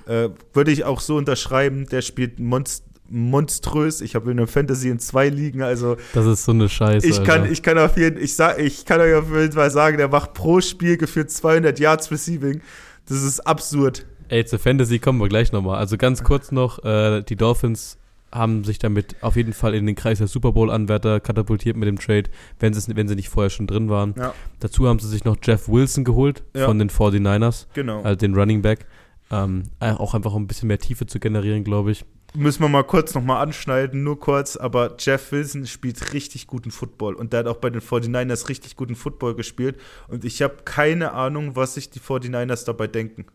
Äh, 0.06 0.28
Würde 0.52 0.70
ich 0.70 0.84
auch 0.84 1.00
so 1.00 1.16
unterschreiben. 1.16 1.86
Der 1.86 2.02
spielt 2.02 2.38
monst 2.38 2.84
monströs. 3.12 4.00
Ich 4.00 4.14
habe 4.14 4.30
in 4.30 4.38
der 4.38 4.46
Fantasy 4.46 4.88
in 4.88 4.98
zwei 4.98 5.28
Ligen, 5.28 5.62
also. 5.62 5.96
Das 6.14 6.24
ist 6.24 6.44
so 6.44 6.52
eine 6.52 6.68
Scheiße. 6.68 7.06
Ich 7.06 7.22
kann, 7.22 7.50
ich 7.50 7.62
kann 7.62 7.78
auf 7.78 7.96
jeden, 7.98 8.20
ich 8.20 8.34
sag, 8.34 8.58
ich 8.58 8.86
kann 8.86 9.00
euch 9.00 9.14
auf 9.14 9.30
jeden 9.30 9.52
Fall 9.52 9.70
sagen, 9.70 9.98
der 9.98 10.08
macht 10.08 10.32
pro 10.32 10.60
Spiel 10.60 10.96
geführt 10.96 11.30
200 11.30 11.78
Yards 11.78 12.10
Receiving. 12.10 12.62
Das 13.06 13.22
ist 13.22 13.40
absurd. 13.40 14.06
Ey, 14.28 14.46
zur 14.46 14.58
Fantasy 14.58 14.98
kommen 14.98 15.20
wir 15.20 15.28
gleich 15.28 15.52
nochmal. 15.52 15.78
Also 15.78 15.98
ganz 15.98 16.24
kurz 16.24 16.52
noch, 16.52 16.82
äh, 16.84 17.22
die 17.22 17.36
Dolphins 17.36 17.98
haben 18.32 18.64
sich 18.64 18.78
damit 18.78 19.16
auf 19.22 19.36
jeden 19.36 19.52
Fall 19.52 19.74
in 19.74 19.86
den 19.86 19.94
Kreis 19.94 20.18
der 20.18 20.26
Super 20.26 20.52
Bowl-Anwärter 20.52 21.20
katapultiert 21.20 21.76
mit 21.76 21.86
dem 21.86 21.98
Trade, 21.98 22.24
wenn, 22.58 22.74
wenn 22.74 23.08
sie 23.08 23.14
nicht 23.16 23.28
vorher 23.28 23.50
schon 23.50 23.66
drin 23.66 23.88
waren. 23.90 24.14
Ja. 24.16 24.32
Dazu 24.60 24.88
haben 24.88 24.98
sie 24.98 25.08
sich 25.08 25.24
noch 25.24 25.36
Jeff 25.42 25.68
Wilson 25.68 26.04
geholt 26.04 26.42
Ja. 26.56 26.66
von 26.66 26.78
den 26.78 26.88
49ers, 26.90 27.66
Genau. 27.74 28.02
also 28.02 28.16
den 28.16 28.34
Running 28.34 28.62
Back. 28.62 28.86
Ähm, 29.30 29.64
äh, 29.80 29.92
auch 29.92 30.14
einfach 30.14 30.34
um 30.34 30.42
ein 30.42 30.46
bisschen 30.46 30.68
mehr 30.68 30.78
Tiefe 30.78 31.06
zu 31.06 31.18
generieren, 31.20 31.64
glaube 31.64 31.90
ich. 31.92 32.04
Müssen 32.34 32.62
wir 32.62 32.68
mal 32.68 32.82
kurz 32.84 33.14
nochmal 33.14 33.42
anschneiden, 33.42 34.02
nur 34.04 34.18
kurz, 34.18 34.56
aber 34.56 34.94
Jeff 34.98 35.32
Wilson 35.32 35.66
spielt 35.66 36.14
richtig 36.14 36.46
guten 36.46 36.70
Football 36.70 37.14
und 37.14 37.32
der 37.34 37.40
hat 37.40 37.46
auch 37.46 37.56
bei 37.58 37.68
den 37.68 37.82
49ers 37.82 38.48
richtig 38.48 38.74
guten 38.76 38.94
Football 38.96 39.34
gespielt 39.34 39.78
und 40.08 40.24
ich 40.24 40.40
habe 40.40 40.54
keine 40.64 41.12
Ahnung, 41.12 41.56
was 41.56 41.74
sich 41.74 41.90
die 41.90 42.00
49ers 42.00 42.64
dabei 42.64 42.86
denken. 42.86 43.26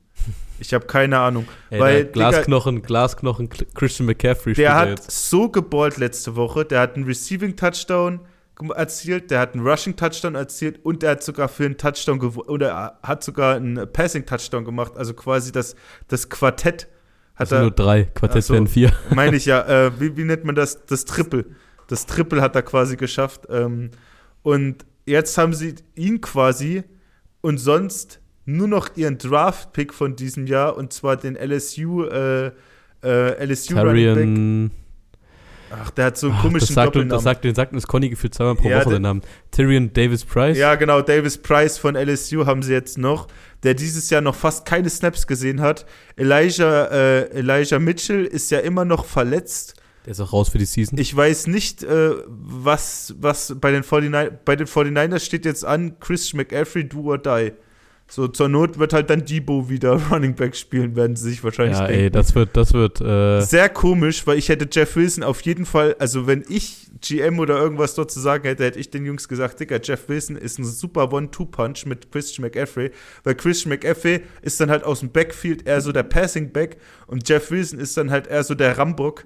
Ich 0.59 0.73
habe 0.73 0.87
keine 0.87 1.19
Ahnung. 1.19 1.47
Ey, 1.69 1.79
Weil, 1.79 2.05
Glasknochen, 2.05 2.81
Glasknochen, 2.81 3.49
Cl- 3.49 3.67
Christian 3.75 4.07
McCaffrey 4.07 4.53
Der 4.53 4.73
hat 4.75 4.89
jetzt. 4.89 5.29
so 5.29 5.47
geballt 5.49 5.97
letzte 5.97 6.35
Woche. 6.35 6.65
Der 6.65 6.79
hat 6.81 6.95
einen 6.95 7.05
Receiving 7.05 7.55
Touchdown 7.55 8.21
gem- 8.57 8.71
erzielt, 8.71 9.29
der 9.29 9.39
hat 9.41 9.53
einen 9.53 9.67
Rushing 9.67 9.95
Touchdown 9.95 10.33
erzielt 10.33 10.83
und 10.83 11.03
der 11.03 11.11
hat 11.11 11.23
sogar 11.23 11.49
für 11.49 11.65
einen 11.65 11.77
Touchdown 11.77 12.19
oder 12.19 12.97
hat 13.03 13.23
sogar 13.23 13.57
einen 13.57 13.75
Passing 13.93 14.25
Touchdown 14.25 14.65
gemacht. 14.65 14.93
Also 14.97 15.13
quasi 15.13 15.51
das, 15.51 15.75
das 16.07 16.27
Quartett 16.29 16.87
hat 17.37 17.43
Das 17.43 17.49
sind 17.49 17.59
nur 17.59 17.67
er, 17.69 17.75
drei, 17.75 18.03
Quartett 18.03 18.43
so. 18.43 18.53
werden 18.53 18.67
vier. 18.67 18.91
meine 19.11 19.37
ich 19.37 19.45
ja, 19.45 19.61
äh, 19.61 19.91
wie, 19.99 20.17
wie 20.17 20.23
nennt 20.23 20.43
man 20.43 20.55
das? 20.55 20.85
Das 20.85 21.05
Triple. 21.05 21.45
Das 21.87 22.05
Triple 22.05 22.41
hat 22.41 22.55
er 22.55 22.63
quasi 22.63 22.97
geschafft. 22.97 23.47
Ähm, 23.49 23.91
und 24.41 24.85
jetzt 25.05 25.37
haben 25.37 25.53
sie 25.53 25.75
ihn 25.95 26.19
quasi 26.19 26.83
und 27.41 27.59
sonst 27.59 28.19
nur 28.45 28.67
noch 28.67 28.95
ihren 28.95 29.17
Draft-Pick 29.17 29.93
von 29.93 30.15
diesem 30.15 30.47
Jahr 30.47 30.75
und 30.75 30.93
zwar 30.93 31.15
den 31.15 31.35
LSU, 31.35 32.03
äh, 32.05 32.51
äh, 33.03 33.45
LSU 33.45 33.77
Running 33.77 34.69
Back. 34.69 34.86
Ach, 35.69 35.89
der 35.91 36.05
hat 36.05 36.17
so 36.17 36.27
einen 36.27 36.35
Ach, 36.37 36.41
komischen 36.43 36.67
das 36.67 36.75
sagt, 36.75 36.87
Doppelnamen. 36.87 37.09
das 37.09 37.23
sagt, 37.23 37.43
den 37.43 37.55
sagt 37.55 37.73
uns 37.73 37.87
Conny 37.87 38.09
gefühlt 38.09 38.33
zweimal 38.33 38.55
pro 38.55 38.69
Ja, 38.69 38.79
Woche 38.85 38.93
den 38.95 39.01
Namen. 39.01 39.21
Tyrion 39.51 39.91
Davis 39.93 40.23
Price. 40.23 40.57
Ja, 40.57 40.75
genau, 40.75 41.01
Davis 41.01 41.37
Price 41.37 41.77
von 41.77 41.95
LSU 41.95 42.45
haben 42.45 42.63
sie 42.63 42.71
jetzt 42.73 42.97
noch, 42.97 43.27
der 43.63 43.73
dieses 43.73 44.09
Jahr 44.09 44.21
noch 44.21 44.35
fast 44.35 44.65
keine 44.65 44.89
Snaps 44.89 45.27
gesehen 45.27 45.59
hat. 45.61 45.85
Elijah, 46.15 46.85
äh, 46.85 47.29
Elijah 47.31 47.79
Mitchell 47.79 48.25
ist 48.25 48.49
ja 48.51 48.59
immer 48.59 48.85
noch 48.85 49.05
verletzt. 49.05 49.75
Der 50.05 50.11
ist 50.13 50.21
auch 50.21 50.31
raus 50.31 50.47
für 50.49 50.57
die 50.57 50.65
Season. 50.65 50.97
Ich 50.97 51.13
weiß 51.13 51.47
nicht, 51.47 51.83
äh, 51.83 52.11
was, 52.27 53.13
was 53.19 53.55
bei 53.59 53.71
den, 53.71 53.83
49, 53.83 54.39
bei 54.45 54.55
den 54.55 54.67
49ers 54.67 55.19
steht 55.19 55.43
jetzt 55.43 55.65
an, 55.65 55.99
Chris 55.99 56.33
McCaffrey, 56.33 56.87
do 56.87 57.01
or 57.11 57.17
die. 57.17 57.51
So, 58.09 58.29
zur 58.29 58.47
Not 58.47 58.79
wird 58.79 58.93
halt 58.93 59.09
dann 59.09 59.25
Debo 59.25 59.69
wieder 59.69 60.01
Running 60.11 60.35
Back 60.35 60.55
spielen, 60.55 60.95
werden 60.95 61.17
sie 61.17 61.29
sich 61.29 61.43
wahrscheinlich 61.43 61.77
ja, 61.77 61.87
denken. 61.87 62.03
ey, 62.03 62.09
das 62.09 62.35
wird, 62.35 62.55
das 62.55 62.73
wird, 62.73 63.01
äh, 63.01 63.41
Sehr 63.41 63.67
komisch, 63.67 64.25
weil 64.25 64.37
ich 64.37 64.47
hätte 64.47 64.67
Jeff 64.71 64.95
Wilson 64.95 65.23
auf 65.23 65.41
jeden 65.41 65.65
Fall, 65.65 65.95
also 65.99 66.25
wenn 66.25 66.45
ich 66.47 66.87
GM 67.01 67.39
oder 67.39 67.57
irgendwas 67.57 67.95
dort 67.95 68.09
zu 68.09 68.21
sagen 68.21 68.45
hätte, 68.45 68.63
hätte 68.63 68.79
ich 68.79 68.89
den 68.89 69.05
Jungs 69.05 69.27
gesagt, 69.27 69.59
Digga, 69.59 69.79
Jeff 69.83 70.07
Wilson 70.07 70.37
ist 70.37 70.57
ein 70.57 70.63
super 70.63 71.11
One-Two-Punch 71.11 71.85
mit 71.85 72.09
Christian 72.11 72.43
McCaffrey, 72.43 72.91
weil 73.25 73.35
Christian 73.35 73.71
McCaffrey 73.71 74.21
ist 74.41 74.59
dann 74.61 74.69
halt 74.69 74.85
aus 74.85 75.01
dem 75.01 75.09
Backfield 75.09 75.67
eher 75.67 75.81
so 75.81 75.91
der 75.91 76.03
Passing-Back 76.03 76.77
und 77.07 77.27
Jeff 77.27 77.51
Wilson 77.51 77.77
ist 77.77 77.97
dann 77.97 78.09
halt 78.09 78.27
eher 78.27 78.43
so 78.43 78.55
der 78.55 78.77
Rambock, 78.77 79.25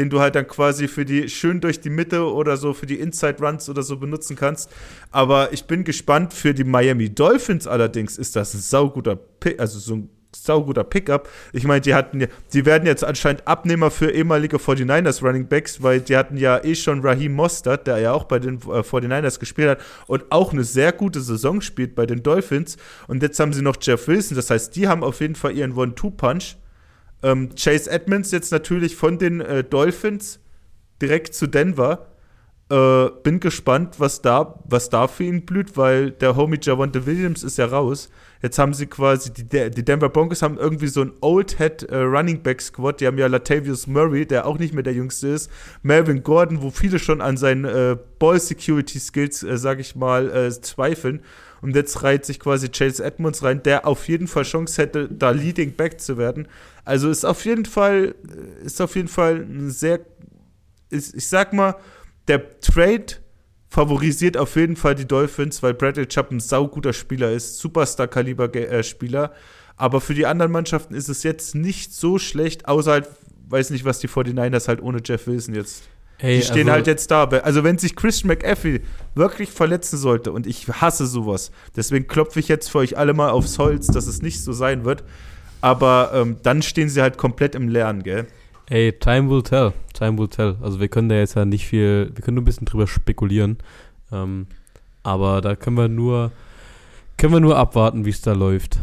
den 0.00 0.08
du 0.08 0.18
halt 0.18 0.34
dann 0.34 0.48
quasi 0.48 0.88
für 0.88 1.04
die 1.04 1.28
schön 1.28 1.60
durch 1.60 1.78
die 1.78 1.90
Mitte 1.90 2.24
oder 2.24 2.56
so 2.56 2.72
für 2.72 2.86
die 2.86 2.98
Inside-Runs 2.98 3.68
oder 3.68 3.82
so 3.82 3.98
benutzen 3.98 4.34
kannst. 4.34 4.70
Aber 5.10 5.52
ich 5.52 5.64
bin 5.66 5.84
gespannt, 5.84 6.32
für 6.32 6.54
die 6.54 6.64
Miami 6.64 7.10
Dolphins 7.10 7.66
allerdings 7.66 8.16
ist 8.16 8.34
das 8.34 8.54
ein 8.54 8.60
sauguter 8.60 9.14
Pick, 9.16 9.60
also 9.60 9.78
so 9.78 9.96
ein 9.96 10.08
sauguter 10.34 10.84
Pickup. 10.84 11.28
Ich 11.52 11.64
meine, 11.64 11.82
die 11.82 11.92
hatten 11.92 12.20
ja, 12.20 12.28
die 12.54 12.64
werden 12.64 12.86
jetzt 12.86 13.04
anscheinend 13.04 13.46
Abnehmer 13.46 13.90
für 13.90 14.10
ehemalige 14.10 14.56
49ers 14.56 15.22
Running 15.22 15.48
Backs, 15.48 15.82
weil 15.82 16.00
die 16.00 16.16
hatten 16.16 16.38
ja 16.38 16.64
eh 16.64 16.74
schon 16.74 17.00
Raheem 17.00 17.34
Mostert, 17.34 17.86
der 17.86 17.98
ja 17.98 18.12
auch 18.14 18.24
bei 18.24 18.38
den 18.38 18.54
äh, 18.54 18.80
49ers 18.80 19.38
gespielt 19.38 19.68
hat 19.68 19.80
und 20.06 20.24
auch 20.30 20.54
eine 20.54 20.64
sehr 20.64 20.92
gute 20.92 21.20
Saison 21.20 21.60
spielt 21.60 21.94
bei 21.94 22.06
den 22.06 22.22
Dolphins. 22.22 22.78
Und 23.06 23.22
jetzt 23.22 23.38
haben 23.38 23.52
sie 23.52 23.60
noch 23.60 23.76
Jeff 23.82 24.08
Wilson, 24.08 24.34
das 24.34 24.48
heißt, 24.48 24.74
die 24.76 24.88
haben 24.88 25.04
auf 25.04 25.20
jeden 25.20 25.34
Fall 25.34 25.54
ihren 25.54 25.76
One-Two-Punch. 25.76 26.56
Ähm, 27.22 27.50
Chase 27.54 27.90
Edmonds 27.90 28.30
jetzt 28.30 28.52
natürlich 28.52 28.96
von 28.96 29.18
den 29.18 29.40
äh, 29.40 29.64
Dolphins 29.64 30.40
direkt 31.00 31.34
zu 31.34 31.46
Denver. 31.46 32.06
Äh, 32.70 33.10
bin 33.24 33.40
gespannt, 33.40 33.96
was 33.98 34.22
da, 34.22 34.60
was 34.64 34.90
da 34.90 35.08
für 35.08 35.24
ihn 35.24 35.44
blüht, 35.44 35.76
weil 35.76 36.12
der 36.12 36.36
Homie 36.36 36.58
Javante 36.62 37.04
Williams 37.04 37.42
ist 37.42 37.58
ja 37.58 37.66
raus. 37.66 38.10
Jetzt 38.42 38.58
haben 38.58 38.74
sie 38.74 38.86
quasi, 38.86 39.32
die, 39.32 39.70
die 39.70 39.84
Denver 39.84 40.08
Broncos 40.08 40.40
haben 40.40 40.56
irgendwie 40.56 40.86
so 40.86 41.02
ein 41.02 41.12
Old 41.20 41.58
Head 41.58 41.82
äh, 41.82 41.96
Running 41.96 42.42
Back 42.42 42.62
Squad. 42.62 43.00
Die 43.00 43.08
haben 43.08 43.18
ja 43.18 43.26
Latavius 43.26 43.88
Murray, 43.88 44.24
der 44.24 44.46
auch 44.46 44.58
nicht 44.58 44.72
mehr 44.72 44.84
der 44.84 44.94
Jüngste 44.94 45.28
ist. 45.28 45.50
Melvin 45.82 46.22
Gordon, 46.22 46.62
wo 46.62 46.70
viele 46.70 47.00
schon 47.00 47.20
an 47.20 47.36
seinen 47.36 47.64
äh, 47.64 47.96
Ball 48.20 48.38
Security 48.38 49.00
Skills, 49.00 49.42
äh, 49.42 49.58
sag 49.58 49.80
ich 49.80 49.96
mal, 49.96 50.30
äh, 50.30 50.50
zweifeln. 50.50 51.22
Und 51.60 51.76
jetzt 51.76 52.02
reiht 52.02 52.24
sich 52.24 52.40
quasi 52.40 52.68
Chase 52.68 53.04
Edmonds 53.04 53.42
rein, 53.42 53.62
der 53.62 53.86
auf 53.86 54.08
jeden 54.08 54.28
Fall 54.28 54.44
Chance 54.44 54.80
hätte, 54.80 55.08
da 55.08 55.30
Leading 55.30 55.72
Back 55.72 56.00
zu 56.00 56.16
werden. 56.16 56.48
Also 56.84 57.10
ist 57.10 57.24
auf 57.24 57.44
jeden 57.44 57.66
Fall, 57.66 58.14
äh, 58.28 58.64
ist 58.64 58.80
auf 58.80 58.96
jeden 58.96 59.08
Fall 59.08 59.36
ein 59.36 59.70
sehr, 59.70 60.00
ist, 60.88 61.14
ich 61.14 61.28
sag 61.28 61.52
mal, 61.52 61.76
der 62.28 62.60
Trade 62.60 63.06
favorisiert 63.68 64.36
auf 64.36 64.56
jeden 64.56 64.76
Fall 64.76 64.94
die 64.94 65.06
Dolphins, 65.06 65.62
weil 65.62 65.74
Bradley 65.74 66.06
Chubb 66.06 66.30
ein 66.30 66.40
sauguter 66.40 66.92
Spieler 66.92 67.30
ist, 67.30 67.58
Superstar-Kaliber-Spieler. 67.58 69.32
Aber 69.76 70.00
für 70.00 70.14
die 70.14 70.26
anderen 70.26 70.52
Mannschaften 70.52 70.94
ist 70.94 71.08
es 71.08 71.22
jetzt 71.22 71.54
nicht 71.54 71.94
so 71.94 72.18
schlecht, 72.18 72.66
außer 72.68 72.90
halt, 72.92 73.08
weiß 73.48 73.70
nicht, 73.70 73.84
was 73.84 74.00
die 74.00 74.08
49ers 74.08 74.68
halt 74.68 74.82
ohne 74.82 75.00
Jeff 75.04 75.26
Wilson 75.26 75.54
jetzt. 75.54 75.84
Ey, 76.22 76.38
Die 76.38 76.42
stehen 76.42 76.68
also, 76.68 76.72
halt 76.72 76.86
jetzt 76.86 77.10
da. 77.10 77.24
Also, 77.24 77.64
wenn 77.64 77.78
sich 77.78 77.96
Christian 77.96 78.28
McAfee 78.28 78.80
wirklich 79.14 79.50
verletzen 79.50 79.96
sollte, 79.98 80.32
und 80.32 80.46
ich 80.46 80.68
hasse 80.68 81.06
sowas, 81.06 81.50
deswegen 81.76 82.06
klopfe 82.06 82.40
ich 82.40 82.48
jetzt 82.48 82.70
für 82.70 82.78
euch 82.78 82.96
alle 82.96 83.14
mal 83.14 83.30
aufs 83.30 83.58
Holz, 83.58 83.86
dass 83.88 84.06
es 84.06 84.22
nicht 84.22 84.42
so 84.42 84.52
sein 84.52 84.84
wird. 84.84 85.04
Aber 85.60 86.12
ähm, 86.14 86.36
dann 86.42 86.62
stehen 86.62 86.88
sie 86.88 87.02
halt 87.02 87.18
komplett 87.18 87.54
im 87.54 87.68
Lernen, 87.68 88.02
gell? 88.02 88.26
Ey, 88.70 88.92
time 88.92 89.28
will 89.28 89.42
tell. 89.42 89.72
Time 89.92 90.16
will 90.16 90.28
tell. 90.28 90.56
Also 90.62 90.80
wir 90.80 90.88
können 90.88 91.08
da 91.08 91.16
jetzt 91.16 91.34
ja 91.34 91.44
nicht 91.44 91.66
viel, 91.66 92.10
wir 92.14 92.24
können 92.24 92.36
nur 92.36 92.42
ein 92.42 92.46
bisschen 92.46 92.66
drüber 92.66 92.86
spekulieren. 92.86 93.58
Ähm, 94.12 94.46
aber 95.02 95.40
da 95.40 95.56
können 95.56 95.76
wir 95.76 95.88
nur, 95.88 96.30
können 97.16 97.32
wir 97.32 97.40
nur 97.40 97.56
abwarten, 97.56 98.04
wie 98.04 98.10
es 98.10 98.20
da 98.20 98.32
läuft. 98.32 98.78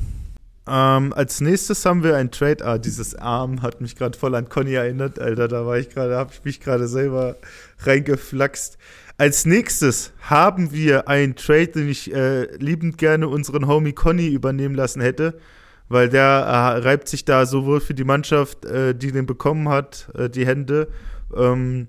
Ähm, 0.68 1.14
als 1.14 1.40
nächstes 1.40 1.86
haben 1.86 2.04
wir 2.04 2.18
ein 2.18 2.30
Trade. 2.30 2.66
Ah, 2.66 2.78
dieses 2.78 3.16
Arm 3.16 3.62
hat 3.62 3.80
mich 3.80 3.96
gerade 3.96 4.18
voll 4.18 4.36
an 4.36 4.50
Conny 4.50 4.74
erinnert, 4.74 5.18
Alter. 5.18 5.48
Da 5.48 5.66
war 5.66 5.78
ich 5.78 5.90
gerade, 5.90 6.18
habe 6.18 6.32
ich 6.34 6.44
mich 6.44 6.60
gerade 6.60 6.88
selber 6.88 7.38
reingeflaxt. 7.80 8.78
Als 9.18 9.46
nächstes 9.46 10.12
haben 10.22 10.72
wir 10.74 11.08
einen 11.08 11.36
Trade, 11.36 11.68
den 11.68 11.90
ich 11.90 12.14
äh, 12.14 12.54
liebend 12.58 12.98
gerne 12.98 13.30
unseren 13.30 13.68
Homie 13.68 13.94
Conny 13.94 14.28
übernehmen 14.28 14.76
lassen 14.76 15.02
hätte, 15.02 15.40
weil 15.88 16.10
der 16.10 16.26
äh, 16.26 16.78
reibt 16.80 17.08
sich 17.08 17.24
da 17.24 17.46
sowohl 17.46 17.80
für 17.80 17.94
die 17.94 18.04
Mannschaft, 18.04 18.66
äh, 18.66 18.94
die 18.94 19.12
den 19.12 19.26
bekommen 19.26 19.70
hat, 19.70 20.10
äh, 20.16 20.30
die 20.30 20.46
Hände. 20.46 20.90
Ähm, 21.36 21.88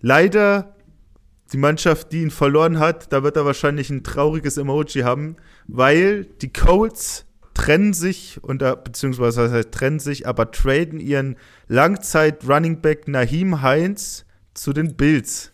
leider 0.00 0.74
die 1.52 1.58
Mannschaft, 1.58 2.12
die 2.12 2.22
ihn 2.22 2.30
verloren 2.30 2.80
hat, 2.80 3.12
da 3.12 3.22
wird 3.22 3.36
er 3.36 3.44
wahrscheinlich 3.46 3.88
ein 3.88 4.02
trauriges 4.02 4.58
Emoji 4.58 5.02
haben, 5.02 5.36
weil 5.68 6.24
die 6.24 6.52
Colts 6.52 7.24
trennen 7.54 7.94
sich, 7.94 8.42
und, 8.42 8.62
äh, 8.62 8.76
beziehungsweise 8.82 9.44
was 9.44 9.52
heißt 9.52 9.72
trennen 9.72 10.00
sich, 10.00 10.26
aber 10.26 10.50
traden 10.50 11.00
ihren 11.00 11.36
Langzeit-Running-Back 11.68 13.08
Naheem 13.08 13.62
Heinz 13.62 14.26
zu 14.52 14.72
den 14.72 14.96
Bills. 14.96 15.52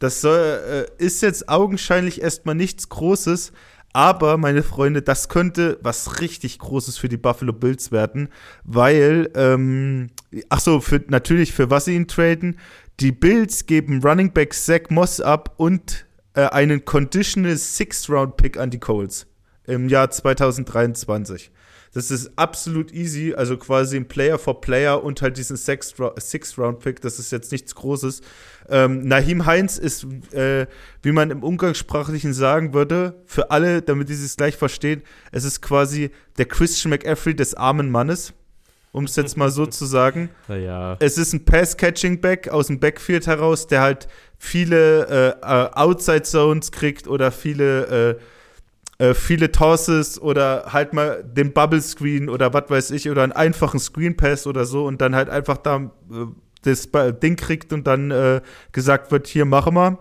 Das 0.00 0.20
soll, 0.20 0.88
äh, 0.98 1.02
ist 1.02 1.22
jetzt 1.22 1.48
augenscheinlich 1.48 2.20
erstmal 2.20 2.56
nichts 2.56 2.88
Großes, 2.88 3.52
aber 3.92 4.36
meine 4.38 4.64
Freunde, 4.64 5.02
das 5.02 5.28
könnte 5.28 5.78
was 5.80 6.20
richtig 6.20 6.58
Großes 6.58 6.98
für 6.98 7.08
die 7.08 7.16
Buffalo 7.16 7.52
Bills 7.52 7.92
werden, 7.92 8.28
weil, 8.64 9.30
ähm, 9.36 10.10
ach 10.48 10.60
so, 10.60 10.80
für, 10.80 11.00
natürlich 11.06 11.52
für 11.52 11.70
was 11.70 11.84
sie 11.86 11.94
ihn 11.94 12.08
traden. 12.08 12.58
Die 13.00 13.12
Bills 13.12 13.66
geben 13.66 14.02
Running 14.02 14.32
Back 14.32 14.52
Zach 14.52 14.90
Moss 14.90 15.20
ab 15.20 15.54
und 15.58 16.06
äh, 16.34 16.42
einen 16.42 16.84
Conditional 16.84 17.56
Sixth-Round-Pick 17.56 18.58
an 18.58 18.70
die 18.70 18.80
Colts 18.80 19.28
im 19.66 19.88
Jahr 19.88 20.10
2023. 20.10 21.50
Das 21.94 22.10
ist 22.10 22.32
absolut 22.36 22.92
easy, 22.92 23.34
also 23.34 23.56
quasi 23.56 23.96
ein 23.96 24.08
Player 24.08 24.36
for 24.36 24.60
Player 24.60 25.02
und 25.02 25.22
halt 25.22 25.36
diesen 25.36 25.56
Sixth-Round-Pick, 25.56 27.00
das 27.00 27.20
ist 27.20 27.30
jetzt 27.30 27.52
nichts 27.52 27.76
Großes. 27.76 28.20
Ähm, 28.68 29.06
Nahim 29.06 29.46
Heinz 29.46 29.78
ist, 29.78 30.04
äh, 30.32 30.66
wie 31.02 31.12
man 31.12 31.30
im 31.30 31.44
Umgangssprachlichen 31.44 32.34
sagen 32.34 32.74
würde, 32.74 33.22
für 33.26 33.52
alle, 33.52 33.80
damit 33.80 34.08
die 34.08 34.14
es 34.14 34.36
gleich 34.36 34.56
verstehen, 34.56 35.02
es 35.30 35.44
ist 35.44 35.62
quasi 35.62 36.10
der 36.36 36.46
Christian 36.46 36.90
McAfee 36.90 37.34
des 37.34 37.54
armen 37.54 37.92
Mannes, 37.92 38.32
um 38.90 39.04
es 39.04 39.14
jetzt 39.14 39.36
mal 39.36 39.50
so 39.50 39.64
zu 39.66 39.84
sagen. 39.86 40.30
Naja. 40.48 40.96
Es 40.98 41.16
ist 41.16 41.32
ein 41.32 41.44
Pass-Catching-Back 41.44 42.48
aus 42.48 42.66
dem 42.66 42.80
Backfield 42.80 43.28
heraus, 43.28 43.68
der 43.68 43.82
halt 43.82 44.08
viele 44.36 45.06
äh, 45.06 45.28
äh, 45.42 45.70
Outside-Zones 45.74 46.72
kriegt 46.72 47.06
oder 47.06 47.30
viele, 47.30 48.16
äh, 48.16 48.20
äh, 48.98 49.14
viele 49.14 49.50
Tosses 49.50 50.20
oder 50.20 50.66
halt 50.72 50.92
mal 50.92 51.22
den 51.24 51.52
Bubble-Screen 51.52 52.28
oder 52.28 52.52
was 52.52 52.70
weiß 52.70 52.90
ich 52.92 53.10
oder 53.10 53.22
einen 53.22 53.32
einfachen 53.32 53.80
Screen-Pass 53.80 54.46
oder 54.46 54.64
so 54.64 54.86
und 54.86 55.00
dann 55.00 55.14
halt 55.14 55.28
einfach 55.28 55.56
da 55.58 55.76
äh, 55.76 56.26
das 56.62 56.88
Ding 57.22 57.36
kriegt 57.36 57.72
und 57.72 57.86
dann 57.86 58.10
äh, 58.10 58.40
gesagt 58.72 59.12
wird, 59.12 59.26
hier 59.26 59.44
machen 59.44 59.74
wir. 59.74 59.98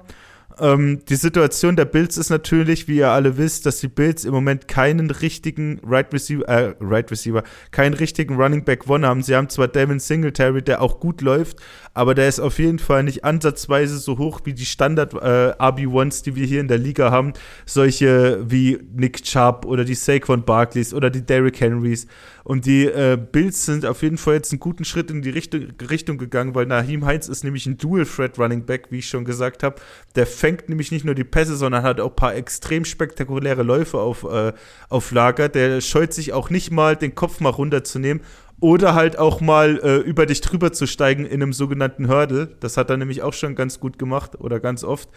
Ähm, 0.59 0.99
die 1.07 1.15
Situation 1.15 1.75
der 1.75 1.85
Bills 1.85 2.17
ist 2.17 2.29
natürlich, 2.29 2.87
wie 2.87 2.97
ihr 2.97 3.09
alle 3.09 3.37
wisst, 3.37 3.65
dass 3.65 3.79
die 3.79 3.87
Bills 3.87 4.25
im 4.25 4.33
Moment 4.33 4.67
keinen 4.67 5.09
richtigen 5.09 5.79
Right 5.85 6.13
Receiver, 6.13 6.47
äh, 6.47 6.75
Right 6.79 7.09
Receiver, 7.09 7.43
keinen 7.71 7.93
richtigen 7.93 8.35
Running 8.35 8.63
Back 8.63 8.89
One 8.89 9.07
haben. 9.07 9.23
Sie 9.23 9.35
haben 9.35 9.49
zwar 9.49 9.67
Devin 9.67 9.99
Singletary, 9.99 10.61
der 10.61 10.81
auch 10.81 10.99
gut 10.99 11.21
läuft, 11.21 11.57
aber 11.93 12.15
der 12.15 12.27
ist 12.27 12.39
auf 12.39 12.59
jeden 12.59 12.79
Fall 12.79 13.03
nicht 13.03 13.23
ansatzweise 13.23 13.97
so 13.97 14.17
hoch 14.17 14.41
wie 14.43 14.53
die 14.53 14.65
Standard 14.65 15.13
äh, 15.13 15.53
RB1s, 15.59 16.23
die 16.23 16.35
wir 16.35 16.45
hier 16.45 16.61
in 16.61 16.67
der 16.67 16.77
Liga 16.77 17.11
haben. 17.11 17.33
Solche 17.65 18.43
wie 18.47 18.79
Nick 18.93 19.23
Chubb 19.23 19.65
oder 19.65 19.85
die 19.85 19.95
Saquon 19.95 20.43
Barkleys 20.43 20.93
oder 20.93 21.09
die 21.09 21.25
Derrick 21.25 21.59
Henrys. 21.59 22.07
Und 22.43 22.65
die 22.65 22.85
äh, 22.85 23.17
Bills 23.17 23.65
sind 23.65 23.85
auf 23.85 24.01
jeden 24.01 24.17
Fall 24.17 24.35
jetzt 24.35 24.51
einen 24.51 24.59
guten 24.59 24.83
Schritt 24.83 25.09
in 25.09 25.21
die 25.21 25.29
Richtung, 25.29 25.67
Richtung 25.89 26.17
gegangen, 26.17 26.53
weil 26.55 26.65
Naheem 26.65 27.05
Heinz 27.05 27.29
ist 27.29 27.43
nämlich 27.43 27.65
ein 27.65 27.77
Dual-Threat-Running-Back, 27.77 28.87
wie 28.89 28.99
ich 28.99 29.07
schon 29.07 29.23
gesagt 29.23 29.63
habe. 29.63 29.77
Der 30.15 30.27
fängt 30.43 30.67
nämlich 30.67 30.91
nicht 30.91 31.05
nur 31.05 31.15
die 31.15 31.23
Pässe, 31.23 31.55
sondern 31.55 31.83
hat 31.83 32.01
auch 32.01 32.09
ein 32.09 32.15
paar 32.17 32.35
extrem 32.35 32.83
spektakuläre 32.83 33.63
Läufe 33.63 33.97
auf, 33.99 34.25
äh, 34.25 34.51
auf 34.89 35.11
Lager. 35.11 35.47
Der 35.47 35.79
scheut 35.79 36.13
sich 36.13 36.33
auch 36.33 36.49
nicht 36.49 36.69
mal, 36.69 36.97
den 36.97 37.15
Kopf 37.15 37.39
mal 37.39 37.49
runterzunehmen 37.49 38.21
oder 38.59 38.93
halt 38.93 39.17
auch 39.17 39.39
mal 39.39 39.79
äh, 39.81 39.99
über 39.99 40.25
dich 40.25 40.41
drüber 40.41 40.73
zu 40.73 40.85
steigen 40.85 41.25
in 41.25 41.41
einem 41.41 41.53
sogenannten 41.53 42.09
Hurdle. 42.09 42.57
Das 42.59 42.75
hat 42.75 42.89
er 42.89 42.97
nämlich 42.97 43.21
auch 43.21 43.31
schon 43.31 43.55
ganz 43.55 43.79
gut 43.79 43.97
gemacht 43.97 44.37
oder 44.37 44.59
ganz 44.59 44.83
oft. 44.83 45.07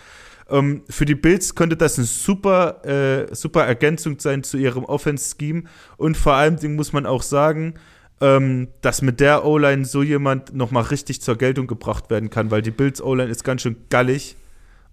Ähm, 0.49 0.85
für 0.89 1.07
die 1.07 1.17
Bills 1.17 1.57
könnte 1.57 1.77
das 1.77 1.99
eine 1.99 2.07
super, 2.07 2.85
äh, 2.85 3.35
super 3.35 3.65
Ergänzung 3.65 4.21
sein 4.21 4.45
zu 4.45 4.59
ihrem 4.59 4.85
Offense-Scheme. 4.85 5.65
Und 5.97 6.17
vor 6.17 6.35
allem 6.35 6.77
muss 6.77 6.93
man 6.93 7.05
auch 7.05 7.25
sagen, 7.25 7.75
ähm, 8.21 8.69
dass 8.81 9.03
mit 9.03 9.19
der 9.19 9.45
O-Line 9.45 9.87
so 9.87 10.05
jemand 10.05 10.55
nochmal 10.55 10.85
richtig 10.85 11.21
zur 11.21 11.35
Geltung 11.37 11.67
gebracht 11.67 12.11
werden 12.11 12.31
kann, 12.31 12.53
weil 12.53 12.63
die 12.63 12.71
Bills 12.71 13.03
O-Line 13.03 13.29
ist 13.29 13.43
ganz 13.43 13.63
schön 13.63 13.75
gallig 13.91 14.37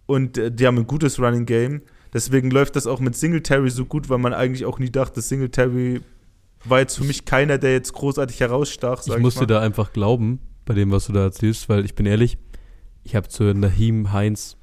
und 0.05 0.37
äh, 0.37 0.51
die 0.51 0.67
haben 0.67 0.77
ein 0.77 0.87
gutes 0.87 1.19
Running 1.19 1.45
Game. 1.45 1.81
Deswegen 2.13 2.51
läuft 2.51 2.75
das 2.75 2.85
auch 2.85 2.99
mit 2.99 3.15
Singletary 3.15 3.69
so 3.69 3.85
gut, 3.85 4.09
weil 4.09 4.19
man 4.19 4.33
eigentlich 4.33 4.65
auch 4.65 4.79
nie 4.79 4.91
dachte, 4.91 5.21
Singletary 5.21 6.01
war 6.63 6.79
jetzt 6.79 6.97
für 6.97 7.03
mich 7.03 7.25
keiner, 7.25 7.57
der 7.57 7.73
jetzt 7.73 7.93
großartig 7.93 8.39
herausstach. 8.39 9.03
Ich 9.05 9.17
musste 9.17 9.47
da 9.47 9.59
einfach 9.59 9.93
glauben, 9.93 10.39
bei 10.65 10.73
dem, 10.73 10.91
was 10.91 11.07
du 11.07 11.13
da 11.13 11.23
erzählst, 11.23 11.69
weil 11.69 11.85
ich 11.85 11.95
bin 11.95 12.05
ehrlich, 12.05 12.37
ich 13.03 13.15
habe 13.15 13.27
zu 13.27 13.53
Nahim 13.53 14.13
Heinz 14.13 14.57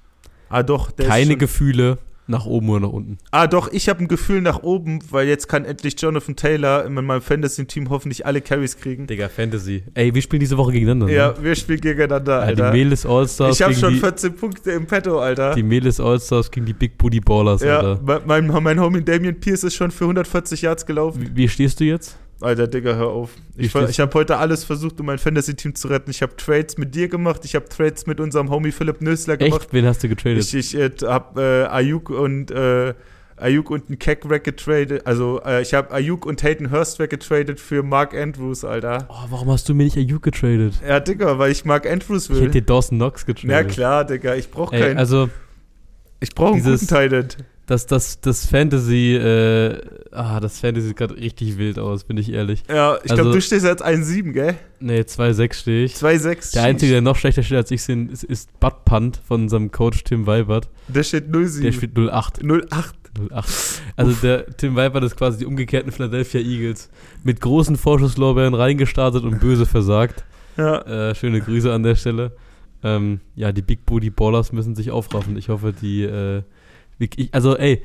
Ah, 0.50 0.64
doch. 0.64 0.94
Keine 0.96 1.36
Gefühle 1.36 1.98
nach 2.30 2.46
oben 2.46 2.70
oder 2.70 2.80
nach 2.80 2.92
unten. 2.92 3.18
Ah, 3.30 3.46
doch, 3.46 3.70
ich 3.72 3.88
habe 3.88 4.00
ein 4.00 4.08
Gefühl 4.08 4.40
nach 4.40 4.62
oben, 4.62 5.00
weil 5.10 5.28
jetzt 5.28 5.48
kann 5.48 5.64
endlich 5.64 6.00
Jonathan 6.00 6.36
Taylor 6.36 6.84
in 6.84 6.94
meinem 6.94 7.20
Fantasy-Team 7.20 7.90
hoffentlich 7.90 8.24
alle 8.24 8.40
Carries 8.40 8.76
kriegen. 8.78 9.06
Digga, 9.06 9.28
Fantasy. 9.28 9.82
Ey, 9.94 10.14
wir 10.14 10.22
spielen 10.22 10.40
diese 10.40 10.56
Woche 10.56 10.72
gegeneinander. 10.72 11.12
Ja, 11.12 11.28
ne? 11.28 11.34
wir 11.42 11.54
spielen 11.54 11.80
gegeneinander, 11.80 12.40
Alter. 12.40 12.64
Ja, 12.64 12.70
die 12.70 12.78
Melis 12.78 13.04
Allstars. 13.04 13.56
Ich 13.56 13.62
habe 13.62 13.74
schon 13.74 13.96
14 13.96 14.34
Punkte 14.34 14.70
im 14.72 14.86
Petto, 14.86 15.18
Alter. 15.18 15.54
Die 15.54 15.62
Melis 15.62 16.00
Allstars 16.00 16.50
gegen 16.50 16.66
die 16.66 16.74
Big 16.74 16.96
Booty 16.96 17.20
Ballers, 17.20 17.62
ja, 17.62 17.80
Alter. 17.80 18.22
Mein, 18.24 18.46
mein 18.46 18.80
Homie 18.80 19.02
Damien 19.02 19.38
Pierce 19.38 19.64
ist 19.64 19.74
schon 19.74 19.90
für 19.90 20.04
140 20.04 20.62
Yards 20.62 20.86
gelaufen. 20.86 21.20
Wie, 21.22 21.36
wie 21.36 21.48
stehst 21.48 21.80
du 21.80 21.84
jetzt? 21.84 22.16
Alter, 22.40 22.66
Digga, 22.66 22.94
hör 22.94 23.08
auf. 23.08 23.30
Ich, 23.56 23.74
ich 23.74 24.00
habe 24.00 24.14
heute 24.14 24.38
alles 24.38 24.64
versucht, 24.64 24.98
um 25.00 25.06
mein 25.06 25.18
Fantasy-Team 25.18 25.74
zu 25.74 25.88
retten. 25.88 26.10
Ich 26.10 26.22
habe 26.22 26.34
Trades 26.36 26.78
mit 26.78 26.94
dir 26.94 27.08
gemacht, 27.08 27.44
ich 27.44 27.54
habe 27.54 27.68
Trades 27.68 28.06
mit 28.06 28.18
unserem 28.18 28.48
Homie 28.50 28.72
Philipp 28.72 29.02
Nösler 29.02 29.36
gemacht. 29.36 29.62
Echt? 29.62 29.72
Wen 29.72 29.84
hast 29.84 30.02
du 30.02 30.08
getradet? 30.08 30.38
Ich, 30.38 30.54
ich 30.54 30.74
äh, 30.74 30.90
habe 31.04 31.40
äh, 31.40 31.66
Ayuk 31.66 32.08
und 32.08 32.50
äh, 32.50 32.94
Ayuk 33.36 33.70
und 33.70 33.88
einen 33.88 33.98
Keck 33.98 34.28
weggetradet. 34.28 35.06
Also 35.06 35.40
äh, 35.44 35.62
ich 35.62 35.74
habe 35.74 35.90
Ayuk 35.92 36.24
und 36.24 36.42
Hayden 36.42 36.70
Hurst 36.70 36.98
weggetradet 36.98 37.60
für 37.60 37.82
Mark 37.82 38.14
Andrews, 38.14 38.64
Alter. 38.64 39.06
Oh, 39.08 39.26
warum 39.28 39.50
hast 39.50 39.68
du 39.68 39.74
mir 39.74 39.84
nicht 39.84 39.96
Ayuk 39.96 40.22
getradet? 40.22 40.74
Ja, 40.86 41.00
Digga, 41.00 41.38
weil 41.38 41.52
ich 41.52 41.64
Mark 41.64 41.86
Andrews 41.86 42.30
will. 42.30 42.36
Ich 42.36 42.42
hätte 42.42 42.52
dir 42.52 42.62
Dawson 42.62 42.98
Knox 42.98 43.26
getradet. 43.26 43.50
Ja 43.50 43.64
klar, 43.64 44.04
Digga, 44.04 44.34
ich 44.34 44.50
brauche 44.50 44.78
keinen. 44.78 44.98
Also 44.98 45.28
ich 46.20 46.34
brauche 46.34 46.54
einen 46.54 46.62
guten 46.62 46.86
Tight 46.86 47.36
das, 47.70 47.86
das, 47.86 48.20
das 48.20 48.46
Fantasy, 48.46 49.14
äh, 49.14 49.80
ah, 50.10 50.40
das 50.40 50.58
Fantasy 50.58 50.88
sieht 50.88 50.96
gerade 50.96 51.16
richtig 51.16 51.56
wild 51.56 51.78
aus, 51.78 52.02
bin 52.02 52.16
ich 52.16 52.32
ehrlich. 52.32 52.64
Ja, 52.68 52.96
ich 52.96 53.12
also, 53.12 53.22
glaube, 53.22 53.36
du 53.36 53.40
stehst 53.40 53.64
jetzt 53.64 53.84
1,7, 53.84 54.32
gell? 54.32 54.56
Nee, 54.80 55.02
2,6 55.02 55.54
stehe 55.54 55.84
ich. 55.84 55.94
2,6. 55.94 56.54
Der 56.54 56.64
Einzige, 56.64 56.90
der 56.90 57.00
noch 57.00 57.14
schlechter 57.14 57.44
steht 57.44 57.58
als 57.58 57.70
ich, 57.70 57.84
sind, 57.84 58.10
ist, 58.10 58.24
ist 58.24 58.58
Bud 58.58 58.84
Punt 58.84 59.20
von 59.24 59.42
unserem 59.42 59.70
Coach 59.70 60.02
Tim 60.02 60.26
Weibert. 60.26 60.68
Der 60.88 61.04
steht 61.04 61.28
0,7. 61.28 61.62
Der 61.62 61.72
steht 61.72 61.92
0,8. 61.92 62.42
0,8. 62.42 62.92
08. 63.30 63.82
Also 63.94 64.10
Uff. 64.10 64.20
der 64.20 64.46
Tim 64.56 64.74
Weibert 64.74 65.04
ist 65.04 65.16
quasi 65.16 65.38
die 65.38 65.46
umgekehrten 65.46 65.92
Philadelphia 65.92 66.40
Eagles. 66.40 66.90
Mit 67.22 67.40
großen 67.40 67.76
Vorschusslorbeeren 67.76 68.54
reingestartet 68.54 69.22
und 69.22 69.38
böse 69.38 69.64
versagt. 69.64 70.24
Ja. 70.56 71.10
Äh, 71.10 71.14
schöne 71.14 71.40
Grüße 71.40 71.72
an 71.72 71.84
der 71.84 71.94
Stelle. 71.94 72.32
Ähm, 72.82 73.20
ja, 73.36 73.52
die 73.52 73.62
Big 73.62 73.86
Booty 73.86 74.10
Ballers 74.10 74.50
müssen 74.50 74.74
sich 74.74 74.90
aufraffen. 74.90 75.36
Ich 75.36 75.50
hoffe, 75.50 75.72
die 75.72 76.02
äh, 76.02 76.42
ich, 77.00 77.34
also, 77.34 77.56
ey, 77.56 77.82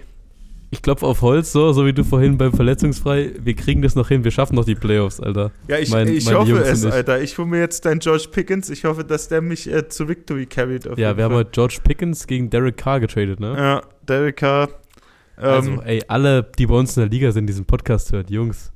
ich 0.72 0.82
klopfe 0.82 1.06
auf 1.06 1.22
Holz, 1.22 1.52
so, 1.52 1.72
so 1.72 1.86
wie 1.86 1.94
du 1.94 2.04
vorhin 2.04 2.38
beim 2.38 2.52
Verletzungsfrei. 2.52 3.32
Wir 3.40 3.56
kriegen 3.56 3.82
das 3.82 3.96
noch 3.96 4.10
hin, 4.10 4.24
wir 4.24 4.32
schaffen 4.32 4.56
noch 4.56 4.66
die 4.66 4.76
Playoffs, 4.76 5.20
Alter. 5.20 5.52
Ja, 5.68 5.78
ich, 5.78 5.90
mein, 5.90 6.08
ich 6.08 6.32
hoffe 6.34 6.50
Jungs 6.50 6.68
es, 6.68 6.86
Alter. 6.86 7.22
Ich 7.22 7.38
hole 7.38 7.48
mir 7.48 7.60
jetzt 7.60 7.86
deinen 7.86 8.00
George 8.00 8.28
Pickens. 8.32 8.70
Ich 8.70 8.84
hoffe, 8.84 9.04
dass 9.04 9.28
der 9.28 9.42
mich 9.42 9.72
äh, 9.72 9.88
zu 9.88 10.08
Victory 10.10 10.46
carried. 10.46 10.86
ja, 10.86 10.96
wir 10.96 11.16
Fall. 11.16 11.24
haben 11.24 11.34
heute 11.36 11.52
George 11.52 11.80
Pickens 11.84 12.28
gegen 12.28 12.50
Derek 12.50 12.78
Carr 12.78 13.00
getradet, 13.00 13.40
ne? 13.40 13.56
Ja, 13.58 13.82
Derek 14.08 14.38
Carr. 14.38 14.70
Ähm, 15.38 15.44
also, 15.44 15.82
ey, 15.84 16.02
alle, 16.08 16.44
die 16.58 16.66
bei 16.66 16.76
uns 16.76 16.98
in 16.98 17.04
der 17.04 17.10
Liga 17.10 17.32
sind, 17.32 17.48
diesen 17.48 17.66
Podcast 17.66 18.12
hört, 18.12 18.30
Jungs. 18.30 18.72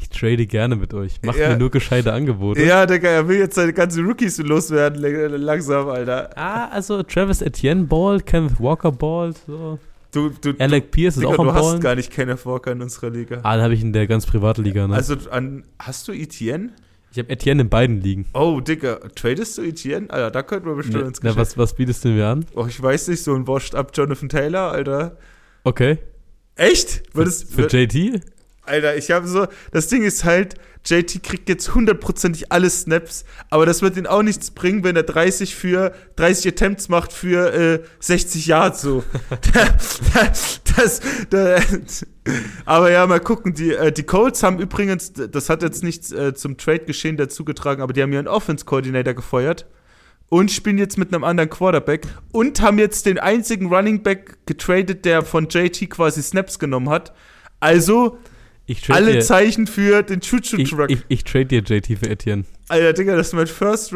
Ich 0.00 0.08
trade 0.08 0.46
gerne 0.46 0.76
mit 0.76 0.94
euch. 0.94 1.20
Macht 1.22 1.38
ja. 1.38 1.50
mir 1.50 1.56
nur 1.58 1.70
gescheite 1.70 2.12
Angebote. 2.12 2.62
Ja, 2.62 2.86
Digga, 2.86 3.08
er 3.08 3.28
will 3.28 3.38
jetzt 3.38 3.56
seine 3.56 3.72
ganzen 3.72 4.06
Rookies 4.06 4.38
loswerden, 4.38 5.00
langsam, 5.42 5.88
Alter. 5.88 6.30
Ah, 6.36 6.68
also 6.68 7.02
Travis 7.02 7.42
Etienne 7.42 7.84
ballt, 7.84 8.24
Kenneth 8.24 8.60
Walker 8.60 8.92
ballt, 8.92 9.38
so. 9.46 9.78
Du, 10.10 10.30
du, 10.30 10.54
Alec 10.58 10.90
Pierce 10.90 11.16
ist 11.16 11.22
Digga, 11.22 11.34
auch 11.34 11.38
am 11.38 11.48
Du 11.48 11.52
Ballen. 11.52 11.74
hast 11.74 11.80
gar 11.82 11.94
nicht 11.94 12.10
Kenneth 12.10 12.46
Walker 12.46 12.72
in 12.72 12.80
unserer 12.80 13.10
Liga. 13.10 13.40
Ah, 13.42 13.56
dann 13.56 13.64
habe 13.64 13.74
ich 13.74 13.82
in 13.82 13.92
der 13.92 14.06
ganz 14.06 14.24
privaten 14.24 14.64
Liga, 14.64 14.86
ne? 14.86 14.94
Also, 14.94 15.16
an, 15.30 15.64
hast 15.78 16.08
du 16.08 16.12
Etienne? 16.12 16.70
Ich 17.10 17.18
habe 17.18 17.28
Etienne 17.30 17.62
in 17.62 17.68
beiden 17.68 18.00
Ligen. 18.00 18.26
Oh, 18.32 18.60
Digga, 18.60 19.00
tradest 19.14 19.58
du 19.58 19.62
Etienne? 19.62 20.08
Alter, 20.10 20.30
da 20.30 20.42
könnten 20.42 20.66
wir 20.66 20.76
bestimmt 20.76 21.02
ne, 21.02 21.08
ins 21.08 21.20
Geschäft. 21.20 21.36
Na, 21.36 21.40
was, 21.42 21.58
was 21.58 21.74
bietest 21.74 22.04
du 22.04 22.08
mir 22.08 22.26
an? 22.26 22.46
Oh, 22.54 22.66
ich 22.66 22.80
weiß 22.80 23.08
nicht, 23.08 23.22
so 23.22 23.34
ein 23.34 23.46
Washed 23.46 23.74
Up 23.74 23.90
Jonathan 23.94 24.28
Taylor, 24.28 24.72
Alter. 24.72 25.18
Okay. 25.64 25.98
Echt? 26.54 27.02
Würdest, 27.14 27.52
für, 27.52 27.68
für 27.68 27.84
JT? 27.84 28.22
Alter, 28.68 28.96
ich 28.96 29.10
habe 29.10 29.26
so, 29.26 29.46
das 29.72 29.88
Ding 29.88 30.02
ist 30.02 30.24
halt, 30.24 30.54
JT 30.84 31.22
kriegt 31.22 31.48
jetzt 31.48 31.74
hundertprozentig 31.74 32.52
alle 32.52 32.70
Snaps, 32.70 33.24
aber 33.50 33.66
das 33.66 33.82
wird 33.82 33.96
ihn 33.96 34.06
auch 34.06 34.22
nichts 34.22 34.50
bringen, 34.50 34.84
wenn 34.84 34.96
er 34.96 35.02
30 35.02 35.54
für 35.54 35.92
30 36.16 36.52
Attempts 36.52 36.88
macht 36.88 37.12
für 37.12 37.52
äh, 37.52 37.82
60 38.00 38.46
Yards 38.46 38.82
so. 38.82 39.04
das, 39.52 40.00
das, 40.76 41.00
das, 41.30 42.06
aber 42.64 42.90
ja, 42.90 43.06
mal 43.06 43.20
gucken. 43.20 43.54
Die, 43.54 43.72
äh, 43.72 43.92
die 43.92 44.04
Colts 44.04 44.42
haben 44.42 44.58
übrigens, 44.58 45.12
das 45.12 45.50
hat 45.50 45.62
jetzt 45.62 45.82
nichts 45.82 46.12
äh, 46.12 46.34
zum 46.34 46.56
Trade-Geschehen 46.56 47.16
dazugetragen, 47.16 47.82
aber 47.82 47.92
die 47.92 48.02
haben 48.02 48.12
ihren 48.12 48.28
Offense-Coordinator 48.28 49.14
gefeuert 49.14 49.66
und 50.28 50.50
spielen 50.50 50.78
jetzt 50.78 50.98
mit 50.98 51.12
einem 51.12 51.24
anderen 51.24 51.50
Quarterback 51.50 52.06
und 52.32 52.60
haben 52.60 52.78
jetzt 52.78 53.06
den 53.06 53.18
einzigen 53.18 53.66
Running 53.66 54.02
Back 54.02 54.46
getradet, 54.46 55.04
der 55.04 55.22
von 55.22 55.48
JT 55.48 55.88
quasi 55.90 56.22
Snaps 56.22 56.58
genommen 56.58 56.90
hat. 56.90 57.14
Also 57.60 58.18
alle 58.88 59.12
dir, 59.12 59.20
Zeichen 59.20 59.66
für 59.66 60.02
den 60.02 60.20
Choo-Choo-Truck. 60.20 60.90
Ich, 60.90 60.98
ich, 60.98 61.04
ich, 61.08 61.24
trade 61.24 61.46
dir 61.46 61.60
JT 61.60 61.98
für 61.98 62.08
Etienne. 62.08 62.44
Alter, 62.68 62.92
Digga, 62.92 63.16
das 63.16 63.28
ist 63.28 63.32
mein 63.32 63.46
First, 63.46 63.94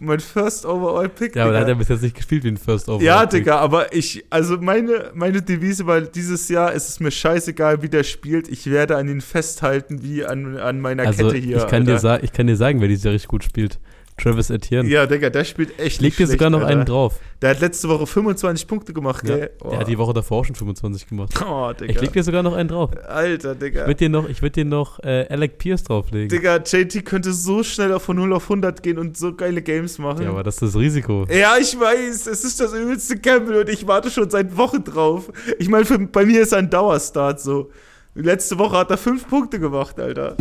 mein 0.00 0.18
First 0.18 0.66
Overall 0.66 1.08
Pick. 1.08 1.36
Ja, 1.36 1.44
aber 1.44 1.52
da 1.52 1.60
hat 1.60 1.68
er 1.68 1.76
bis 1.76 1.88
jetzt 1.88 2.02
nicht 2.02 2.16
gespielt 2.16 2.42
wie 2.42 2.48
ein 2.48 2.56
First 2.56 2.88
Overall 2.88 3.04
Ja, 3.04 3.26
Digga, 3.26 3.58
aber 3.58 3.94
ich, 3.94 4.24
also 4.30 4.56
meine, 4.56 5.12
meine 5.14 5.40
Devise 5.40 5.86
war 5.86 6.00
dieses 6.00 6.48
Jahr, 6.48 6.72
ist 6.72 6.88
es 6.88 7.00
mir 7.00 7.12
scheißegal, 7.12 7.82
wie 7.82 7.88
der 7.88 8.02
spielt. 8.02 8.48
Ich 8.48 8.68
werde 8.68 8.96
an 8.96 9.08
ihn 9.08 9.20
festhalten, 9.20 10.02
wie 10.02 10.24
an, 10.24 10.56
an 10.56 10.80
meiner 10.80 11.06
also 11.06 11.26
Kette 11.28 11.36
hier. 11.36 11.58
Ich 11.58 11.66
kann, 11.68 11.84
dir 11.84 12.20
ich 12.22 12.32
kann 12.32 12.46
dir 12.48 12.56
sagen, 12.56 12.80
wer 12.80 12.88
dieses 12.88 13.04
Jahr 13.04 13.14
richtig 13.14 13.28
gut 13.28 13.44
spielt. 13.44 13.78
Travis 14.18 14.50
Etienne. 14.50 14.88
Ja, 14.88 15.06
Digga, 15.06 15.30
der 15.30 15.44
spielt 15.44 15.78
echt 15.78 16.00
Legt 16.00 16.18
dir 16.18 16.26
sogar 16.26 16.50
noch 16.50 16.60
Alter. 16.60 16.72
einen 16.72 16.84
drauf. 16.84 17.20
Der 17.40 17.50
hat 17.50 17.60
letzte 17.60 17.88
Woche 17.88 18.06
25 18.06 18.66
Punkte 18.66 18.92
gemacht, 18.92 19.26
ja. 19.28 19.36
gell? 19.36 19.50
Oh. 19.62 19.70
Der 19.70 19.78
hat 19.80 19.88
die 19.88 19.96
Woche 19.96 20.12
davor 20.12 20.44
schon 20.44 20.56
25 20.56 21.08
gemacht. 21.08 21.34
Oh, 21.48 21.72
Digga. 21.72 21.92
Ich 21.92 22.00
leg 22.00 22.12
dir 22.12 22.22
sogar 22.22 22.42
noch 22.42 22.54
einen 22.54 22.68
drauf. 22.68 22.90
Alter, 23.06 23.54
Digga. 23.54 23.82
Ich 23.82 23.86
würde 23.86 23.94
dir 23.94 24.08
noch, 24.08 24.28
ich 24.28 24.42
würd 24.42 24.56
dir 24.56 24.64
noch 24.64 24.98
äh, 25.00 25.26
Alec 25.30 25.58
Pierce 25.58 25.84
drauflegen. 25.84 26.28
Digga, 26.28 26.56
JT 26.56 27.04
könnte 27.04 27.32
so 27.32 27.62
schnell 27.62 27.98
von 28.00 28.16
0 28.16 28.32
auf 28.34 28.44
100 28.44 28.82
gehen 28.82 28.98
und 28.98 29.16
so 29.16 29.34
geile 29.34 29.62
Games 29.62 29.98
machen. 29.98 30.24
Ja, 30.24 30.30
aber 30.30 30.42
das 30.42 30.56
ist 30.56 30.74
das 30.74 30.76
Risiko. 30.76 31.26
Ja, 31.30 31.56
ich 31.58 31.78
weiß. 31.78 32.26
Es 32.26 32.44
ist 32.44 32.60
das 32.60 32.72
übelste 32.74 33.18
Gamble 33.18 33.60
und 33.60 33.68
ich 33.68 33.86
warte 33.86 34.10
schon 34.10 34.28
seit 34.28 34.56
Wochen 34.56 34.82
drauf. 34.84 35.30
Ich 35.58 35.68
meine, 35.68 35.84
bei 35.84 36.26
mir 36.26 36.42
ist 36.42 36.52
er 36.52 36.58
ein 36.58 36.70
Dauerstart 36.70 37.40
so. 37.40 37.70
Letzte 38.14 38.58
Woche 38.58 38.76
hat 38.76 38.90
er 38.90 38.98
5 38.98 39.28
Punkte 39.28 39.60
gemacht, 39.60 39.98
Alter. 40.00 40.36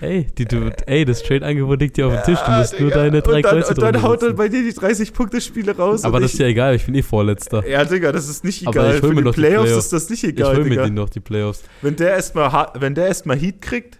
Ey, 0.00 0.26
die, 0.36 0.44
du, 0.44 0.70
ey, 0.86 1.04
das 1.04 1.22
Trade-Angebot 1.22 1.80
liegt 1.80 1.96
dir 1.96 2.06
auf 2.06 2.12
dem 2.12 2.22
Tisch. 2.24 2.38
Du 2.44 2.50
musst 2.52 2.74
ja, 2.74 2.80
nur 2.80 2.90
deine 2.90 3.22
drei 3.22 3.36
und 3.36 3.44
dann, 3.44 3.52
Kreuze 3.52 3.70
Und 3.70 3.82
dann 3.82 4.02
haut 4.02 4.22
er 4.22 4.34
bei 4.34 4.48
dir 4.48 4.62
die 4.62 4.72
30-Punkte-Spiele 4.72 5.76
raus. 5.76 6.04
Aber 6.04 6.20
das 6.20 6.34
ist 6.34 6.38
ja 6.38 6.46
egal, 6.46 6.74
ich 6.74 6.84
bin 6.84 6.94
eh 6.94 7.02
Vorletzter. 7.02 7.66
Ja, 7.66 7.84
Digga, 7.84 8.12
das 8.12 8.28
ist 8.28 8.44
nicht 8.44 8.62
egal. 8.62 8.78
Aber 8.78 8.96
ich 8.96 9.02
hol 9.02 9.14
mir 9.14 9.22
Für 9.22 9.30
die 9.30 9.32
Playoffs, 9.32 9.64
die 9.64 9.70
Playoffs 9.70 9.84
ist 9.84 9.92
das 9.92 10.10
nicht 10.10 10.24
egal, 10.24 10.52
Ich 10.52 10.58
hol 10.58 10.64
mir 10.64 10.84
die 10.84 10.90
noch, 10.90 11.08
die 11.08 11.20
Playoffs. 11.20 11.62
Wenn 11.80 11.96
der 11.96 12.10
erstmal 12.10 12.68
erst 12.98 13.26
Heat 13.26 13.62
kriegt. 13.62 13.98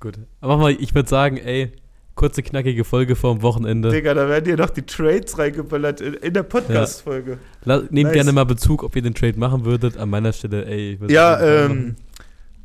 Gut. 0.00 0.18
Aber 0.40 0.56
mach 0.56 0.62
mal, 0.62 0.76
ich 0.78 0.94
würde 0.94 1.08
sagen, 1.08 1.38
ey, 1.38 1.72
kurze, 2.14 2.42
knackige 2.42 2.84
Folge 2.84 3.16
vorm 3.16 3.40
Wochenende. 3.42 3.90
Digga, 3.90 4.14
da 4.14 4.28
werden 4.28 4.44
dir 4.44 4.56
noch 4.56 4.70
die 4.70 4.82
Trades 4.82 5.38
reingeballert 5.38 6.00
in, 6.00 6.14
in 6.14 6.34
der 6.34 6.42
Podcast-Folge. 6.42 7.38
La 7.64 7.78
nehmt 7.78 7.92
Nice. 7.92 8.12
gerne 8.12 8.32
mal 8.32 8.44
Bezug, 8.44 8.82
ob 8.82 8.94
ihr 8.96 9.02
den 9.02 9.14
Trade 9.14 9.38
machen 9.38 9.64
würdet. 9.64 9.96
An 9.96 10.10
meiner 10.10 10.32
Stelle, 10.32 10.66
ey. 10.66 10.98
Ja, 11.08 11.40
ähm, 11.40 11.68
machen. 11.68 11.96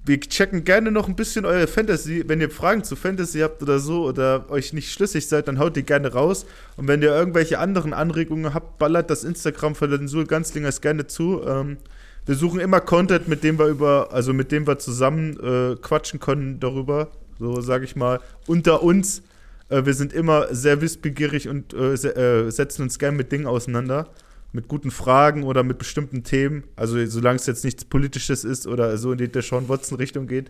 Wir 0.07 0.19
checken 0.21 0.63
gerne 0.63 0.89
noch 0.89 1.07
ein 1.07 1.15
bisschen 1.15 1.45
eure 1.45 1.67
Fantasy. 1.67 2.23
Wenn 2.25 2.39
ihr 2.39 2.49
Fragen 2.49 2.83
zu 2.83 2.95
Fantasy 2.95 3.39
habt 3.39 3.61
oder 3.61 3.79
so 3.79 4.05
oder 4.05 4.49
euch 4.49 4.71
nicht 4.71 4.91
schlüssig 4.91 5.27
seid, 5.27 5.47
dann 5.47 5.59
haut 5.59 5.75
die 5.75 5.83
gerne 5.83 6.13
raus. 6.13 6.45
Und 6.77 6.87
wenn 6.87 7.01
ihr 7.01 7.09
irgendwelche 7.09 7.59
anderen 7.59 7.93
Anregungen 7.93 8.53
habt, 8.53 8.77
ballert 8.77 9.09
das 9.09 9.23
Instagram 9.23 9.75
von 9.75 9.91
den 9.91 10.07
Sul 10.07 10.25
Ganzlingers 10.25 10.79
gerne 10.79 11.07
zu. 11.07 11.41
Ähm, 11.45 11.77
wir 12.25 12.35
suchen 12.35 12.59
immer 12.59 12.79
Content, 12.79 13.27
mit 13.27 13.43
dem 13.43 13.59
wir 13.59 13.67
über, 13.67 14.09
also 14.11 14.33
mit 14.33 14.51
dem 14.51 14.65
wir 14.65 14.79
zusammen 14.79 15.37
äh, 15.39 15.75
quatschen 15.75 16.19
können 16.19 16.59
darüber. 16.59 17.09
So 17.39 17.61
sage 17.61 17.85
ich 17.85 17.95
mal, 17.95 18.19
unter 18.47 18.83
uns. 18.83 19.23
Äh, 19.69 19.85
wir 19.85 19.93
sind 19.93 20.13
immer 20.13 20.53
sehr 20.53 20.81
wissbegierig 20.81 21.49
und 21.49 21.73
äh, 21.73 21.97
se 21.97 22.15
äh, 22.15 22.49
setzen 22.49 22.83
uns 22.83 22.97
gern 22.97 23.17
mit 23.17 23.31
Dingen 23.31 23.45
auseinander. 23.45 24.09
Mit 24.57 24.67
guten 24.67 24.89
Fragen 24.89 25.43
oder 25.43 25.61
mit 25.61 25.77
bestimmten 25.77 26.23
Themen. 26.23 26.63
Also 26.75 27.05
solange 27.05 27.35
es 27.35 27.45
jetzt 27.45 27.63
nichts 27.63 27.85
Politisches 27.85 28.43
ist 28.43 28.65
oder 28.65 28.97
so 28.97 29.11
in 29.11 29.19
die 29.19 29.41
Sean 29.41 29.69
Watson-Richtung 29.69 30.25
geht. 30.25 30.49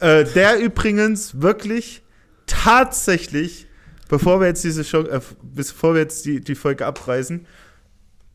Äh, 0.00 0.24
der 0.24 0.58
übrigens 0.58 1.42
wirklich 1.42 2.02
tatsächlich, 2.46 3.66
bevor 4.08 4.40
wir 4.40 4.46
jetzt 4.46 4.64
diese 4.64 4.82
Show, 4.82 5.02
äh, 5.02 5.20
bevor 5.42 5.92
wir 5.92 6.00
jetzt 6.00 6.24
die, 6.24 6.40
die 6.40 6.54
Folge 6.54 6.86
abreißen, 6.86 7.46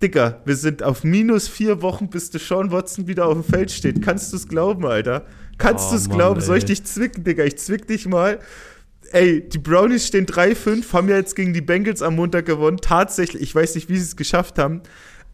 Dicker, 0.03 0.41
wir 0.45 0.55
sind 0.55 0.83
auf 0.83 1.03
minus 1.03 1.47
vier 1.47 1.81
Wochen, 1.81 2.07
bis 2.11 2.27
Sean 2.31 2.71
Watson 2.71 3.07
wieder 3.07 3.25
auf 3.25 3.33
dem 3.33 3.43
Feld 3.43 3.71
steht. 3.71 4.03
Kannst 4.03 4.31
du 4.31 4.37
es 4.37 4.47
glauben, 4.47 4.85
Alter? 4.85 5.25
Kannst 5.57 5.87
Oh, 5.87 5.91
du 5.91 5.95
es 5.97 6.07
glauben? 6.07 6.39
Soll 6.39 6.57
ich 6.57 6.65
ey. 6.65 6.69
dich 6.69 6.83
zwicken, 6.85 7.23
Digga? 7.23 7.43
Ich 7.45 7.57
zwick 7.57 7.87
dich 7.87 8.05
mal. 8.05 8.39
Ey, 9.11 9.47
die 9.47 9.57
Brownies 9.57 10.07
stehen 10.07 10.25
3-5, 10.25 10.93
haben 10.93 11.09
ja 11.09 11.15
jetzt 11.17 11.35
gegen 11.35 11.53
die 11.53 11.61
Bengals 11.61 12.01
am 12.01 12.15
Montag 12.15 12.45
gewonnen. 12.45 12.77
Tatsächlich, 12.77 13.41
ich 13.41 13.55
weiß 13.55 13.75
nicht, 13.75 13.89
wie 13.89 13.97
sie 13.97 14.03
es 14.03 14.15
geschafft 14.15 14.59
haben. 14.59 14.81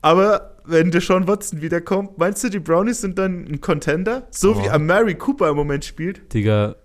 Aber 0.01 0.57
wenn 0.65 0.91
Deshaun 0.91 1.28
Watson 1.28 1.61
wiederkommt, 1.61 2.17
meinst 2.17 2.43
du, 2.43 2.49
die 2.49 2.59
Brownies 2.59 3.01
sind 3.01 3.17
dann 3.17 3.45
ein 3.45 3.61
Contender? 3.61 4.28
So 4.32 4.55
wie 4.57 4.67
Oh. 4.67 4.71
Amari 4.71 5.15
Cooper 5.15 5.49
im 5.49 5.55
Moment 5.55 5.84
spielt? 5.84 6.34
Digga, 6.34 6.76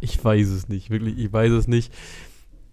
ich 0.00 0.22
weiß 0.24 0.48
es 0.48 0.68
nicht, 0.68 0.90
wirklich, 0.90 1.18
ich 1.18 1.32
weiß 1.32 1.52
es 1.52 1.66
nicht. 1.68 1.92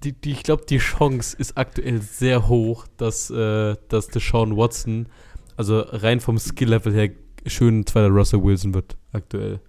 Die, 0.03 0.13
die, 0.13 0.32
ich 0.32 0.43
glaube, 0.43 0.63
die 0.70 0.78
Chance 0.78 1.36
ist 1.39 1.57
aktuell 1.57 2.01
sehr 2.01 2.47
hoch, 2.47 2.86
dass, 2.97 3.32
äh, 3.32 3.76
dass 3.89 4.07
Deshaun 4.09 4.55
Watson, 4.55 5.07
also 5.55 5.80
rein 5.80 6.20
vom 6.20 6.38
Skill-Level 6.38 6.93
her, 6.93 7.09
schön 7.47 7.86
zweiter 7.86 8.09
Russell 8.09 8.43
Wilson 8.43 8.76
wird, 8.76 8.95
aktuell. 9.11 9.59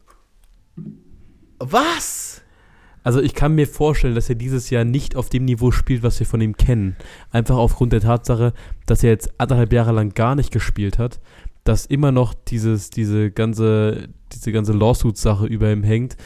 Was? 1.58 2.42
Also 3.02 3.20
ich 3.20 3.34
kann 3.34 3.54
mir 3.54 3.66
vorstellen, 3.66 4.14
dass 4.14 4.28
er 4.28 4.34
dieses 4.34 4.70
Jahr 4.70 4.84
nicht 4.84 5.16
auf 5.16 5.28
dem 5.28 5.44
Niveau 5.44 5.70
spielt, 5.70 6.02
was 6.02 6.18
wir 6.18 6.26
von 6.26 6.40
ihm 6.40 6.56
kennen. 6.56 6.96
Einfach 7.30 7.56
aufgrund 7.56 7.92
der 7.92 8.00
Tatsache, 8.00 8.52
dass 8.86 9.02
er 9.02 9.10
jetzt 9.10 9.40
anderthalb 9.40 9.72
Jahre 9.72 9.92
lang 9.92 10.14
gar 10.14 10.34
nicht 10.34 10.50
gespielt 10.50 10.98
hat, 10.98 11.20
dass 11.64 11.86
immer 11.86 12.12
noch 12.12 12.34
dieses, 12.34 12.90
diese 12.90 13.30
ganze, 13.30 14.08
diese 14.32 14.52
ganze 14.52 14.72
Lawsuit-Sache 14.72 15.46
über 15.46 15.70
ihm 15.70 15.82
hängt, 15.82 16.16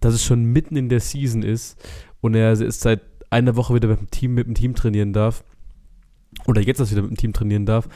dass 0.00 0.14
es 0.14 0.24
schon 0.24 0.44
mitten 0.44 0.76
in 0.76 0.88
der 0.88 1.00
Season 1.00 1.42
ist 1.42 1.78
und 2.20 2.34
er 2.34 2.52
ist 2.52 2.80
seit 2.80 3.00
einer 3.30 3.56
Woche 3.56 3.74
wieder 3.74 3.88
mit 3.88 4.00
dem 4.00 4.10
Team, 4.10 4.34
mit 4.34 4.46
dem 4.46 4.54
Team 4.54 4.74
trainieren 4.74 5.12
darf. 5.12 5.44
Oder 6.46 6.60
jetzt 6.60 6.80
erst 6.80 6.92
wieder 6.92 7.02
mit 7.02 7.10
dem 7.10 7.16
Team 7.16 7.32
trainieren 7.32 7.66
darf. 7.66 7.88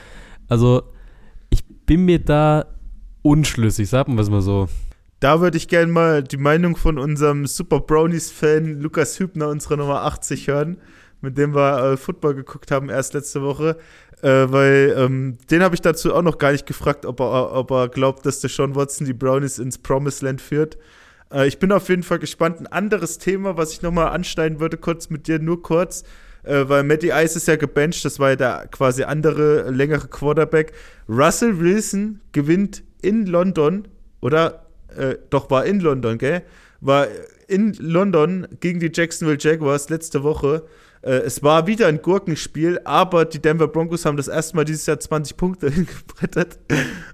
Also, 0.49 0.83
ich 1.51 1.65
bin 1.87 2.05
mir 2.05 2.19
da 2.19 2.67
unschlüssig, 3.23 3.89
sagen 3.89 4.15
wir 4.15 4.23
es 4.23 4.31
mal 4.31 4.43
so. 4.43 4.69
Da 5.27 5.41
würde 5.41 5.57
ich 5.57 5.67
gerne 5.67 5.91
mal 5.91 6.23
die 6.23 6.37
Meinung 6.37 6.77
von 6.77 7.01
unserem 7.01 7.47
Super 7.47 7.81
Brownies-Fan 7.81 8.81
Lukas 8.81 9.19
Hübner, 9.19 9.49
unserer 9.49 9.77
Nummer 9.77 10.03
80, 10.03 10.47
hören, 10.47 10.77
mit 11.21 11.37
dem 11.37 11.53
wir 11.53 11.95
äh, 11.95 11.97
Football 11.97 12.37
geguckt 12.37 12.71
haben 12.71 12.89
erst 12.89 13.13
letzte 13.13 13.43
Woche. 13.43 13.77
Äh, 14.23 14.47
weil 14.53 14.95
ähm, 14.97 15.37
den 15.51 15.65
habe 15.65 15.75
ich 15.75 15.81
dazu 15.81 16.15
auch 16.15 16.23
noch 16.23 16.39
gar 16.39 16.53
nicht 16.53 16.65
gefragt, 16.65 17.05
ob 17.05 17.19
er, 17.19 17.51
ob 17.55 17.73
er 17.73 17.89
glaubt, 17.89 18.25
dass 18.25 18.39
der 18.39 18.51
Sean 18.51 18.77
Watson 18.77 19.05
die 19.05 19.15
Brownies 19.15 19.59
ins 19.59 19.79
Promised 19.79 20.23
Land 20.23 20.41
führt. 20.41 20.79
Äh, 21.33 21.49
ich 21.49 21.59
bin 21.59 21.73
auf 21.73 21.89
jeden 21.89 22.05
Fall 22.05 22.21
gespannt. 22.21 22.61
Ein 22.61 22.69
anderes 22.69 23.19
Thema, 23.19 23.57
was 23.57 23.73
ich 23.73 23.83
nochmal 23.83 24.11
anschneiden 24.11 24.61
würde, 24.61 24.77
kurz 24.77 25.11
mit 25.11 25.27
dir, 25.27 25.41
nur 25.41 25.61
kurz, 25.61 26.05
äh, 26.45 26.69
weil 26.69 26.85
Matty 26.85 27.09
Ice 27.09 27.37
ist 27.37 27.49
ja 27.49 27.57
gebencht, 27.57 28.05
das 28.05 28.21
war 28.21 28.31
ja 28.31 28.37
der 28.37 28.69
quasi 28.71 29.03
andere, 29.03 29.73
längere 29.73 30.07
Quarterback. 30.07 30.73
Russell 31.09 31.59
Wilson 31.59 32.21
gewinnt 32.31 32.85
in 33.03 33.27
London, 33.27 33.89
oder 34.21 34.66
äh, 34.95 35.17
doch 35.31 35.51
war 35.51 35.65
in 35.65 35.81
London, 35.81 36.19
gell? 36.19 36.43
War 36.81 37.09
in 37.49 37.75
London 37.75 38.47
gegen 38.61 38.81
die 38.81 38.91
Jacksonville 38.93 39.39
Jaguars 39.41 39.89
letzte 39.89 40.23
Woche. 40.23 40.65
Äh, 41.03 41.11
es 41.19 41.43
war 41.43 41.67
wieder 41.67 41.87
ein 41.87 42.03
Gurkenspiel, 42.03 42.81
aber 42.85 43.25
die 43.25 43.41
Denver 43.41 43.69
Broncos 43.69 44.05
haben 44.05 44.17
das 44.17 44.29
erste 44.29 44.57
Mal 44.57 44.65
dieses 44.65 44.87
Jahr 44.87 44.99
20 44.99 45.37
Punkte 45.37 45.71
hingebrettert 45.71 46.59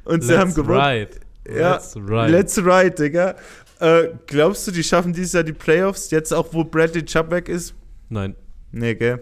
und 0.05 0.23
sie 0.23 0.37
haben 0.37 0.55
gewonnen. 0.55 0.79
Right. 0.79 1.21
Ja, 1.47 1.75
Let's 1.75 1.97
ride. 1.97 2.29
Let's 2.29 2.59
ride, 2.59 2.91
Digga. 2.93 3.35
Äh, 3.81 4.11
glaubst 4.27 4.67
du, 4.67 4.71
die 4.71 4.85
schaffen 4.85 5.13
dieses 5.13 5.33
Jahr 5.33 5.43
die 5.43 5.53
Playoffs, 5.53 6.11
jetzt 6.11 6.33
auch, 6.33 6.53
wo 6.53 6.65
Bradley 6.65 7.05
Chubb 7.05 7.31
weg 7.31 7.49
ist? 7.49 7.75
Nein. 8.09 8.37
Nee, 8.71 8.95
gell? 8.95 9.21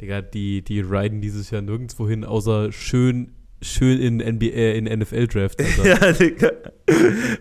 Digga, 0.00 0.22
die, 0.22 0.62
die 0.62 0.80
riden 0.80 1.20
dieses 1.20 1.50
Jahr 1.50 1.62
nirgendwo 1.62 2.08
hin, 2.08 2.24
außer 2.24 2.72
schön, 2.72 3.32
schön 3.62 4.00
in, 4.00 4.16
NBA, 4.16 4.72
in 4.74 4.84
NFL-Draft. 4.84 5.60
Alter. 5.60 5.84
Ja, 6.06 6.12
Digga. 6.12 6.50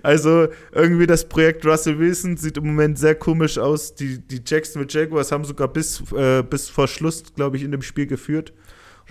Also, 0.03 0.47
irgendwie 0.71 1.07
das 1.07 1.27
Projekt 1.27 1.65
Russell 1.65 1.99
Wilson 1.99 2.37
sieht 2.37 2.57
im 2.57 2.65
Moment 2.67 2.97
sehr 2.97 3.15
komisch 3.15 3.57
aus. 3.57 3.95
Die, 3.95 4.19
die 4.19 4.41
Jacksonville 4.45 4.87
Jaguars 4.91 5.31
haben 5.31 5.45
sogar 5.45 5.67
bis, 5.67 6.01
äh, 6.15 6.41
bis 6.43 6.69
vor 6.69 6.87
Schluss, 6.87 7.23
glaube 7.35 7.57
ich, 7.57 7.63
in 7.63 7.71
dem 7.71 7.81
Spiel 7.81 8.07
geführt. 8.07 8.53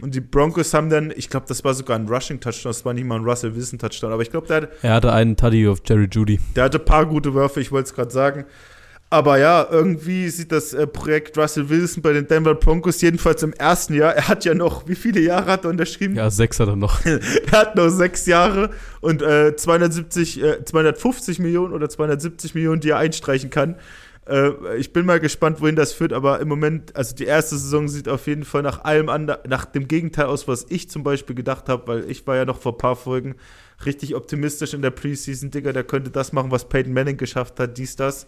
Und 0.00 0.12
die 0.14 0.20
Broncos 0.20 0.74
haben 0.74 0.90
dann, 0.90 1.12
ich 1.14 1.30
glaube, 1.30 1.46
das 1.48 1.62
war 1.62 1.72
sogar 1.72 1.96
ein 1.96 2.08
Rushing-Touchdown, 2.08 2.70
das 2.70 2.84
war 2.84 2.94
nicht 2.94 3.04
mal 3.06 3.16
ein 3.20 3.24
Russell 3.24 3.54
Wilson-Touchdown, 3.54 4.12
aber 4.12 4.22
ich 4.22 4.30
glaube, 4.30 4.48
der, 4.48 4.56
hat- 4.62 4.70
Er 4.82 4.94
hatte 4.94 5.12
einen 5.12 5.36
Tuddy 5.36 5.68
auf 5.68 5.82
Jerry 5.86 6.08
Judy. 6.10 6.40
der 6.56 6.64
hatte 6.64 6.78
ein 6.80 6.84
paar 6.84 7.06
gute 7.06 7.32
Würfe, 7.32 7.60
ich 7.60 7.70
wollte 7.70 7.86
es 7.90 7.94
gerade 7.94 8.10
sagen. 8.10 8.44
Aber 9.14 9.38
ja, 9.38 9.64
irgendwie 9.70 10.28
sieht 10.28 10.50
das 10.50 10.72
äh, 10.72 10.88
Projekt 10.88 11.38
Russell 11.38 11.68
Wilson 11.68 12.02
bei 12.02 12.12
den 12.12 12.26
Denver 12.26 12.56
Broncos 12.56 13.00
jedenfalls 13.00 13.44
im 13.44 13.52
ersten 13.52 13.94
Jahr, 13.94 14.12
er 14.12 14.26
hat 14.26 14.44
ja 14.44 14.54
noch, 14.54 14.88
wie 14.88 14.96
viele 14.96 15.20
Jahre 15.20 15.52
hat 15.52 15.62
er 15.62 15.70
unterschrieben? 15.70 16.16
Ja, 16.16 16.30
sechs 16.30 16.58
hat 16.58 16.66
er 16.66 16.74
noch. 16.74 17.00
Er 17.04 17.52
hat 17.52 17.76
noch 17.76 17.90
sechs 17.90 18.26
Jahre 18.26 18.70
und 19.00 19.22
äh, 19.22 19.54
270, 19.54 20.42
äh, 20.42 20.64
250 20.64 21.38
Millionen 21.38 21.74
oder 21.74 21.88
270 21.88 22.56
Millionen, 22.56 22.80
die 22.80 22.90
er 22.90 22.96
einstreichen 22.96 23.50
kann. 23.50 23.76
Äh, 24.26 24.50
ich 24.78 24.92
bin 24.92 25.06
mal 25.06 25.20
gespannt, 25.20 25.60
wohin 25.60 25.76
das 25.76 25.92
führt, 25.92 26.12
aber 26.12 26.40
im 26.40 26.48
Moment, 26.48 26.96
also 26.96 27.14
die 27.14 27.26
erste 27.26 27.56
Saison 27.56 27.86
sieht 27.86 28.08
auf 28.08 28.26
jeden 28.26 28.44
Fall 28.44 28.62
nach 28.62 28.82
allem 28.82 29.08
anderen, 29.08 29.48
nach 29.48 29.64
dem 29.64 29.86
Gegenteil 29.86 30.26
aus, 30.26 30.48
was 30.48 30.66
ich 30.70 30.90
zum 30.90 31.04
Beispiel 31.04 31.36
gedacht 31.36 31.68
habe, 31.68 31.86
weil 31.86 32.10
ich 32.10 32.26
war 32.26 32.34
ja 32.34 32.44
noch 32.44 32.58
vor 32.60 32.72
ein 32.72 32.78
paar 32.78 32.96
Folgen 32.96 33.36
richtig 33.86 34.16
optimistisch 34.16 34.74
in 34.74 34.82
der 34.82 34.90
Preseason, 34.90 35.52
Digga, 35.52 35.72
der 35.72 35.84
könnte 35.84 36.10
das 36.10 36.32
machen, 36.32 36.50
was 36.50 36.68
Peyton 36.68 36.92
Manning 36.92 37.16
geschafft 37.16 37.60
hat, 37.60 37.78
dies, 37.78 37.94
das. 37.94 38.26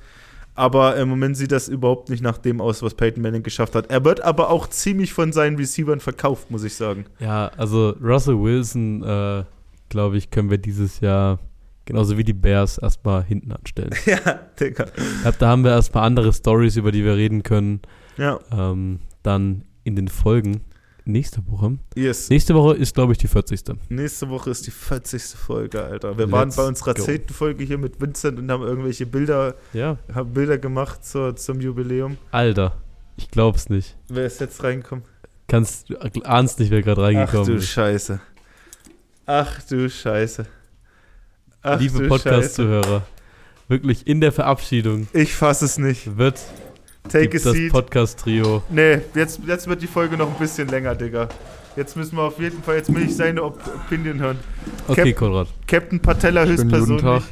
Aber 0.57 0.97
im 0.97 1.09
Moment 1.09 1.37
sieht 1.37 1.53
das 1.53 1.69
überhaupt 1.69 2.09
nicht 2.09 2.23
nach 2.23 2.39
dem 2.39 2.61
aus, 2.61 2.83
was 2.83 2.95
Peyton 2.95 3.23
Manning 3.23 3.43
geschafft 3.43 3.75
hat. 3.75 3.91
Er 3.91 4.05
wird 4.05 4.23
aber 4.23 4.51
auch 4.51 4.67
ziemlich 4.69 5.13
von 5.13 5.33
seinen 5.33 5.57
Receivern 5.57 6.01
verkauft, 6.01 6.51
muss 6.51 6.65
ich 6.65 6.75
sagen. 6.75 7.05
Ja, 7.21 7.51
also 7.59 7.91
Russell 8.03 8.41
Wilson, 8.41 9.03
äh, 9.03 9.45
glaube 9.91 10.17
ich, 10.17 10.31
können 10.31 10.51
wir 10.51 10.59
dieses 10.59 11.01
Jahr 11.01 11.39
genauso 11.85 12.17
wie 12.17 12.25
die 12.25 12.33
Bears 12.33 12.79
erstmal 12.79 13.23
hinten 13.23 13.53
anstellen. 13.53 13.91
ja, 14.07 14.41
Digga. 14.59 14.87
Ich 14.97 15.23
glaube, 15.23 15.37
da 15.39 15.49
haben 15.49 15.63
wir 15.63 15.73
erstmal 15.73 16.05
andere 16.05 16.33
Stories, 16.33 16.77
über 16.77 16.91
die 16.91 17.05
wir 17.05 17.17
reden 17.17 17.43
können. 17.43 17.81
Ja, 18.17 18.41
Ähm, 18.51 19.01
dann 19.23 19.65
in 19.85 19.95
den 19.95 20.09
Folgen 20.09 20.63
nächste 21.07 21.41
Woche. 21.49 21.79
yes. 21.95 22.29
Nächste 22.29 22.55
Woche 22.55 22.75
ist, 22.77 22.95
glaube 22.95 23.13
ich, 23.13 23.19
die 23.19 23.29
40. 23.29 23.63
Nächste 23.89 24.29
Woche 24.29 24.51
ist 24.51 24.67
die 24.67 24.71
40. 24.71 25.23
Folge, 25.23 25.83
Alter. 25.83 26.19
Wir 26.19 26.31
waren 26.31 26.49
Let's 26.49 26.57
bei 26.57 26.65
unserer 26.67 26.95
go. 26.95 27.03
10. 27.03 27.29
Folge 27.31 27.65
hier 27.65 27.79
mit 27.79 28.01
Vincent 28.01 28.39
und 28.39 28.51
haben 28.51 28.63
irgendwelche 28.63 29.07
Bilder, 29.07 29.55
Ja. 29.73 29.99
haben 30.13 30.33
Bilder 30.33 30.59
gemacht 30.59 31.05
zur, 31.05 31.37
zum 31.37 31.61
Jubiläum. 31.61 32.19
Alter, 32.33 32.77
ich 33.17 33.31
glaub's 33.31 33.69
nicht. 33.71 33.97
Wer 34.09 34.27
ist 34.27 34.41
jetzt 34.41 34.63
reingekommen? 34.63 35.05
Kannst, 35.49 35.89
du 35.91 35.97
ahnst 36.23 36.59
nicht, 36.59 36.71
wer 36.71 36.83
gerade 36.83 37.01
Ach 37.03 37.07
reingekommen 37.07 37.47
du 37.47 37.55
ist. 37.55 37.69
Scheiße. 37.69 38.21
Ach 39.27 39.63
du 39.69 39.89
Scheiße. 39.89 40.47
Ach 41.63 41.81
Liebe 41.81 41.99
du 42.01 42.09
Podcast-Zuhörer, 42.09 43.07
wirklich 43.69 44.07
in 44.07 44.21
der 44.21 44.31
Verabschiedung 44.33 45.09
Ich 45.13 45.35
fass 45.35 45.63
es 45.63 45.79
nicht. 45.79 46.17
wird 46.17 46.41
Take 47.09 47.25
a 47.25 47.31
gibt 47.31 47.47
das 47.47 47.53
seat. 47.53 47.73
Podcast-Trio. 47.73 48.63
Nee, 48.71 49.01
jetzt, 49.15 49.41
jetzt 49.47 49.67
wird 49.69 49.83
die 49.83 49.87
Folge 49.87 50.17
noch 50.17 50.29
ein 50.33 50.39
bisschen 50.39 50.69
länger, 50.69 50.95
Digga. 50.95 51.29
Jetzt 51.77 51.97
müssen 51.97 52.17
wir 52.17 52.23
auf 52.23 52.39
jeden 52.39 52.63
Fall, 52.63 52.77
jetzt 52.77 52.95
will 52.95 53.03
ich 53.03 53.15
seine 53.15 53.43
Op 53.43 53.61
Opinion 53.85 54.19
hören. 54.19 54.39
Okay, 54.89 55.13
Cap- 55.13 55.19
Konrad. 55.19 55.49
Captain 55.67 56.01
Patella 56.01 56.45
höchstpersönlich 56.45 57.03
Tag. 57.03 57.23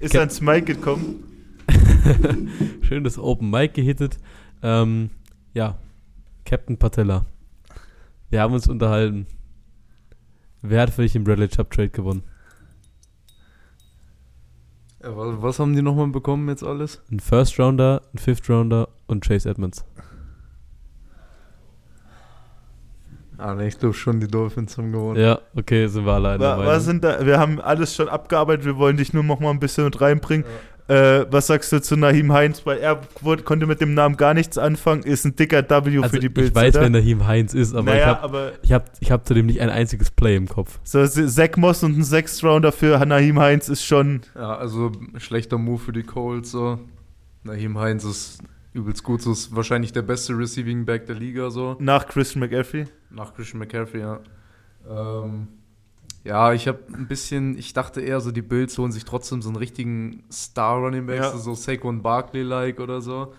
ist 0.00 0.12
Cap- 0.12 0.20
ans 0.20 0.40
Mic 0.40 0.62
gekommen. 0.66 1.24
Schön 2.82 3.04
das 3.04 3.18
Open 3.18 3.50
Mic 3.50 3.74
gehittet. 3.74 4.18
Ähm, 4.62 5.10
ja, 5.54 5.78
Captain 6.44 6.76
Patella. 6.78 7.26
Wir 8.30 8.40
haben 8.42 8.52
uns 8.54 8.66
unterhalten. 8.68 9.26
Wer 10.62 10.82
hat 10.82 10.90
für 10.90 11.02
dich 11.02 11.12
den 11.12 11.24
Bradley 11.24 11.48
Chubb 11.48 11.70
Trade 11.70 11.90
gewonnen? 11.90 12.22
Äh, 15.08 15.42
was 15.42 15.58
haben 15.58 15.74
die 15.74 15.82
nochmal 15.82 16.08
bekommen 16.08 16.48
jetzt 16.48 16.62
alles? 16.62 17.00
Ein 17.10 17.20
First 17.20 17.58
Rounder, 17.58 18.02
ein 18.14 18.18
Fifth 18.18 18.48
Rounder 18.48 18.88
und 19.06 19.24
Chase 19.26 19.48
Edmonds. 19.48 19.84
Ah, 23.38 23.54
ne, 23.54 23.68
ich 23.68 23.78
glaube 23.78 23.94
schon, 23.94 24.18
die 24.18 24.26
Dolphins 24.26 24.76
haben 24.76 24.90
gewonnen. 24.90 25.20
Ja, 25.20 25.38
okay, 25.56 25.86
sind 25.86 26.04
wir 26.04 26.12
alleine. 26.12 26.42
Wir 27.24 27.38
haben 27.38 27.60
alles 27.60 27.94
schon 27.94 28.08
abgearbeitet, 28.08 28.64
wir 28.64 28.76
wollen 28.76 28.96
dich 28.96 29.12
nur 29.12 29.22
nochmal 29.22 29.52
ein 29.52 29.60
bisschen 29.60 29.84
mit 29.84 30.00
reinbringen. 30.00 30.44
Ja. 30.44 30.77
Äh, 30.88 31.26
was 31.30 31.46
sagst 31.48 31.70
du 31.70 31.80
zu 31.80 31.96
Nahim 31.96 32.32
Heinz? 32.32 32.64
Weil 32.64 32.78
er 32.78 33.02
wurde, 33.20 33.42
konnte 33.42 33.66
mit 33.66 33.80
dem 33.80 33.94
Namen 33.94 34.16
gar 34.16 34.34
nichts 34.34 34.56
anfangen, 34.58 35.02
ist 35.02 35.24
ein 35.24 35.36
dicker 35.36 35.62
W 35.68 35.98
also 35.98 36.08
für 36.08 36.18
die 36.18 36.28
Bills. 36.28 36.48
ich 36.48 36.54
weiß, 36.54 36.74
oder? 36.74 36.82
wer 36.82 36.90
Nahim 36.90 37.26
Heinz 37.26 37.54
ist, 37.54 37.74
aber 37.74 37.92
naja, 37.92 38.12
ich 38.12 38.22
habe 38.22 38.52
ich 38.62 38.72
hab, 38.72 38.90
ich 39.00 39.10
hab 39.10 39.26
zudem 39.26 39.46
nicht 39.46 39.60
ein 39.60 39.70
einziges 39.70 40.10
Play 40.10 40.36
im 40.36 40.48
Kopf. 40.48 40.80
so 40.84 41.06
Zach 41.06 41.56
Moss 41.56 41.82
und 41.84 41.98
ein 41.98 42.04
Sixth 42.04 42.42
Rounder 42.42 42.72
für 42.72 43.04
Nahim 43.04 43.38
Heinz 43.38 43.68
ist 43.68 43.84
schon. 43.84 44.22
Ja, 44.34 44.56
also 44.56 44.92
schlechter 45.18 45.58
Move 45.58 45.78
für 45.78 45.92
die 45.92 46.02
Colts 46.02 46.50
so. 46.50 46.78
Naheem 47.44 47.78
Heinz 47.78 48.04
ist 48.04 48.38
übelst 48.72 49.02
gut, 49.02 49.22
so 49.22 49.32
ist 49.32 49.54
wahrscheinlich 49.54 49.92
der 49.92 50.02
beste 50.02 50.36
Receiving 50.36 50.84
Back 50.84 51.06
der 51.06 51.16
Liga 51.16 51.50
so. 51.50 51.76
Nach 51.78 52.06
Christian 52.06 52.40
McAfee. 52.40 52.86
Nach 53.10 53.34
Christian 53.34 53.58
McCaffrey, 53.58 54.00
ja. 54.00 54.20
Ähm, 54.88 55.48
ja, 56.24 56.52
ich 56.52 56.68
habe 56.68 56.78
ein 56.92 57.06
bisschen, 57.08 57.56
ich 57.56 57.72
dachte 57.72 58.00
eher 58.00 58.20
so, 58.20 58.30
die 58.32 58.42
Bills 58.42 58.76
holen 58.78 58.92
sich 58.92 59.04
trotzdem 59.04 59.40
so 59.42 59.48
einen 59.48 59.56
richtigen 59.56 60.24
Star-Running 60.30 61.06
Back, 61.06 61.20
Ja. 61.20 61.30
so, 61.36 61.54
Saquon 61.54 62.02
Barkley-like 62.02 62.80
oder 62.80 63.00
so. 63.00 63.32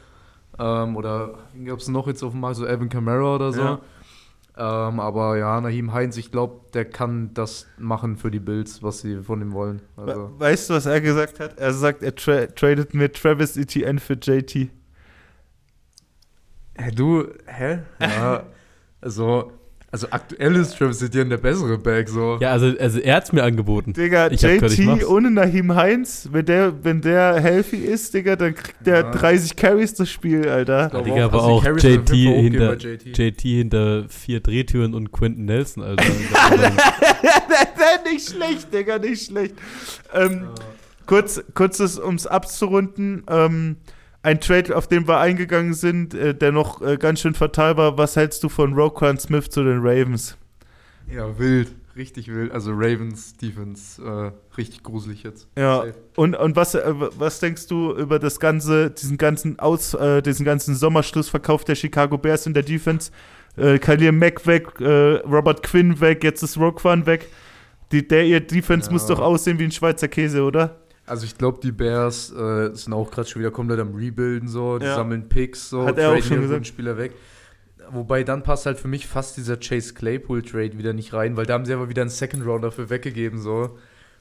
Ähm, 0.57 0.95
oder 0.97 1.39
gab 1.65 1.79
es 1.79 1.87
noch 1.87 2.07
jetzt 2.07 2.23
auf 2.23 2.31
dem 2.31 2.41
Markt, 2.41 2.57
so 2.57 2.65
Evan 2.65 2.89
Kamara 2.89 3.35
oder 3.35 3.53
so. 3.53 3.61
Ja. 3.61 3.79
Ähm, 4.57 4.99
aber 4.99 5.37
ja, 5.37 5.61
Naheem 5.61 5.93
Heinz, 5.93 6.17
ich 6.17 6.31
glaube, 6.31 6.59
der 6.73 6.83
kann 6.83 7.33
das 7.33 7.65
machen 7.77 8.17
für 8.17 8.29
die 8.31 8.39
Bills, 8.41 8.83
was 8.83 8.99
sie 9.01 9.23
von 9.23 9.41
ihm 9.41 9.53
wollen. 9.53 9.81
Also, 9.95 10.31
We- 10.35 10.39
Weißt 10.39 10.69
du, 10.69 10.73
was 10.73 10.85
er 10.85 10.99
gesagt 10.99 11.39
hat? 11.39 11.57
Er 11.57 11.73
sagt, 11.73 12.03
er 12.03 12.13
tra 12.15 12.45
tradet 12.47 12.93
mit 12.93 13.15
Travis 13.15 13.55
Etienne 13.55 13.99
für 14.01 14.15
JT. 14.21 14.69
Hä, 16.77 16.91
du, 16.91 17.27
hä? 17.45 17.79
Ja, 18.01 18.43
also, 19.01 19.51
also 19.91 20.07
aktuell 20.11 20.55
ist 20.55 20.77
Travis 20.77 21.01
Etienne 21.01 21.29
der 21.29 21.37
bessere 21.37 21.77
Back, 21.77 22.09
so. 22.09 22.37
Ja, 22.39 22.51
also, 22.51 22.73
also 22.79 22.99
er 22.99 23.15
hat's 23.15 23.31
mir 23.31 23.43
angeboten. 23.43 23.93
Digga, 23.93 24.29
Ich 24.29 24.41
JT 24.41 25.05
ohne 25.07 25.31
Nahim 25.31 25.75
Heinz, 25.75 26.29
wenn 26.31 26.45
der, 26.45 26.83
wenn 26.83 27.01
der 27.01 27.39
healthy 27.39 27.77
ist, 27.77 28.13
Digga, 28.13 28.35
dann 28.35 28.53
kriegt 28.53 28.85
der 28.85 29.01
Ja. 29.01 29.11
30 29.11 29.55
Carries 29.55 29.93
das 29.95 30.11
Spiel, 30.11 30.47
Alter. 30.47 30.89
glaub 30.89 31.05
Digga, 31.05 31.25
aber 31.25 31.43
also 31.43 31.47
auch 31.47 31.65
JT 31.65 32.09
hinter, 32.09 32.67
bei 32.67 32.73
JT. 32.75 33.17
JT 33.17 33.41
hinter 33.41 34.05
vier 34.09 34.41
Drehtüren 34.41 34.93
und 34.93 35.11
Quentin 35.11 35.45
Nelson, 35.45 35.83
Alter. 35.83 36.03
nicht 38.11 38.29
schlecht, 38.29 38.73
Digga, 38.73 38.99
nicht 38.99 39.25
schlecht. 39.25 39.55
Ähm, 40.13 40.49
kurz, 41.05 41.41
kurzes, 41.55 41.99
ums 41.99 42.27
abzurunden. 42.27 43.23
Ähm, 43.29 43.77
ein 44.21 44.39
Trade, 44.41 44.75
auf 44.75 44.87
den 44.87 45.07
wir 45.07 45.19
eingegangen 45.19 45.73
sind, 45.73 46.13
äh, 46.13 46.33
der 46.35 46.51
noch 46.51 46.81
äh, 46.81 46.97
ganz 46.97 47.21
schön 47.21 47.33
fatal 47.33 47.77
war. 47.77 47.97
Was 47.97 48.15
hältst 48.15 48.43
du 48.43 48.49
von 48.49 48.73
Roquan 48.73 49.17
Smith 49.17 49.49
zu 49.49 49.63
den 49.63 49.79
Ravens? 49.79 50.37
Ja, 51.11 51.37
wild. 51.39 51.69
Richtig 51.95 52.27
wild. 52.33 52.51
Also 52.51 52.71
Ravens, 52.73 53.35
Defense, 53.35 54.01
äh, 54.01 54.31
richtig 54.57 54.83
gruselig 54.83 55.23
jetzt. 55.23 55.47
Ja. 55.57 55.77
Safe. 55.77 55.93
Und, 56.15 56.35
und 56.35 56.55
was, 56.55 56.75
äh, 56.75 56.93
was 56.95 57.39
denkst 57.39 57.67
du 57.67 57.93
über 57.93 58.19
das 58.19 58.39
ganze, 58.39 58.91
diesen 58.91 59.17
ganzen 59.17 59.59
Aus, 59.59 59.93
äh, 59.95 60.21
diesen 60.21 60.45
ganzen 60.45 60.75
Sommerschlussverkauf 60.75 61.63
der 61.65 61.75
Chicago 61.75 62.17
Bears 62.17 62.45
in 62.45 62.53
der 62.53 62.63
Defense? 62.63 63.11
Äh, 63.57 63.79
Khalil 63.79 64.11
Mack 64.13 64.45
weg, 64.47 64.79
äh, 64.79 65.15
Robert 65.27 65.63
Quinn 65.63 65.99
weg, 65.99 66.23
jetzt 66.23 66.41
ist 66.43 66.57
Roquan 66.57 67.05
weg. 67.05 67.27
Die, 67.91 68.07
der 68.07 68.23
ihr 68.25 68.39
Defense 68.39 68.87
Ja. 68.87 68.93
muss 68.93 69.07
doch 69.07 69.19
aussehen 69.19 69.59
wie 69.59 69.63
ein 69.65 69.71
Schweizer 69.71 70.07
Käse, 70.07 70.43
oder? 70.43 70.77
Also 71.09 71.25
ich 71.25 71.37
glaube, 71.37 71.59
die 71.61 71.71
Bears 71.71 72.31
äh, 72.31 72.73
sind 72.73 72.93
auch 72.93 73.09
gerade 73.11 73.27
schon 73.27 73.41
wieder 73.41 73.51
komplett 73.51 73.79
am 73.79 73.95
Rebuilden 73.95 74.47
so, 74.47 74.77
die 74.79 74.85
Ja. 74.85 74.95
sammeln 74.95 75.27
Picks 75.29 75.69
so, 75.69 75.85
Hat 75.85 75.97
er 75.97 76.11
auch 76.13 76.21
schon 76.23 76.41
gesagt. 76.41 76.67
Spieler 76.67 76.97
weg. 76.97 77.13
Wobei 77.91 78.23
dann 78.23 78.43
passt 78.43 78.65
halt 78.67 78.79
für 78.79 78.87
mich 78.87 79.07
fast 79.07 79.35
dieser 79.37 79.57
Chase 79.57 79.93
Claypool 79.95 80.43
Trade 80.43 80.77
wieder 80.77 80.93
nicht 80.93 81.11
rein, 81.13 81.35
weil 81.37 81.45
da 81.47 81.55
haben 81.55 81.65
sie 81.65 81.73
aber 81.73 81.89
wieder 81.89 82.03
einen 82.03 82.11
Second 82.11 82.45
Round 82.45 82.63
dafür 82.63 82.89
weggegeben 82.89 83.39
so. 83.39 83.77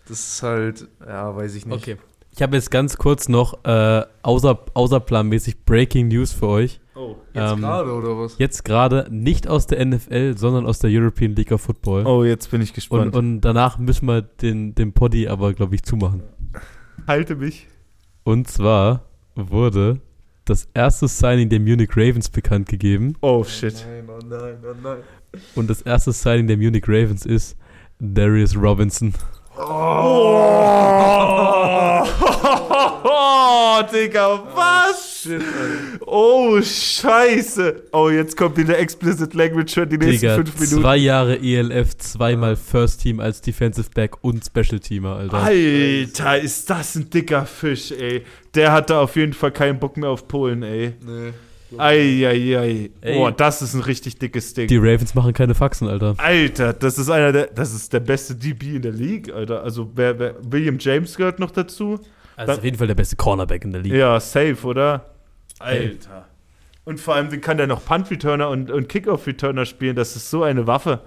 Das 0.08 0.18
ist 0.20 0.42
halt, 0.42 0.88
ja, 1.06 1.36
weiß 1.36 1.54
ich 1.54 1.66
nicht. 1.66 1.76
Okay. 1.76 1.96
Ich 2.34 2.40
habe 2.42 2.56
jetzt 2.56 2.70
ganz 2.70 2.96
kurz 2.96 3.28
noch 3.28 3.64
äh, 3.64 4.04
außer, 4.22 4.58
außerplanmäßig 4.72 5.64
Breaking 5.64 6.08
News 6.08 6.32
für 6.32 6.46
euch. 6.46 6.80
Oh. 6.94 7.16
Jetzt 7.34 7.52
Ähm, 7.52 7.60
gerade 7.60 7.92
oder 7.92 8.18
was? 8.18 8.38
Jetzt 8.38 8.64
gerade 8.64 9.06
nicht 9.10 9.48
aus 9.48 9.66
der 9.66 9.84
NFL, 9.84 10.36
sondern 10.38 10.64
aus 10.64 10.78
der 10.78 10.90
European 10.92 11.34
League 11.34 11.52
of 11.52 11.60
Football. 11.60 12.06
Oh, 12.06 12.24
jetzt 12.24 12.50
bin 12.50 12.62
ich 12.62 12.70
und, 12.70 12.74
gespannt. 12.74 13.14
und 13.16 13.40
danach 13.42 13.78
müssen 13.78 14.06
wir 14.06 14.22
den, 14.22 14.74
den 14.74 14.92
Poddy 14.92 15.28
aber, 15.28 15.52
glaube 15.52 15.74
ich, 15.74 15.82
zumachen. 15.82 16.22
Halte 17.08 17.34
mich. 17.36 17.66
Und 18.22 18.48
zwar 18.48 19.06
wurde 19.34 20.02
das 20.44 20.68
erste 20.74 21.08
Signing 21.08 21.48
der 21.48 21.58
Munich 21.58 21.88
Ravens 21.96 22.28
bekannt 22.28 22.68
gegeben. 22.68 23.16
Oh, 23.22 23.42
shit. 23.44 23.86
Nein, 23.88 24.06
oh 24.10 24.18
nein, 24.26 24.58
oh 24.62 24.74
nein. 24.82 24.98
Und 25.54 25.70
das 25.70 25.80
erste 25.80 26.12
Signing 26.12 26.48
der 26.48 26.58
Munich 26.58 26.84
Ravens 26.86 27.24
ist 27.24 27.56
Darius 27.98 28.54
Robinson. 28.54 29.14
Oh, 29.56 29.64
Digga, 33.90 34.42
was? 34.54 35.07
Shit, 35.20 35.42
Alter. 35.42 36.06
Oh, 36.06 36.60
scheiße. 36.62 37.82
Oh, 37.92 38.08
jetzt 38.08 38.36
kommt 38.36 38.56
wieder 38.56 38.78
Explicit 38.78 39.34
Language 39.34 39.74
für 39.74 39.86
die 39.86 39.98
nächsten 39.98 40.20
Digga, 40.20 40.34
fünf 40.36 40.54
Minuten. 40.60 40.80
zwei 40.80 40.96
Jahre 40.96 41.38
ELF, 41.40 41.96
zweimal 41.96 42.54
First 42.54 43.02
Team 43.02 43.18
als 43.18 43.40
Defensive 43.40 43.88
Back 43.92 44.22
und 44.22 44.44
Special 44.44 44.78
Teamer, 44.78 45.16
Alter. 45.16 45.38
Alter, 45.38 46.38
ist 46.38 46.70
das 46.70 46.94
ein 46.94 47.10
dicker 47.10 47.46
Fisch, 47.46 47.90
ey. 47.90 48.22
Der 48.54 48.70
hatte 48.70 48.96
auf 48.96 49.16
jeden 49.16 49.32
Fall 49.32 49.50
keinen 49.50 49.80
Bock 49.80 49.96
mehr 49.96 50.10
auf 50.10 50.28
Polen, 50.28 50.62
ey. 50.62 50.94
Nee. 51.04 51.32
Eieiei. 51.76 52.90
Boah, 53.02 53.32
das 53.32 53.60
ist 53.60 53.74
ein 53.74 53.82
richtig 53.82 54.18
dickes 54.18 54.54
Ding. 54.54 54.68
Die 54.68 54.76
Ravens 54.76 55.14
machen 55.14 55.32
keine 55.32 55.54
Faxen, 55.54 55.88
Alter. 55.88 56.14
Alter, 56.16 56.72
das 56.72 56.96
ist 56.96 57.10
einer 57.10 57.32
der, 57.32 57.48
das 57.48 57.74
ist 57.74 57.92
der 57.92 58.00
beste 58.00 58.34
DB 58.36 58.76
in 58.76 58.82
der 58.82 58.92
League, 58.92 59.32
Alter. 59.32 59.62
Also, 59.64 59.90
wer, 59.94 60.18
wer, 60.18 60.36
William 60.42 60.76
James 60.78 61.16
gehört 61.16 61.40
noch 61.40 61.50
dazu. 61.50 61.98
Also 62.38 62.52
auf 62.54 62.64
jeden 62.64 62.78
Fall 62.78 62.86
der 62.86 62.94
beste 62.94 63.16
Cornerback 63.16 63.64
in 63.64 63.72
der 63.72 63.82
Liga. 63.82 63.96
Ja, 63.96 64.20
safe, 64.20 64.56
oder? 64.64 65.06
Alter. 65.58 66.26
Und 66.84 67.00
vor 67.00 67.14
allem, 67.14 67.28
kann 67.40 67.58
der 67.58 67.66
noch 67.66 67.84
Punt-Returner 67.84 68.48
und, 68.48 68.70
und 68.70 68.88
Kickoff-Returner 68.88 69.66
spielen? 69.66 69.94
Das 69.96 70.16
ist 70.16 70.30
so 70.30 70.42
eine 70.42 70.66
Waffe. 70.66 71.00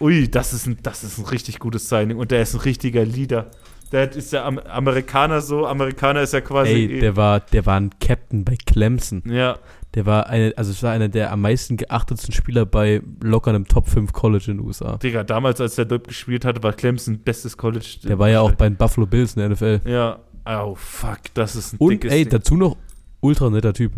Ui, 0.00 0.28
das 0.28 0.52
ist 0.52 0.66
ein, 0.66 0.78
das 0.82 1.04
ist 1.04 1.18
ein 1.18 1.26
richtig 1.26 1.60
gutes 1.60 1.88
Signing. 1.88 2.16
Und 2.16 2.30
der 2.30 2.42
ist 2.42 2.54
ein 2.54 2.60
richtiger 2.60 3.04
Leader. 3.04 3.46
Der 3.92 4.10
ist 4.10 4.32
ja 4.32 4.44
Am 4.44 4.58
Amerikaner 4.58 5.40
so. 5.40 5.66
Amerikaner 5.66 6.22
ist 6.22 6.32
ja 6.32 6.40
quasi. 6.40 6.72
Ey, 6.72 6.98
der 7.00 7.16
war, 7.16 7.38
der 7.40 7.64
war 7.64 7.78
ein 7.78 7.90
Captain 8.00 8.44
bei 8.44 8.56
Clemson. 8.66 9.22
ja, 9.26 9.56
Der 9.94 10.04
war 10.04 10.26
eine, 10.28 10.52
also 10.56 10.72
es 10.72 10.82
war 10.82 10.90
einer 10.90 11.08
der 11.08 11.30
am 11.30 11.42
meisten 11.42 11.76
geachtetsten 11.76 12.34
Spieler 12.34 12.66
bei 12.66 13.00
locker 13.22 13.50
einem 13.50 13.68
Top 13.68 13.88
5 13.88 14.12
College 14.12 14.46
in 14.48 14.56
den 14.56 14.66
USA. 14.66 14.96
Digga, 14.96 15.22
damals, 15.22 15.60
als 15.60 15.76
der 15.76 15.84
dort 15.84 16.08
gespielt 16.08 16.44
hat, 16.44 16.60
war 16.64 16.72
Clemson 16.72 17.20
bestes 17.20 17.56
College. 17.56 17.98
Der 18.02 18.18
war 18.18 18.28
ja 18.28 18.40
auch 18.40 18.52
bei 18.52 18.68
den 18.68 18.76
Buffalo 18.76 19.06
Bills 19.06 19.36
in 19.36 19.40
der 19.40 19.50
NFL. 19.50 19.88
Ja, 19.88 20.18
oh 20.46 20.74
fuck, 20.74 21.18
das 21.34 21.56
ist 21.56 21.74
ein 21.74 21.76
Und 21.78 21.90
dickes 21.92 22.12
ey, 22.12 22.24
Ding. 22.24 22.30
dazu 22.30 22.56
noch 22.56 22.76
ultra 23.20 23.50
netter 23.50 23.72
Typ. 23.72 23.92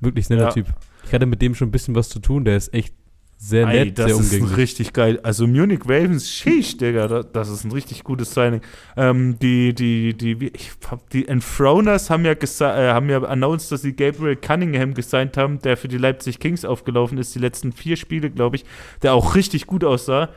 Wirklich 0.00 0.28
netter 0.30 0.44
Ja. 0.44 0.50
Typ. 0.52 0.66
Ich 1.04 1.12
hatte 1.12 1.26
mit 1.26 1.42
dem 1.42 1.54
schon 1.54 1.68
ein 1.68 1.72
bisschen 1.72 1.94
was 1.94 2.08
zu 2.08 2.18
tun. 2.20 2.44
Der 2.44 2.56
ist 2.56 2.72
echt 2.72 2.94
sehr 3.42 3.66
nett, 3.66 3.98
das 3.98 4.06
sehr 4.06 4.14
ist 4.16 4.20
ein 4.32 4.40
umgänglich. 4.42 4.56
richtig 4.58 4.92
geil. 4.92 5.18
Also 5.22 5.46
Munich 5.46 5.80
Ravens, 5.86 6.30
sheesh, 6.30 6.76
Digga, 6.76 7.08
da- 7.08 7.22
das 7.22 7.48
ist 7.48 7.64
ein 7.64 7.72
richtig 7.72 8.04
gutes 8.04 8.34
Signing. 8.34 8.60
Ähm, 8.98 9.38
die, 9.40 9.74
die, 9.74 10.12
die, 10.14 10.50
ich 10.54 10.70
hab, 10.90 11.08
die 11.08 11.26
Enthroners 11.26 12.10
haben 12.10 12.26
ja, 12.26 12.32
äh, 12.32 12.92
haben 12.92 13.08
ja 13.08 13.22
announced, 13.22 13.72
dass 13.72 13.80
sie 13.82 13.94
Gabriel 13.94 14.36
Cunningham 14.36 14.92
gesigned 14.92 15.38
haben, 15.38 15.58
der 15.60 15.78
für 15.78 15.88
die 15.88 15.96
Leipzig 15.96 16.38
Kings 16.38 16.66
aufgelaufen 16.66 17.16
ist, 17.16 17.34
die 17.34 17.38
letzten 17.38 17.72
vier 17.72 17.96
Spiele, 17.96 18.28
glaube 18.30 18.56
ich, 18.56 18.64
der 19.02 19.14
auch 19.14 19.34
richtig 19.34 19.66
gut 19.66 19.84
aussah. 19.84 20.28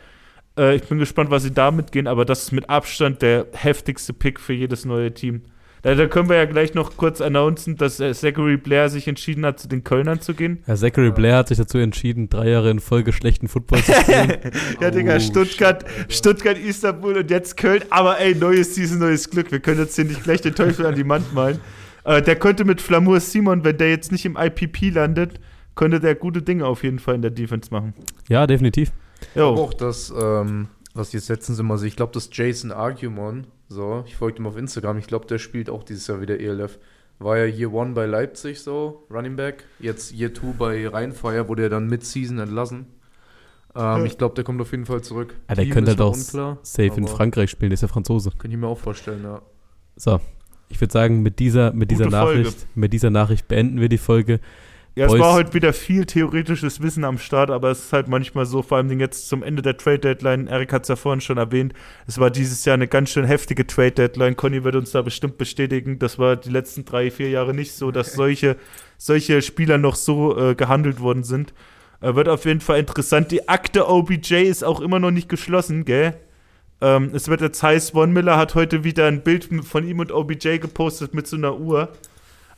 Äh, 0.58 0.78
ich 0.78 0.84
bin 0.84 0.98
gespannt, 0.98 1.30
was 1.30 1.44
sie 1.44 1.52
damit 1.52 1.92
gehen, 1.92 2.08
aber 2.08 2.24
das 2.24 2.44
ist 2.44 2.52
mit 2.54 2.70
Abstand 2.70 3.22
der 3.22 3.48
heftigste 3.52 4.14
Pick 4.14 4.40
für 4.40 4.54
jedes 4.54 4.86
neue 4.86 5.14
Team. 5.14 5.42
Da, 5.84 5.96
da 5.96 6.08
können 6.08 6.30
wir 6.30 6.38
ja 6.38 6.46
gleich 6.46 6.74
noch 6.74 6.98
kurz 6.98 7.20
announcen, 7.22 7.76
dass 7.76 8.00
äh, 8.00 8.14
Zachary 8.14 8.58
Blair 8.58 8.90
sich 8.90 9.08
entschieden 9.08 9.46
hat, 9.46 9.60
zu 9.60 9.68
den 9.68 9.84
Kölnern 9.84 10.22
zu 10.22 10.34
gehen. 10.34 10.64
Ja, 10.66 10.76
Zachary 10.76 11.12
Blair 11.12 11.36
hat 11.36 11.50
sich 11.50 11.58
dazu 11.58 11.78
entschieden, 11.78 12.30
drei 12.30 12.50
Jahre 12.50 12.70
in 12.72 12.80
Folge 12.80 13.12
schlechten 13.14 13.48
Football 13.50 13.84
zu 13.84 13.94
spielen. 13.94 14.34
Ja, 14.82 14.90
Digga, 14.92 15.18
Oh, 15.18 15.20
Stuttgart, 15.20 15.84
shit. 16.08 16.14
Stuttgart, 16.14 16.58
Istanbul 16.58 17.18
und 17.18 17.30
jetzt 17.30 17.58
Köln. 17.58 17.84
Aber 17.90 18.18
ey, 18.20 18.34
neues 18.34 18.74
Season, 18.76 18.98
neues 19.00 19.30
Glück. 19.30 19.52
Wir 19.52 19.60
können 19.60 19.80
jetzt 19.82 19.96
hier 19.96 20.06
nicht 20.06 20.24
gleich 20.24 20.40
den 20.42 20.56
Teufel 20.56 20.86
an 20.86 20.96
die 20.96 21.08
Wand 21.08 21.34
malen. 21.34 21.60
Äh, 22.06 22.22
der 22.22 22.38
könnte 22.38 22.64
mit 22.66 22.80
Flamour 22.82 23.20
Simon, 23.20 23.64
wenn 23.66 23.78
der 23.78 23.90
jetzt 23.90 24.12
nicht 24.12 24.26
im 24.26 24.38
IPP 24.38 24.90
landet, 24.94 25.40
könnte 25.76 26.00
der 26.00 26.16
gute 26.16 26.42
Dinge 26.42 26.66
auf 26.66 26.84
jeden 26.84 27.00
Fall 27.00 27.16
in 27.16 27.22
der 27.22 27.32
Defense 27.32 27.70
machen. 27.72 27.94
ja, 28.30 28.48
definitiv. 28.48 28.92
Aber 29.36 29.42
Jo. 29.44 29.48
auch 29.56 29.74
das, 29.74 30.14
ähm, 30.18 30.68
was 30.94 31.10
ich 31.10 31.14
jetzt 31.16 31.30
letztens 31.30 31.60
immer 31.60 31.78
sehe, 31.78 31.88
ich 31.90 31.96
glaube, 31.98 32.12
das 32.14 32.30
Jason 32.32 32.72
Argumon, 32.72 33.48
so, 33.68 34.04
ich 34.08 34.16
folge 34.16 34.40
ihm 34.40 34.48
auf 34.48 34.58
Instagram, 34.58 34.98
ich 34.98 35.08
glaube, 35.08 35.26
der 35.28 35.38
spielt 35.38 35.70
auch 35.70 35.84
dieses 35.84 36.08
Jahr 36.08 36.22
wieder 36.22 36.40
ELF. 36.40 36.80
War 37.20 37.38
ja 37.38 37.46
Year 37.46 37.72
One 37.74 37.94
bei 37.94 38.06
Leipzig 38.06 38.60
so, 38.60 39.06
Running 39.10 39.36
Back. 39.36 39.66
Jetzt 39.80 40.14
Year 40.14 40.34
Two 40.34 40.54
bei 40.58 40.88
Rheinfire, 40.88 41.48
wurde 41.48 41.64
er 41.64 41.70
dann 41.70 41.88
Mid-Season 41.88 42.40
entlassen. 42.40 42.88
Ähm, 43.76 44.06
ich 44.06 44.18
glaube, 44.18 44.36
der 44.36 44.44
kommt 44.44 44.62
auf 44.62 44.72
jeden 44.72 44.86
Fall 44.86 45.02
zurück. 45.02 45.36
Ja, 45.50 45.56
der 45.56 45.66
Team 45.66 45.74
könnte 45.74 45.92
ist 45.92 46.00
halt 46.00 46.10
auch 46.10 46.16
unklar, 46.16 46.58
safe 46.64 46.94
in 46.98 47.08
Frankreich 47.08 47.50
spielen, 47.50 47.70
der 47.70 47.76
ist 47.76 47.82
ja 47.82 47.88
Franzose. 47.88 48.32
Könnte 48.32 48.56
ich 48.56 48.62
mir 48.62 48.68
auch 48.68 48.78
vorstellen, 48.78 49.24
ja. 49.24 49.42
So, 49.96 50.20
ich 50.70 50.82
würde 50.82 50.92
sagen, 50.92 51.22
mit 51.22 51.40
dieser, 51.40 51.72
mit 51.74 51.92
dieser 51.92 52.06
Gute 52.06 52.18
Folge. 52.18 52.42
Nachricht, 52.42 52.68
mit 52.76 52.94
dieser 52.94 53.10
Nachricht 53.10 53.48
beenden 53.48 53.80
wir 53.80 53.90
die 53.90 53.98
Folge. 53.98 54.40
Ja, 54.96 55.08
es 55.08 55.12
Boys- 55.14 55.22
war 55.22 55.34
heute 55.34 55.54
wieder 55.56 55.74
viel 55.74 56.06
theoretisches 56.06 56.80
Wissen 56.82 57.04
am 57.04 57.18
Start, 57.18 57.50
aber 57.50 57.72
es 57.72 57.86
ist 57.86 57.94
halt 57.94 58.08
manchmal 58.08 58.46
so, 58.46 58.62
vor 58.62 58.78
allem 58.78 59.00
jetzt 59.00 59.28
zum 59.28 59.42
Ende 59.42 59.64
der 59.64 59.76
Trade 59.76 59.98
Deadline, 59.98 60.46
Erik 60.46 60.72
hat 60.72 60.84
es 60.84 60.90
ja 60.90 60.96
vorhin 60.96 61.20
schon 61.20 61.38
erwähnt, 61.40 61.74
es 62.06 62.20
war 62.20 62.30
dieses 62.30 62.64
Jahr 62.64 62.76
eine 62.76 62.88
ganz 62.88 63.10
schön 63.10 63.26
heftige 63.26 63.66
Trade 63.66 63.92
Deadline. 63.94 64.36
Conny 64.36 64.64
wird 64.64 64.76
uns 64.76 64.92
da 64.92 65.02
bestimmt 65.02 65.40
bestätigen. 65.40 65.98
Das 65.98 66.20
war 66.20 66.36
die 66.36 66.52
letzten 66.52 66.86
drei, 66.86 67.10
vier 67.10 67.30
Jahre 67.32 67.56
nicht 67.56 67.74
so, 67.74 67.90
dass 67.90 68.14
solche, 68.14 68.56
solche 69.00 69.42
Spieler 69.42 69.80
noch 69.80 69.96
so 69.96 70.38
äh, 70.38 70.54
gehandelt 70.54 71.00
worden 71.00 71.24
sind. 71.24 71.54
Äh, 72.02 72.14
wird 72.14 72.30
auf 72.30 72.46
jeden 72.46 72.62
Fall 72.62 72.78
interessant. 72.78 73.32
Die 73.32 73.50
Akte 73.50 73.90
OBJ 73.90 74.44
ist 74.44 74.64
auch 74.64 74.80
immer 74.80 75.00
noch 75.00 75.12
nicht 75.12 75.28
geschlossen, 75.28 75.86
gell? 75.86 76.14
Ähm, 76.82 77.10
es 77.16 77.30
wird 77.30 77.42
jetzt 77.42 77.64
heiß, 77.64 77.92
Von 77.92 78.12
Miller 78.14 78.38
hat 78.38 78.54
heute 78.54 78.84
wieder 78.84 79.08
ein 79.08 79.24
Bild 79.24 79.50
von 79.66 79.88
ihm 79.88 80.00
und 80.00 80.12
OBJ 80.12 80.60
gepostet 80.60 81.16
mit 81.16 81.26
so 81.26 81.36
einer 81.38 81.58
Uhr. 81.58 81.90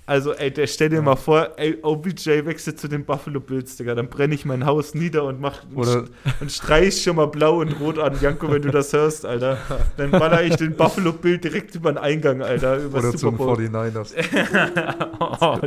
Also, 0.07 0.33
ey, 0.33 0.51
der 0.51 0.67
stell 0.67 0.89
dir 0.89 1.01
mal 1.01 1.15
vor, 1.15 1.49
ey, 1.57 1.79
OBJ 1.81 2.45
wechselt 2.45 2.79
zu 2.79 2.87
den 2.87 3.05
Buffalo 3.05 3.39
Bills, 3.39 3.75
Digga. 3.75 3.95
Dann 3.95 4.07
brenne 4.07 4.35
ich 4.35 4.45
mein 4.45 4.65
Haus 4.65 4.93
nieder 4.93 5.23
und 5.23 5.41
mach 5.41 5.63
Oder- 5.73 6.05
und 6.39 6.51
streich 6.51 7.01
schon 7.01 7.15
mal 7.15 7.25
blau 7.25 7.61
und 7.61 7.79
rot 7.79 7.97
an. 7.97 8.15
Janko, 8.21 8.51
wenn 8.51 8.61
du 8.61 8.69
das 8.69 8.93
hörst, 8.93 9.25
Alter. 9.25 9.57
Dann 9.97 10.11
baller 10.11 10.43
ich 10.43 10.55
den 10.57 10.75
Buffalo 10.75 11.11
Bild 11.11 11.43
direkt 11.43 11.73
über 11.73 11.91
den 11.91 11.97
Eingang, 11.97 12.43
Alter. 12.43 12.77
Über 12.77 12.99
Oder 12.99 13.15
zum 13.15 13.35
Bowl. 13.35 13.55
49ers. 13.57 14.13
oh, 15.41 15.57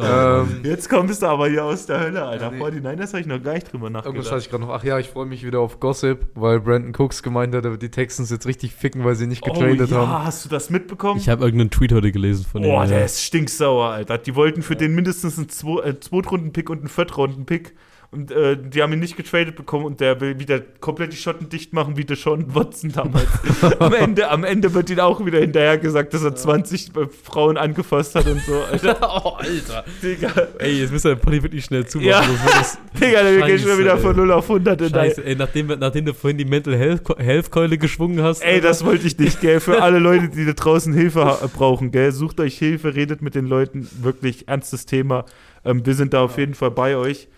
ähm, 0.00 0.60
jetzt 0.62 0.88
kommst 0.88 1.20
du 1.20 1.26
aber 1.26 1.48
hier 1.48 1.64
aus 1.64 1.84
der 1.84 2.00
Hölle, 2.00 2.24
Alter. 2.24 2.46
Ja, 2.46 2.70
nee. 2.70 2.78
49ers 2.78 3.08
habe 3.08 3.20
ich 3.20 3.26
noch 3.26 3.42
gar 3.42 3.52
nicht 3.52 3.70
drüber 3.70 3.88
Irgendwas 3.88 4.04
nachgedacht. 4.04 4.30
hatte 4.30 4.40
ich 4.40 4.50
gerade 4.50 4.62
noch. 4.64 4.70
Ach 4.70 4.84
ja, 4.84 4.98
ich 4.98 5.10
freue 5.10 5.26
mich 5.26 5.44
wieder 5.44 5.60
auf 5.60 5.78
Gossip, 5.80 6.26
weil 6.34 6.60
Brandon 6.60 6.94
Cooks 6.96 7.22
gemeint 7.22 7.54
hat, 7.54 7.66
er 7.66 7.72
wird 7.72 7.82
die 7.82 7.90
Texans 7.90 8.30
jetzt 8.30 8.46
richtig 8.46 8.72
ficken, 8.72 9.04
weil 9.04 9.14
sie 9.14 9.26
nicht 9.26 9.44
getradet 9.44 9.90
oh, 9.92 9.94
ja, 9.94 10.06
haben. 10.06 10.24
hast 10.24 10.44
du 10.44 10.48
das 10.48 10.70
mitbekommen? 10.70 11.20
Ich 11.20 11.28
habe 11.28 11.44
irgendeinen 11.44 11.70
Tweet 11.70 11.92
heute 11.92 12.12
gelesen 12.12 12.46
von 12.50 12.62
Boah, 12.62 12.84
ihm. 12.84 12.88
der 12.88 13.00
ja. 13.00 13.04
ist 13.04 13.22
stinksauer, 13.22 13.73
Alter. 13.82 14.18
Die 14.18 14.34
wollten 14.34 14.62
für 14.62 14.76
den 14.76 14.94
mindestens 14.94 15.38
einen 15.38 15.48
Zwo 15.48 15.80
äh, 15.80 15.98
Zweitrunden-Pick 15.98 16.70
und 16.70 16.78
einen 16.78 16.88
Viertrunden-Pick. 16.88 17.74
Und 18.14 18.30
äh, 18.30 18.56
die 18.56 18.80
haben 18.80 18.92
ihn 18.92 19.00
nicht 19.00 19.16
getradet 19.16 19.56
bekommen 19.56 19.84
und 19.84 19.98
der 19.98 20.20
will 20.20 20.38
wieder 20.38 20.60
komplett 20.60 21.12
die 21.12 21.16
Schotten 21.16 21.48
dicht 21.48 21.72
machen, 21.72 21.96
wie 21.96 22.04
Deshaun 22.04 22.54
Watson 22.54 22.92
damals. 22.92 23.26
am, 23.80 23.92
Ende, 23.92 24.30
am 24.30 24.44
Ende 24.44 24.72
wird 24.72 24.88
ihm 24.88 25.00
auch 25.00 25.26
wieder 25.26 25.40
hinterher 25.40 25.78
gesagt, 25.78 26.14
dass 26.14 26.22
er 26.22 26.36
20 26.36 26.92
Frauen 27.24 27.56
angefasst 27.56 28.14
hat 28.14 28.28
und 28.28 28.40
so, 28.42 28.54
Alter. 28.70 28.98
oh, 29.24 29.30
Alter. 29.30 29.84
Digga, 30.00 30.30
Ey, 30.58 30.82
jetzt 30.82 30.92
müsst 30.92 31.06
ihr 31.06 31.16
den 31.16 31.20
Potty 31.20 31.42
wirklich 31.42 31.64
schnell 31.64 31.86
zumachen. 31.86 32.08
Ja. 32.08 32.22
Digga, 33.00 33.22
der 33.24 33.32
geht 33.32 33.60
Scheiße, 33.60 33.68
schon 33.68 33.78
wieder 33.80 33.98
von 33.98 34.14
0 34.14 34.30
auf 34.30 34.48
100 34.48 34.80
in 34.80 34.90
Scheiße, 34.90 35.24
ey, 35.24 35.34
nachdem, 35.34 35.66
nachdem 35.66 36.04
du 36.04 36.14
vorhin 36.14 36.38
die 36.38 36.44
Mental 36.44 36.76
Health, 36.76 37.02
Health 37.18 37.50
Keule 37.50 37.78
geschwungen 37.78 38.22
hast. 38.22 38.42
Ey, 38.42 38.54
Alter. 38.54 38.68
das 38.68 38.84
wollte 38.84 39.08
ich 39.08 39.18
nicht, 39.18 39.40
gell? 39.40 39.58
Für 39.58 39.82
alle 39.82 39.98
Leute, 39.98 40.28
die 40.28 40.46
da 40.46 40.52
draußen 40.52 40.94
Hilfe 40.94 41.50
brauchen, 41.52 41.90
gell? 41.90 42.12
Sucht 42.12 42.38
euch 42.38 42.56
Hilfe, 42.58 42.94
redet 42.94 43.22
mit 43.22 43.34
den 43.34 43.46
Leuten. 43.46 43.63
Wirklich 43.72 44.48
ernstes 44.48 44.86
Thema. 44.86 45.24
Ähm, 45.64 45.84
wir 45.86 45.94
sind 45.94 46.12
da 46.14 46.22
auf 46.22 46.36
jeden 46.38 46.54
Fall 46.54 46.70
bei 46.70 46.96
euch. 46.96 47.28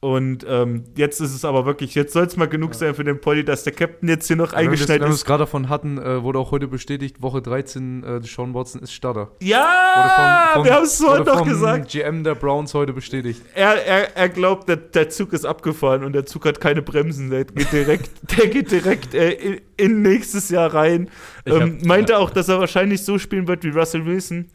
Und 0.00 0.46
ähm, 0.48 0.84
jetzt 0.94 1.20
ist 1.20 1.34
es 1.34 1.44
aber 1.44 1.66
wirklich, 1.66 1.96
jetzt 1.96 2.12
soll 2.12 2.22
es 2.24 2.36
mal 2.36 2.46
genug 2.46 2.76
sein 2.76 2.94
für 2.94 3.02
den 3.02 3.20
Polly, 3.20 3.44
dass 3.44 3.64
der 3.64 3.72
Captain 3.72 4.08
jetzt 4.08 4.28
hier 4.28 4.36
noch 4.36 4.52
wir 4.52 4.56
das- 4.56 4.60
eingeschneit 4.60 5.00
Wenn 5.00 5.08
wir 5.08 5.12
es 5.12 5.16
ist. 5.16 5.24
gerade 5.24 5.40
davon 5.42 5.68
hatten, 5.68 5.98
äh, 5.98 6.22
wurde 6.22 6.38
auch 6.38 6.52
heute 6.52 6.68
bestätigt, 6.68 7.20
Woche 7.20 7.42
13, 7.42 8.04
äh, 8.04 8.20
Sean 8.22 8.54
Watson 8.54 8.80
ist 8.80 8.92
Starter. 8.92 9.32
Ja, 9.42 10.50
vom- 10.54 10.64
wir 10.64 10.72
haben 10.72 10.84
es 10.84 11.00
wurde 11.02 11.24
noch 11.24 11.38
vom 11.38 11.48
gesagt. 11.48 11.90
GM 11.90 12.22
der 12.22 12.36
Browns 12.36 12.74
heute 12.74 12.92
bestätigt. 12.92 13.42
Er, 13.56 13.84
er, 13.84 14.16
er 14.16 14.28
glaubt, 14.28 14.68
der, 14.68 14.76
der 14.76 15.08
Zug 15.10 15.32
ist 15.32 15.44
abgefahren 15.44 16.04
und 16.04 16.12
der 16.12 16.26
Zug 16.26 16.46
hat 16.46 16.60
keine 16.60 16.80
Bremsen. 16.82 17.30
Der 17.30 17.44
geht 17.46 17.72
direkt, 17.72 18.10
der 18.38 18.46
geht 18.46 18.70
direkt 18.70 19.14
äh, 19.14 19.32
in, 19.32 19.60
in 19.76 20.02
nächstes 20.02 20.48
Jahr 20.48 20.72
rein. 20.72 21.10
Ähm, 21.44 21.78
hab- 21.80 21.84
meinte 21.86 22.18
auch, 22.18 22.30
dass 22.30 22.48
er 22.48 22.60
wahrscheinlich 22.60 23.04
so 23.04 23.18
spielen 23.18 23.48
wird 23.48 23.64
wie 23.64 23.70
Russell 23.70 24.06
Wilson. 24.06 24.46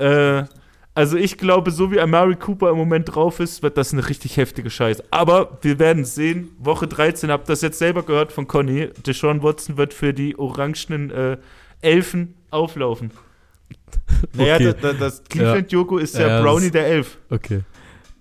Äh, 0.00 0.44
also 0.94 1.16
ich 1.16 1.38
glaube, 1.38 1.70
so 1.70 1.92
wie 1.92 2.00
Amari 2.00 2.34
Cooper 2.36 2.70
im 2.70 2.76
Moment 2.76 3.14
drauf 3.14 3.38
ist, 3.40 3.62
wird 3.62 3.76
das 3.76 3.92
eine 3.92 4.08
richtig 4.08 4.36
heftige 4.36 4.70
Scheiße. 4.70 5.04
Aber 5.10 5.58
wir 5.62 5.78
werden 5.78 6.02
es 6.02 6.14
sehen. 6.14 6.50
Woche 6.58 6.88
13, 6.88 7.30
habt 7.30 7.48
das 7.48 7.62
jetzt 7.62 7.78
selber 7.78 8.02
gehört 8.02 8.32
von 8.32 8.48
Conny. 8.48 8.88
Deshaun 9.06 9.42
Watson 9.42 9.76
wird 9.76 9.94
für 9.94 10.12
die 10.12 10.36
orangenen 10.38 11.10
äh, 11.10 11.36
Elfen 11.80 12.34
auflaufen. 12.50 13.12
Naja, 14.34 14.56
Okay. 14.56 14.74
das, 14.82 14.98
das 14.98 15.24
Cleveland 15.24 15.70
Joko 15.72 15.98
ist 15.98 16.18
der 16.18 16.28
Ja, 16.28 16.42
Brownie 16.42 16.70
der 16.70 16.86
Elf. 16.86 17.18
Okay. 17.30 17.60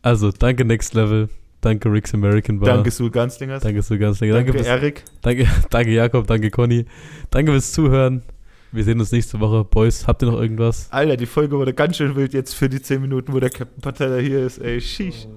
Also, 0.03 0.31
danke 0.31 0.63
Next 0.63 0.93
Level. 0.93 1.27
Danke 1.61 1.91
Rick's 1.91 2.13
American 2.13 2.59
Bar. 2.59 2.75
Danke, 2.75 2.91
Sul 2.91 3.09
Ganzlingers. 3.09 3.63
Danke, 3.63 3.81
so 3.81 3.97
ganz 3.97 4.19
danke. 4.19 4.53
Danke, 4.53 4.65
Erik. 4.65 5.03
danke, 5.21 5.47
danke, 5.69 5.91
Jakob. 5.91 6.27
Danke, 6.27 6.51
Conny. 6.51 6.85
Danke 7.31 7.51
fürs 7.51 7.73
Zuhören. 7.73 8.23
Wir 8.71 8.83
sehen 8.83 8.99
uns 8.99 9.11
nächste 9.11 9.39
Woche. 9.39 9.63
Boys, 9.63 10.05
habt 10.05 10.21
ihr 10.21 10.27
noch 10.27 10.39
irgendwas? 10.39 10.87
Alter, 10.91 11.17
die 11.17 11.25
Folge 11.25 11.57
wurde 11.57 11.73
ganz 11.73 11.97
schön 11.97 12.15
wild 12.15 12.33
jetzt 12.33 12.53
für 12.53 12.69
die 12.69 12.81
10 12.81 13.01
Minuten, 13.01 13.33
wo 13.33 13.39
der 13.39 13.49
Captain 13.49 13.81
Patella 13.81 14.17
hier 14.17 14.45
ist. 14.45 14.59
Ey, 14.59 14.79
sheesh. 14.79 15.27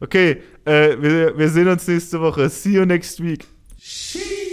Okay, 0.00 0.38
äh, 0.64 0.96
wir, 1.00 1.36
wir 1.36 1.48
sehen 1.48 1.68
uns 1.68 1.88
nächste 1.88 2.20
Woche. 2.20 2.48
See 2.48 2.70
you 2.70 2.84
next 2.84 3.22
week. 3.22 3.44
Sheesh. 3.78 4.43